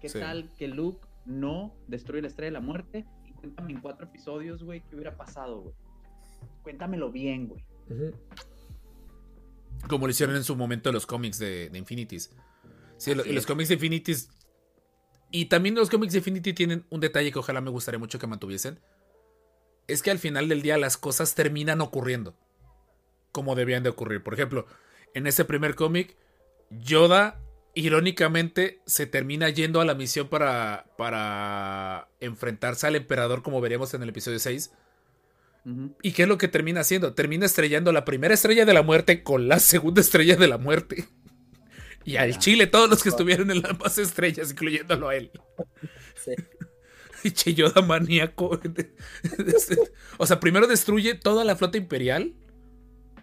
[0.00, 0.18] ¿qué Sí.
[0.18, 3.06] tal que Luke no destruye la estrella de la muerte?
[3.26, 5.74] Y cuéntame en cuatro episodios, güey, qué hubiera pasado, güey.
[6.62, 7.64] Cuéntamelo bien, güey.
[9.88, 12.34] Como lo hicieron en su momento los cómics de, de Infinities.
[12.96, 14.28] Sí, lo- los cómics de Infinities.
[15.30, 18.26] Y también los cómics de Infinity tienen un detalle que ojalá me gustaría mucho que
[18.26, 18.80] mantuviesen.
[19.88, 22.36] Es que al final del día las cosas terminan ocurriendo.
[23.32, 24.22] Como debían de ocurrir.
[24.22, 24.66] Por ejemplo,
[25.14, 26.16] en ese primer cómic,
[26.70, 27.40] Yoda,
[27.74, 34.02] irónicamente, se termina yendo a la misión para, para enfrentarse al emperador, como veremos en
[34.02, 34.72] el episodio 6.
[35.64, 35.96] Ujú.
[36.02, 37.14] ¿Y qué es lo que termina haciendo?
[37.14, 41.08] Termina estrellando la primera estrella de la muerte con la segunda estrella de la muerte.
[42.04, 42.38] Y al.
[42.38, 45.30] Chile, todos los que estuvieron en las más estrellas, incluyéndolo a él.
[46.24, 46.32] Sí.
[47.24, 48.60] Y Che Yoda maníaco.
[50.18, 52.34] o sea, primero destruye toda la flota imperial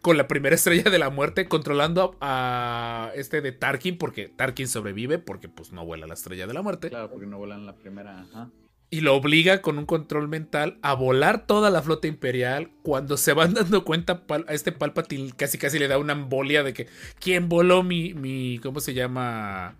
[0.01, 4.67] con la primera estrella de la muerte, controlando a, a este de Tarkin, porque Tarkin
[4.67, 6.89] sobrevive, porque pues no vuela la estrella de la muerte.
[6.89, 8.21] Claro, porque no volan la primera.
[8.21, 8.51] Ajá.
[8.91, 12.69] y lo obliga con un control mental a volar toda la flota imperial.
[12.83, 16.73] Cuando se van dando cuenta, a este Palpatine casi casi le da una embolia de
[16.73, 16.87] que
[17.19, 19.75] ¿quién voló mi, mi ¿cómo se llama?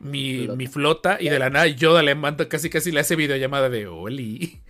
[0.00, 0.56] Mi, Flota.
[0.56, 3.88] mi flota y de la nada Yoda le manda casi casi le hace videollamada de
[3.88, 4.62] Oli.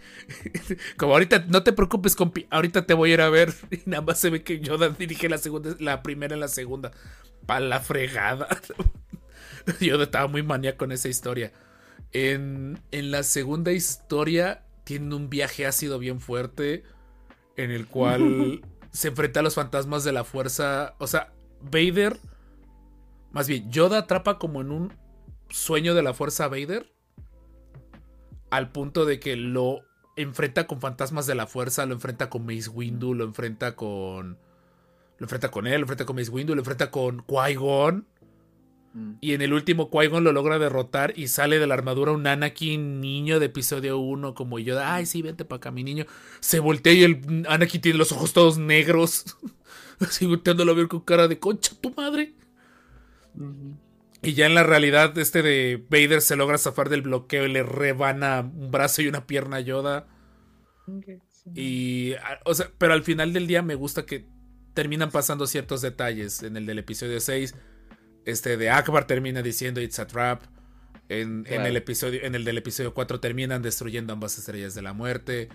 [0.96, 3.52] Como ahorita no te preocupes, compi, ahorita te voy a ir a ver.
[3.70, 6.92] Y nada más se ve que Yoda dirige la segunda, la primera en la segunda.
[7.46, 8.48] Pa' la fregada.
[9.80, 11.52] Yoda estaba muy maníaco en esa historia.
[12.12, 16.84] En, en la segunda historia tiene un viaje ácido bien fuerte
[17.56, 20.94] en el cual se enfrenta a los fantasmas de la fuerza.
[20.98, 22.18] O sea, Vader,
[23.30, 25.07] más bien, Yoda atrapa como en un
[25.50, 26.92] sueño de la fuerza Vader
[28.50, 29.82] al punto de que lo
[30.16, 34.38] enfrenta con fantasmas de la fuerza, lo enfrenta con Mace Windu, lo enfrenta con...
[35.18, 38.06] Lo enfrenta con él, lo enfrenta con Mace Windu, lo enfrenta con Qui-Gon.
[38.94, 39.12] Mm.
[39.20, 43.00] Y en el último Qui-Gon lo logra derrotar y sale de la armadura un Anakin
[43.00, 44.78] niño de episodio 1 como yo.
[44.80, 46.06] Ay, sí, vente para acá, mi niño.
[46.40, 49.36] Se voltea y el Anakin tiene los ojos todos negros.
[50.00, 52.34] Así volteándolo a ver con cara de concha tu madre.
[54.22, 57.62] Y ya en la realidad, este de Vader se logra zafar del bloqueo y le
[57.62, 60.08] rebana un brazo y una pierna a Yoda.
[61.54, 64.26] Y, a- o sea, pero al final del día me gusta que
[64.74, 66.42] terminan pasando ciertos detalles.
[66.42, 67.54] En el del episodio 6,
[68.24, 70.42] este de Akbar termina diciendo It's a trap.
[71.08, 74.92] En, en el episodio, en el del episodio 4 terminan destruyendo ambas estrellas de la
[74.92, 75.48] muerte.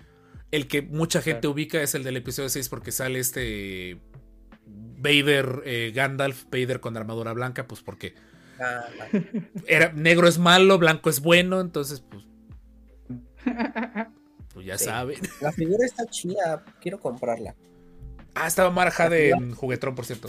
[0.50, 1.52] El que mucha gente Claro.
[1.52, 4.00] ubica es el del episodio 6 porque sale este
[4.66, 8.14] Vader, eh, Gandalf, Vader con armadura blanca, pues porque
[8.60, 8.84] Ah,
[9.66, 12.24] era, negro es malo, blanco es bueno, entonces pues,
[14.54, 14.84] pues ya Sí.
[14.86, 15.18] saben.
[15.40, 17.54] la figura está chida, quiero comprarla.
[18.34, 20.28] Ah, estaba Marajade en Juguetrón, por cierto.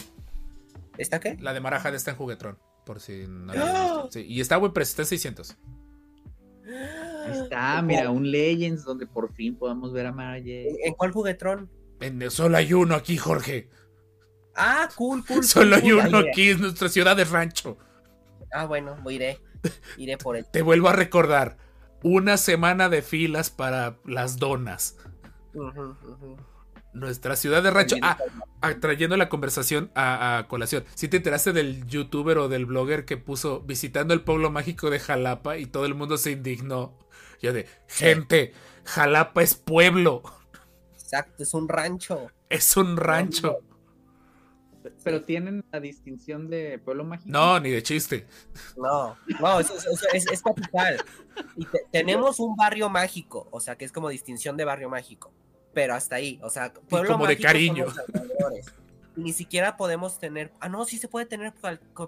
[0.97, 1.37] ¿Está qué?
[1.39, 4.07] La de Marajade está en Juguetrón, por si no ¡Ah!
[4.11, 5.57] Sí, y está buen precio, está en 600.
[6.67, 10.37] Ahí está, mira, un Legends donde por fin podamos ver a Mara.
[10.37, 10.47] ¿En,
[10.83, 11.69] en cuál juguetrón?
[11.99, 13.69] En- solo hay uno aquí, Jorge.
[14.55, 15.43] Ah, cool, cool.
[15.43, 17.77] Solo cool, hay uno aquí, es nuestra ciudad de rancho.
[18.51, 19.39] Ah, bueno, iré.
[19.97, 20.45] Iré por él.
[20.51, 21.57] Te vuelvo a recordar,
[22.03, 24.97] una semana de filas para las donas.
[26.93, 27.97] Nuestra ciudad de rancho.
[28.01, 28.17] Ah,
[28.61, 30.85] ah, trayendo la conversación a, a colación.
[30.95, 34.99] Si te enteraste del youtuber o del blogger que puso visitando el pueblo mágico de
[34.99, 36.97] Jalapa y todo el mundo se indignó?
[37.41, 38.53] Yo de, gente,
[38.85, 40.23] Jalapa es pueblo,
[40.93, 42.31] Exacto, es un rancho.
[42.49, 43.59] es un rancho.
[45.03, 47.29] Pero tienen la distinción de pueblo mágico.
[47.29, 48.25] No, ni de chiste.
[48.77, 50.97] No, no, es, es, es- es capital.
[51.55, 55.33] Y te- tenemos un barrio mágico, o sea, que es como distinción de barrio mágico.
[55.73, 57.85] Pero hasta ahí, o sea, pueblo como de mágico cariño.
[57.89, 58.65] somos alrededores.
[59.15, 60.51] Ni siquiera podemos tener.
[60.59, 61.53] Ah, no, sí se puede tener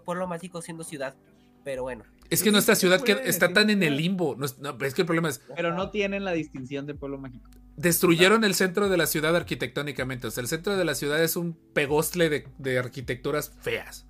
[0.06, 1.16] pueblo mágico siendo ciudad.
[1.64, 4.36] Pero bueno, Es que Sí, nuestra sí ciudad que está tan en el limbo.
[4.38, 7.18] No es, no, es que el problema es, Pero no tienen la distinción de pueblo
[7.18, 7.50] mágico.
[7.78, 10.28] Destruyeron el centro de la ciudad arquitectónicamente.
[10.28, 14.06] O sea, el centro de la ciudad es un pegostle de, de arquitecturas feas.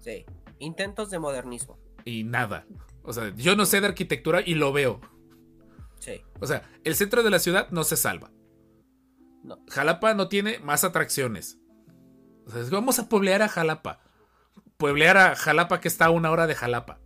[0.00, 0.24] sí.
[0.58, 1.78] Intentos de modernismo.
[2.06, 2.64] Y nada.
[3.02, 5.02] O sea, yo no sé de arquitectura y lo veo.
[5.98, 6.22] Sí.
[6.40, 8.32] O sea, el centro de la ciudad no se salva.
[9.44, 9.58] No.
[9.68, 11.58] Jalapa no tiene más atracciones.
[12.46, 14.00] O sea, vamos a pueblear a Jalapa.
[14.78, 17.00] Pueblear a Jalapa que está a una hora de Jalapa.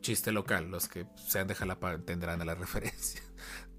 [0.00, 3.22] Chiste local, los que sean de Jalapa entenderán a la referencia.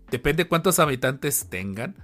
[0.10, 1.96] Depende cuántos habitantes tengan.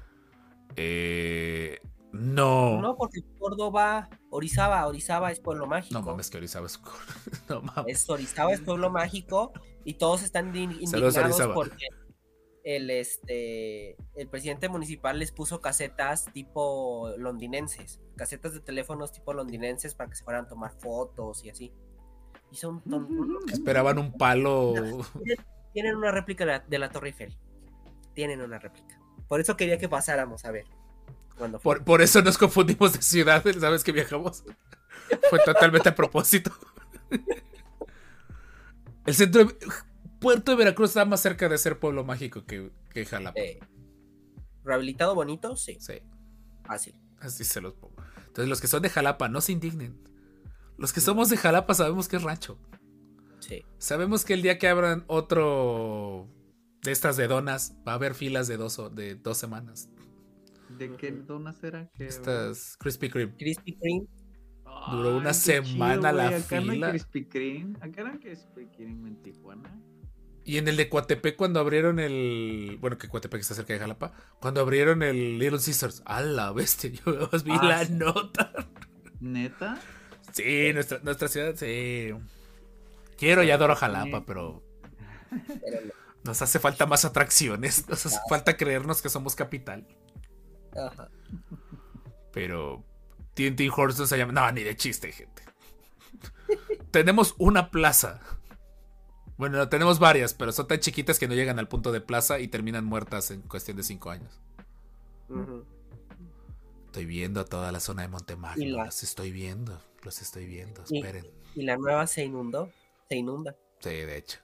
[0.75, 1.79] Eh,
[2.11, 2.81] no.
[2.81, 5.99] No, porque Córdoba, Orizaba, Orizaba es pueblo mágico.
[5.99, 6.79] No mames, que Orizaba es.
[7.49, 8.03] No mames.
[8.03, 9.51] Es Orizaba es pueblo mágico
[9.83, 11.15] y todos están indignados
[11.53, 11.87] porque
[12.63, 19.93] el este el presidente municipal les puso casetas tipo londinenses, casetas de teléfonos tipo londinenses
[19.93, 21.73] para que se fueran a tomar fotos y así.
[22.51, 23.07] Y son ton-
[23.51, 24.73] Esperaban un palo.
[25.73, 27.37] tienen una réplica de la, de la Torre Eiffel.
[28.13, 28.99] Tienen una réplica.
[29.27, 30.65] Por eso quería que pasáramos a ver.
[31.37, 31.59] Cuando.
[31.59, 34.43] Por, por eso nos confundimos de ciudad, ¿sabes que viajamos?
[35.29, 36.51] Fue totalmente a propósito.
[39.05, 39.55] El centro de...
[40.19, 43.39] Puerto de Veracruz está más cerca de ser pueblo mágico que, que Jalapa.
[43.39, 43.59] Eh,
[44.63, 46.01] rehabilitado bonito, sí, Sí,
[46.63, 46.95] fácil.
[47.19, 47.95] así se los pongo.
[48.25, 49.99] Entonces los que son de Jalapa, no se indignen.
[50.77, 52.57] Los que somos de Jalapa sabemos que es rancho.
[53.39, 53.63] Sí.
[53.77, 56.27] Sabemos que el día que abran otro
[56.81, 59.89] de estas de donas, va a haber filas de dos, o- de dos semanas.
[60.77, 61.89] ¿De qué donas era?
[61.95, 63.33] ¿Qué- Estas Krispy Kreme.
[63.37, 64.07] Krispy Kreme.
[64.91, 66.89] duró una semana la acá no fila.
[66.89, 67.77] Krispy Kreme.
[67.81, 69.81] Acá era Krispy Kreme en Tijuana.
[70.43, 72.77] Y en el de Coatepec, cuando abrieron el.
[72.79, 74.13] Bueno, que Coatepec está cerca de Jalapa.
[74.39, 76.03] Cuando abrieron el Little Caesars.
[76.05, 76.91] ¡A la bestia!
[77.05, 77.93] Yo vi Ah, la sí.
[77.93, 78.51] nota.
[79.19, 79.79] ¿Neta?
[80.35, 82.11] Sí, nuestra, nuestra ciudad, sí.
[83.17, 84.61] Quiero y adoro Jalapa, pero
[85.61, 85.93] pero no.
[86.23, 87.87] nos hace falta más atracciones.
[87.87, 89.87] Nos hace falta creernos que somos capital.
[90.75, 91.09] Ajá.
[92.33, 92.83] Pero
[93.33, 94.33] TNT Horse no se llama.
[94.33, 95.41] No, ni de chiste, gente.
[96.91, 98.19] tenemos una plaza.
[99.37, 102.39] Bueno, no, tenemos varias, pero son tan chiquitas que no llegan al punto de plaza
[102.39, 104.39] y terminan muertas en cuestión de cinco años.
[106.87, 108.65] Estoy viendo toda la zona de Montemagno.
[108.65, 109.81] la- Los estoy viendo.
[110.05, 110.83] Los estoy viendo.
[110.83, 111.25] Esperen.
[111.55, 112.71] Y la nueva se inundó.
[113.09, 113.55] Se inunda.
[113.79, 114.39] Sí, de hecho.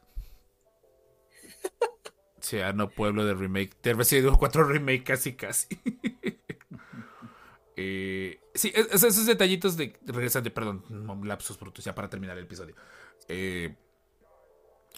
[2.42, 3.72] Ciudadano Pueblo de Remake.
[3.84, 5.68] De Resident Evil 4 Remake casi casi.
[7.78, 9.98] Eh, sí, es- es- esos detallitos de.
[10.06, 10.52] Regresan de.
[10.52, 10.84] Perdón,
[11.24, 12.76] lapsus brutos ya para terminar el episodio.
[13.30, 13.76] Eh,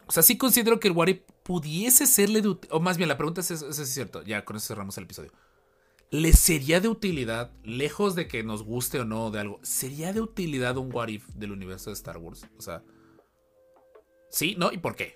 [0.08, 2.58] o sea, sí considero que el Wari pudiese serle de.
[2.72, 4.24] O más bien, la pregunta es: eso es cierto.
[4.24, 5.32] Ya con eso cerramos el episodio.
[6.14, 10.22] ¿Le sería de utilidad, lejos de que nos guste o no de algo, sería de
[10.22, 12.46] utilidad un What If del universo de Star Wars?
[12.56, 12.84] O sea,
[14.30, 14.56] ¿sí?
[14.56, 14.72] ¿No?
[14.72, 15.16] ¿Y por qué?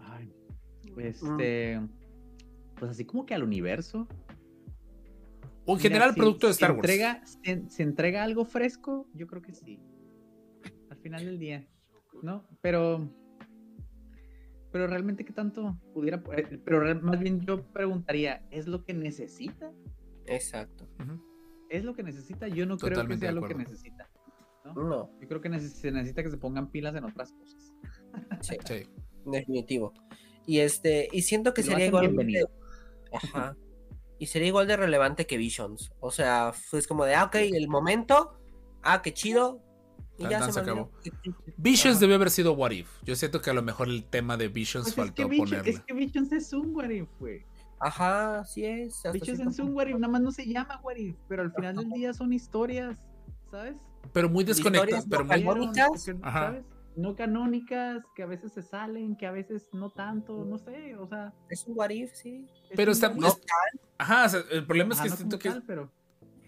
[0.00, 0.32] Ay,
[0.96, 1.78] este.
[2.78, 4.08] Pues así como que al universo.
[5.66, 6.88] O en Mira, general, si- producto de Star Wars.
[6.88, 9.78] Entrega, se, se entrega algo fresco, yo creo que sí.
[10.88, 11.68] Al final del día.
[12.22, 12.46] ¿No?
[12.62, 13.10] Pero.
[14.76, 16.22] Pero realmente, ¿qué tanto pudiera.?
[16.36, 19.72] eh, Pero más bien yo preguntaría: ¿es lo que necesita?
[20.26, 20.86] Exacto.
[21.70, 22.46] ¿Es lo que necesita?
[22.46, 24.06] Yo no creo que sea lo que necesita.
[24.74, 25.10] No.
[25.18, 27.72] Yo creo que neces- se necesita que se pongan pilas en otras cosas.
[28.42, 28.56] Sí.
[28.66, 28.86] Sí.
[29.24, 29.94] Definitivo.
[30.46, 32.08] Y este, y siento que Y sería igual.
[32.08, 32.50] bienvenido.
[33.14, 33.56] Ajá.
[34.18, 35.90] Y sería igual de relevante que Visions.
[36.00, 38.38] O sea, es como de, ah, ok, el momento,
[38.82, 39.62] ah, qué chido.
[40.18, 40.90] Y Tan, ya tan, se, se me acabó.
[41.04, 41.36] olvidó.
[41.58, 42.00] Visions Ajá.
[42.00, 42.88] debió haber sido What If.
[43.04, 45.70] Yo siento que a lo mejor el tema de Visions Pues es, faltó que ponerle.
[45.70, 47.44] es que Visions es un what if, güey.
[47.80, 49.02] Ajá, sí es.
[49.12, 51.76] Visions es un what if, nada más no se llama what if, pero al final
[51.76, 52.96] del día son historias,
[53.50, 53.74] ¿sabes?
[54.12, 55.06] Pero muy desconectadas.
[55.08, 55.34] Pero muy.
[55.44, 56.08] canónicas.
[56.22, 56.40] Ajá.
[56.46, 56.64] ¿sabes?
[56.96, 61.06] No canónicas, que a veces se salen, que a veces no tanto, no sé, o
[61.06, 61.34] sea.
[61.50, 62.46] Es un what if, sí.
[62.74, 63.10] Pero está.
[63.12, 63.40] No es-
[63.98, 65.50] Ajá, o sea, el problema es que no siento que.
[65.50, 65.92] tal, pero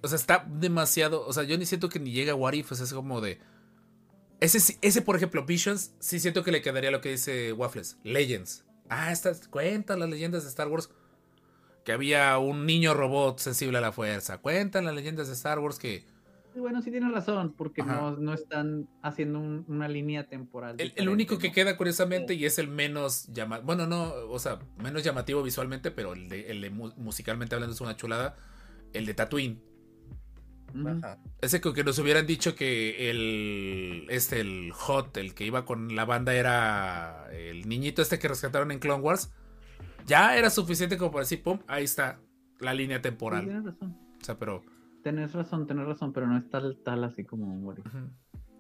[0.03, 1.27] O sea, está demasiado.
[1.27, 2.73] O sea, yo ni siento que ni llega a What If.
[2.73, 3.39] o sea, es como de.
[4.41, 7.99] Ese, ese, por ejemplo, Visions, sí siento que le quedaría lo que dice Waffles.
[8.05, 8.65] Legends.
[8.89, 10.91] Ah, estas cuentan las leyendas de Star Wars.
[11.85, 14.39] Que había un niño robot sensible a la fuerza.
[14.39, 16.05] Cuentan las leyendas de Star Wars que.
[16.55, 20.75] Bueno, sí tienes razón, porque no, no están haciendo un- una línea temporal.
[20.79, 23.67] El, único que queda, curiosamente, y es el menos llamativo.
[23.67, 27.75] Bueno, no, o sea, menos llamativo visualmente, pero el de, el de mu- musicalmente hablando
[27.75, 28.37] es una chulada.
[28.93, 29.63] El de Tatooine.
[30.87, 31.19] Ajá.
[31.41, 34.07] Ese que, que nos hubieran dicho que el.
[34.11, 38.71] Este, el Hot, el que iba con la banda, era el niñito este que rescataron
[38.71, 39.33] en Clone Wars.
[40.07, 42.21] Ya era suficiente como para decir, pum, ahí está
[42.61, 43.45] la línea Sí, temporal.
[43.45, 43.97] tienes razón.
[44.21, 44.63] O sea, pero.
[45.03, 47.83] Tenés razón, tenés razón, pero no es tal, tal así como ujú.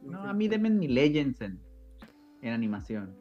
[0.03, 1.61] No, a mí denme mi Legends en,
[2.43, 3.15] en animación.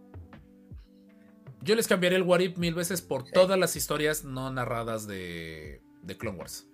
[1.61, 5.81] Yo les cambiaría el What If mil veces por todas las historias no narradas de,
[6.03, 6.69] de Clone Wars.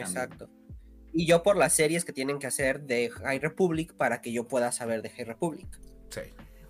[0.00, 0.48] Exacto.
[1.12, 4.48] Y yo por las series que tienen que hacer de High Republic para que yo
[4.48, 5.68] pueda saber de High Republic.
[6.10, 6.22] Sí.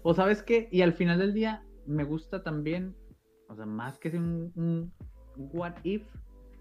[0.02, 2.94] O sabes qué, y al final del día me gusta también,
[3.48, 4.92] o sea, más que un, un
[5.36, 6.02] what if,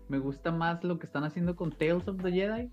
[0.07, 2.71] me gusta más lo que están haciendo con Tales of the Jedi.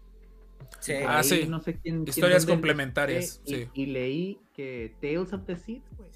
[0.79, 0.95] Sí.
[1.07, 1.47] Ah, sí.
[1.49, 2.05] No sé quién.
[2.07, 3.71] Historias complementarias, escuché sí.
[3.75, 6.11] Y, y leí que Tales of the Sith, güey,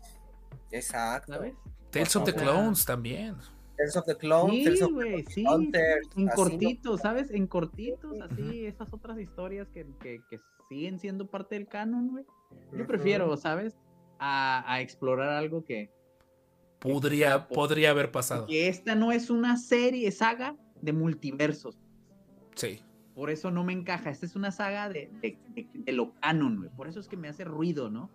[0.70, 1.32] Exacto.
[1.32, 1.54] ¿sabes?
[1.90, 3.36] Tales of the Clones también.
[3.76, 5.44] Tales of the Clone, Sí, Tales of the güey, sí.
[5.46, 7.30] Hunters, En así, cortitos, ¿sabes?
[7.30, 8.52] En cortitos, así, Ujú.
[8.66, 10.38] esas otras historias que, que- que
[10.68, 12.24] siguen siendo parte del canon, güey.
[12.76, 13.74] Yo prefiero, ¿sabes?
[14.18, 15.90] A, a explorar algo que,
[16.78, 18.46] Podría, podría haber pasado.
[18.46, 21.78] que esta no es una serie, saga de multiversos.
[22.54, 22.80] Sí.
[23.14, 24.10] Por eso no me encaja.
[24.10, 26.70] Esta es una saga de, de- de- de lo canon, güey.
[26.76, 28.10] Por eso es que me hace ruido, ¿no?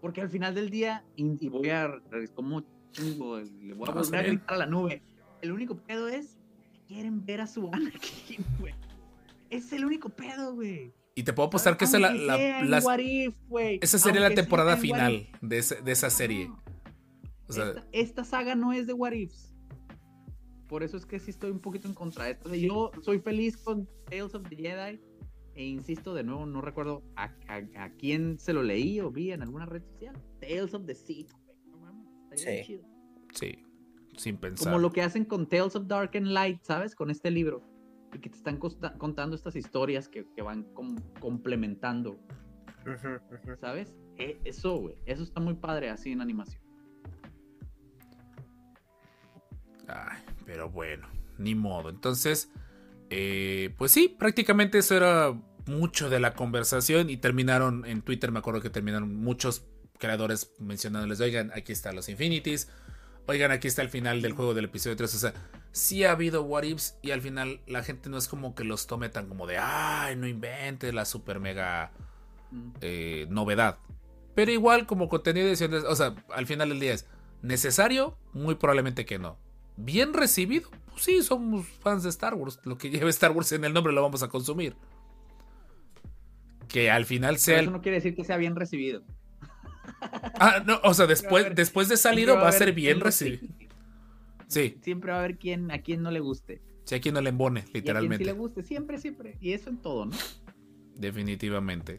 [0.00, 1.90] Porque al final del día, y, y voy a,
[2.34, 5.02] como chingo, le voy a volver a gritar a la nube.
[5.42, 6.36] El único pedo es
[6.72, 8.74] que quieren ver a su Anakin, güey.
[9.50, 10.92] Es el único pedo, güey.
[11.14, 13.34] Y te puedo apostar que esa, es la, la- las- If,
[13.80, 16.48] esa sería la Aunque temporada final de, ese- de esa serie.
[16.48, 16.62] No.
[17.48, 19.54] O sea, esta, esta saga no es de What Ifs.
[20.68, 22.54] Por eso es que sí estoy un poquito en contra de esto.
[22.54, 25.00] Yo soy feliz con Tales of the Jedi.
[25.54, 29.32] E insisto, de nuevo, no recuerdo a, a- a quién se lo leí o vi
[29.32, 30.14] en alguna red social.
[30.40, 31.32] Tales of the Sith,
[32.36, 32.62] Sí.
[32.64, 32.84] chido.
[33.32, 33.64] sí.
[34.16, 34.66] Sin pensar.
[34.66, 36.96] Como lo que hacen con Tales of Dark and Light, ¿sabes?
[36.96, 37.62] Con este libro.
[38.12, 42.18] Y que te están contando estas historias que, que van com- complementando.
[43.60, 43.94] ¿sabes?
[44.16, 44.96] E- eso, güey.
[45.06, 46.60] Eso está muy padre así en animación.
[49.86, 51.06] Ay, pero bueno,
[51.38, 51.88] ni modo.
[51.88, 52.50] Entonces,
[53.10, 55.32] eh, pues sí, prácticamente eso era
[55.66, 59.66] mucho de la conversación y terminaron en Twitter, me acuerdo que terminaron muchos
[59.98, 62.68] creadores mencionándoles, oigan, aquí están los Infinities,
[63.26, 65.34] oigan, aquí está el final del juego del episodio 3, o sea,
[65.72, 68.86] sí ha habido what ifs y al final la gente no es como que los
[68.86, 71.92] tome tan como de, ay, no inventes la super mega
[72.80, 73.78] eh, novedad.
[74.34, 77.06] Pero igual como contenido de o sea, al final del día es
[77.42, 79.36] necesario, muy probablemente que no.
[79.76, 82.60] Bien recibido, pues sí, somos fans de Star Wars.
[82.64, 84.76] Lo que lleve Star Wars en el nombre lo vamos a consumir.
[86.68, 89.02] Que al final Pero sea eso no quiere decir que sea bien recibido.
[90.40, 93.52] Ah, no, o sea, después, haber- después de salido va a ser bien recibido.
[94.46, 96.62] Sí, Siempre va a haber quien a quien no le guste.
[96.84, 98.24] si a quien no le embone, Y a quien sí literalmente.
[98.24, 98.62] le guste.
[98.62, 99.36] Siempre, siempre.
[99.40, 100.16] Y eso en todo, ¿no?
[100.94, 101.98] Definitivamente.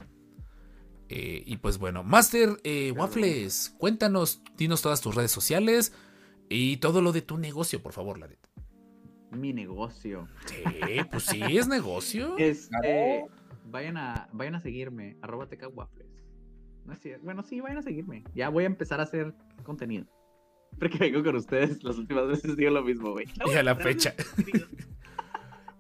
[1.10, 5.94] Eh, y pues bueno, Master eh, Waffles, cuéntanos, dinos todas tus redes sociales
[6.50, 8.40] y todo lo de tu negocio, por favor, Ladet.
[9.32, 10.28] Mi negocio.
[10.46, 10.64] Sí,
[11.12, 12.36] pues sí, es negocio.
[12.40, 13.26] Este,
[13.66, 16.08] vayan a, vayan a seguirme, arroba teca waffles.
[16.90, 17.24] No es cierto.
[17.24, 18.24] Bueno, sí, vayan a seguirme.
[18.34, 19.32] Ya voy a empezar a hacer
[19.64, 20.08] contenido.
[20.80, 23.28] Porque vengo con ustedes, las últimas veces digo lo mismo, güey.
[23.46, 24.16] Y a la fecha.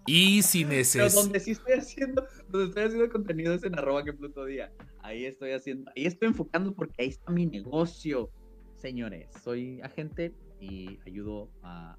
[0.05, 1.13] Y si Pero neces...
[1.13, 4.71] donde sí estoy haciendo, donde estoy haciendo contenido es en arroba que Pluto día.
[5.03, 8.31] Ahí estoy haciendo, ahí estoy enfocando porque ahí está mi negocio,
[8.77, 9.29] señores.
[9.43, 11.95] Soy agente y ayudo a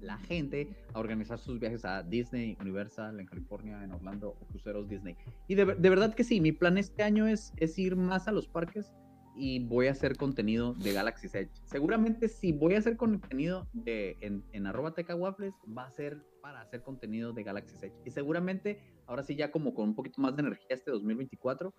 [0.00, 4.88] la gente a organizar sus viajes a Disney, Universal, en California, en Orlando o cruceros
[4.88, 5.16] Disney.
[5.48, 8.32] Y de, de verdad que sí, mi plan este año es, es ir más a
[8.32, 8.92] los parques
[9.36, 11.50] y voy a hacer contenido de Galaxy Edge.
[11.64, 16.60] Seguramente si voy a hacer contenido en, en arroba teca waffles, va a ser para
[16.60, 17.94] hacer contenido de Galaxy Edge.
[18.04, 21.74] Y seguramente, ahora sí ya como con un poquito más de energía este 2024,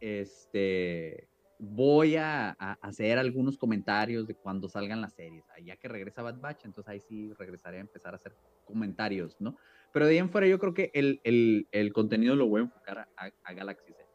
[0.00, 2.50] este, voy a,
[2.80, 5.44] hacer algunos comentarios de cuando salgan las series.
[5.50, 8.34] Ah, Ya que regresa Bad Batch, entonces ahí sí regresaré a empezar a hacer
[8.64, 9.56] comentarios, ¿no?
[9.92, 12.64] Pero de ahí en fuera yo creo que el, el, el contenido lo voy a
[12.64, 14.06] enfocar a, a Galaxy Edge.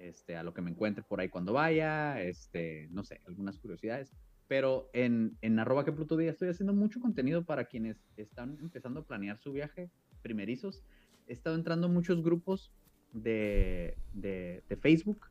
[0.00, 4.12] Este, a lo que me encuentre por ahí cuando vaya, este, no sé, algunas curiosidades.
[4.48, 9.00] Pero en, en arroba que Pluto Día estoy haciendo mucho contenido para quienes están empezando
[9.00, 9.90] a planear su viaje
[10.22, 10.82] primerizos.
[11.26, 12.72] He estado entrando muchos grupos
[13.12, 15.26] de, de, de Facebook,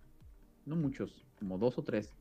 [0.69, 2.13] no muchos, como dos o tres.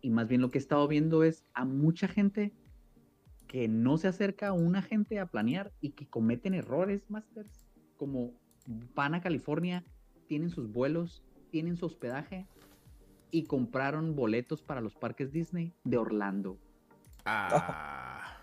[0.00, 2.52] Y más bien lo que he estado viendo es a mucha gente
[3.48, 8.32] que no se acerca a un agente a planear y que cometen errores, Masters, como
[8.94, 9.84] van a California,
[10.26, 12.46] tienen sus vuelos, tienen su hospedaje
[13.30, 16.58] y compraron boletos para los parques Disney de Orlando.
[17.24, 18.38] Ah,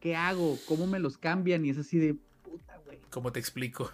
[0.00, 0.56] ¿Qué hago?
[0.66, 1.64] ¿Cómo me los cambian?
[1.64, 2.98] Y es así de puta, güey.
[3.10, 3.90] ¿cómo te explico?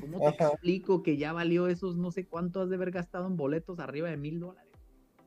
[0.00, 0.52] ¿Cómo te Ajá.
[0.52, 4.08] explico que ya valió esos no sé cuánto has de haber gastado en boletos arriba
[4.10, 4.72] de mil dólares?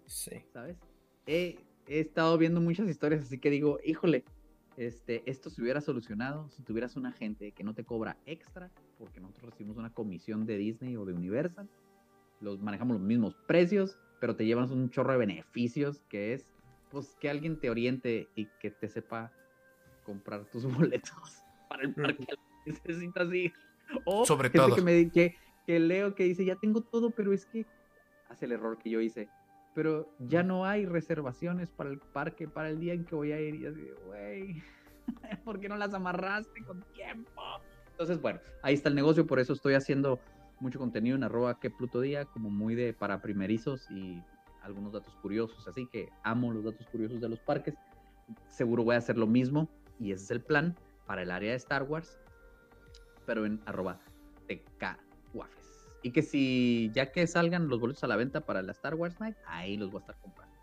[0.06, 0.42] Sí.
[0.54, 0.78] ¿sabes?
[1.26, 1.58] He,
[1.88, 4.24] he estado viendo muchas historias, así que digo, híjole,
[4.78, 9.20] este, esto se hubiera solucionado si tuvieras un agente que no te cobra extra, porque
[9.20, 11.70] nosotros recibimos una comisión de Disney o de Universal,
[12.42, 16.46] los manejamos los mismos precios, pero te llevas un chorro de beneficios, que es,
[16.90, 19.32] pues, que alguien te oriente y que te sepa
[20.04, 22.26] comprar tus boletos para el parque
[22.66, 23.54] necesitas ir.
[24.06, 24.76] O Sobre gente todo.
[24.76, 25.36] Que, me, que,
[25.66, 27.66] que leo que dice, ya tengo todo, pero es que
[28.30, 29.30] hace el error que yo hice.
[29.74, 33.40] Pero ya no hay reservaciones para el parque para el día en que voy a
[33.40, 33.56] ir.
[33.56, 34.64] Y así, güey,
[35.44, 37.42] ¿por qué no las amarraste con tiempo?
[37.92, 40.20] Entonces, bueno, ahí está el negocio, por eso estoy haciendo
[40.60, 44.22] mucho contenido en arroba que Pluto Día, como muy de para primerizos y
[44.62, 45.68] algunos datos curiosos.
[45.68, 47.76] Así que amo los datos curiosos de los parques.
[48.50, 49.70] Seguro voy a hacer lo mismo
[50.00, 52.18] y ese es el plan para el área de Star Wars,
[53.26, 54.00] pero en arroba
[54.48, 55.66] TKWafes.
[56.04, 59.20] Y que si ya que salgan los boletos a la venta para la Star Wars
[59.20, 60.56] Night, ahí los voy a estar comprando.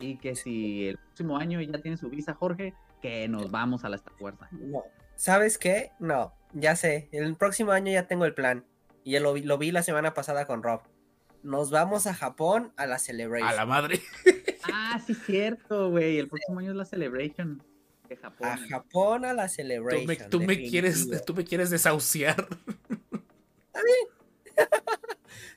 [0.00, 3.88] Y que si el próximo año ya tiene su visa Jorge, que nos vamos a
[3.88, 4.52] la Star Wars Night.
[4.52, 4.82] No.
[5.16, 5.92] ¿Sabes qué?
[5.98, 7.08] No, ya sé.
[7.12, 8.64] El próximo año ya tengo el plan.
[9.04, 10.82] Y ya lo vi, lo vi la semana pasada con Rob.
[11.42, 13.48] Nos vamos a Japón a la Celebration.
[13.48, 14.00] A la madre.
[14.72, 16.18] Ah, sí, cierto, güey.
[16.18, 17.62] El próximo año es la Celebration
[18.08, 18.48] de Japón.
[18.48, 20.06] A Japón a la Tú Celebration.
[20.06, 22.46] me, tú me quieres, tú me quieres desahuciar.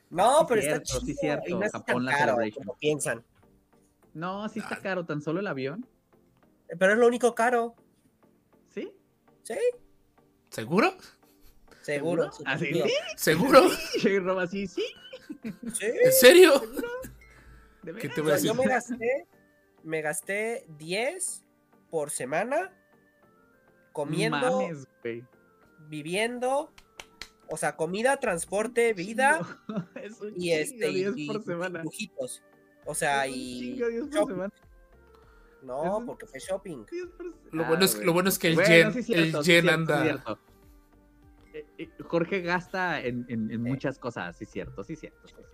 [0.10, 1.18] No, Sí, pero está cierto, sí, chido.
[1.22, 2.64] cierto, Y no es Japón, tan la caro Celebration.
[2.66, 3.26] como piensan.
[4.14, 4.82] No, sí está Ah.
[4.84, 5.88] caro, tan solo el avión.
[6.78, 7.76] Pero es lo único caro.
[8.74, 8.92] ¿Sí?
[9.44, 9.56] Sí,
[10.50, 10.94] ¿Seguro?
[11.82, 12.32] seguro.
[12.32, 12.44] ¿Seguro?
[12.46, 12.72] ¿Ah, sí?
[14.68, 14.84] sí.
[15.74, 15.86] Sí.
[16.04, 16.62] ¿En serio?
[17.84, 18.68] ¿De ¿Qué te voy a sea, yo decir?
[18.68, 19.28] me gasté,
[19.84, 21.44] me gasté 10
[21.92, 22.72] por semana
[23.94, 24.88] comiendo, Mames,
[25.90, 26.72] viviendo,
[27.50, 29.42] o sea, comida, transporte, vida
[30.02, 31.84] Es un y este 10 y, por semana.
[31.84, 32.42] lujitos.
[32.86, 34.34] O sea, Es un y chingo, 10 por shopping.
[34.34, 34.54] semana.
[35.62, 36.86] no, es un- porque fue shopping.
[36.90, 38.06] 10 por se- Lo Ah, bueno es- güey.
[38.08, 40.34] lo bueno es que el Bueno, yen- sí cierto, el sí yen cierto, anda- sí.
[41.54, 45.20] Eh, eh, Jorge gasta en, en- en muchas cosas, sí cierto, sí cierto.
[45.28, 45.52] sí cierto.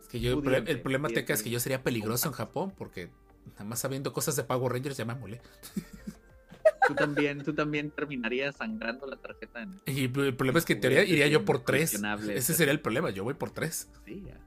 [0.00, 3.10] Es que yo, el, el problema teca es que yo sería peligroso en Japón porque
[3.52, 5.40] nada más sabiendo cosas de Power Rangers ya me molé.
[6.86, 9.80] Tú también, tú también terminarías sangrando la tarjeta en...
[9.86, 12.00] Y el problema es que en teoría iría yo por tres.
[12.28, 13.90] Ese sería el problema, yo voy por tres.
[14.04, 14.40] Sí, ajá.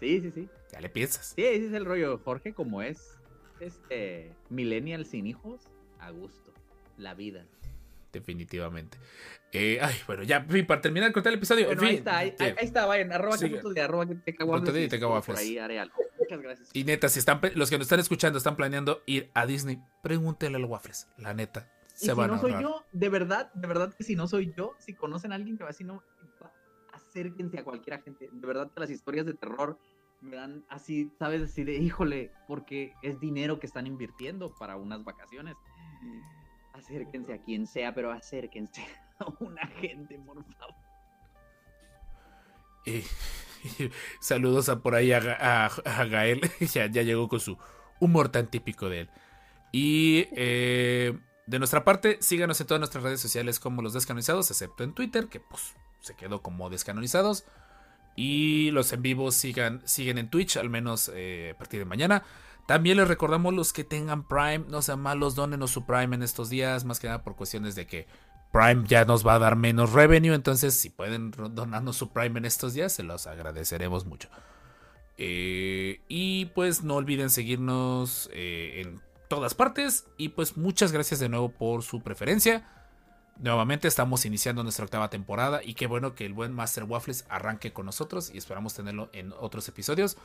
[0.00, 0.48] sí, sí, sí.
[0.72, 1.34] Ya le piensas.
[1.36, 2.18] Sí, ese es el rollo.
[2.24, 3.18] Jorge, como es
[3.60, 5.60] este millennial sin hijos,
[5.98, 6.52] a gusto.
[6.96, 7.46] La vida.
[8.12, 8.98] Definitivamente.
[9.52, 11.66] Eh, ay, bueno, ya para terminar con el episodio.
[11.66, 14.32] Bueno, en fin, ahí está, ahí, ahí está, vayan, arroba que de arroba que te
[14.32, 15.24] de caguables.
[15.26, 15.94] Por ahí haré algo.
[16.24, 16.70] Muchas gracias.
[16.72, 20.56] Y neta, si están, los que nos están escuchando están planeando ir a Disney, pregúntenle
[20.56, 21.08] a los waffles.
[21.18, 24.04] La neta, Y se si van no a soy yo, de verdad, de verdad que
[24.04, 26.02] si no soy yo, si conocen a alguien que va así, no,
[26.92, 28.28] acérquense a cualquier gente.
[28.32, 29.78] De verdad que las historias de terror
[30.20, 35.04] me dan así, sabes, así de, híjole, porque es dinero que están invirtiendo para unas
[35.04, 35.54] vacaciones.
[36.72, 38.84] Acérquense a quien sea, pero acérquense
[39.18, 40.74] a una gente, por favor.
[42.86, 43.04] Y- y
[44.20, 46.40] saludos a por ahí a, Ga- a- a Gael.
[46.72, 47.58] ya, ya llegó con su
[48.00, 49.10] humor tan típico de él.
[49.72, 54.84] Y eh, de nuestra parte, síganos en todas nuestras redes sociales como los descanonizados, excepto
[54.84, 57.44] en Twitter, que pues se quedó como descanonizados.
[58.16, 62.22] Y los en vivo sigan, siguen en Twitch, al menos eh, a partir de mañana.
[62.66, 66.48] También les recordamos los que tengan Prime, no sean malos, donenos su Prime en estos
[66.48, 68.06] días, más que nada por cuestiones de que
[68.54, 72.44] Prime ya nos va a dar menos revenue, entonces si pueden donarnos su Prime en
[72.44, 74.28] estos días, se los agradeceremos mucho.
[75.18, 80.06] Eh, y pues no olviden seguirnos eh, en todas partes.
[80.18, 82.64] Y pues muchas gracias de nuevo por su preferencia.
[83.40, 87.72] Nuevamente estamos iniciando nuestra octava temporada y qué bueno que el buen Master Waffles arranque
[87.72, 90.16] con nosotros y esperamos tenerlo en otros episodios.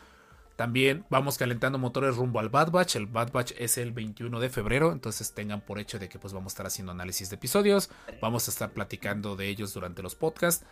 [0.59, 2.97] También vamos calentando motores rumbo al Bad Batch.
[2.97, 6.33] El Bad Batch es el 21 de febrero, entonces tengan por hecho de que pues
[6.33, 7.89] vamos a estar haciendo análisis de episodios.
[8.21, 10.65] Vamos a estar platicando de ellos durante los podcasts.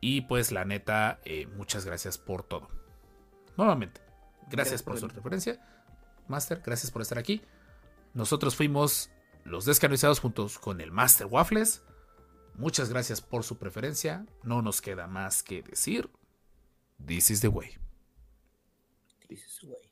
[0.00, 2.70] Y pues la neta, eh, muchas gracias por todo.
[3.58, 5.60] Nuevamente, gracias, Gracias por su referencia.
[6.28, 7.42] Master, gracias por estar aquí.
[8.14, 9.10] Nosotros fuimos
[9.44, 11.82] los descanonizados juntos con el Master Waffles.
[12.54, 14.24] Muchas gracias por su preferencia.
[14.44, 16.08] No nos queda más que decir.
[17.04, 17.76] This is the way.
[19.28, 19.85] Dices, güey.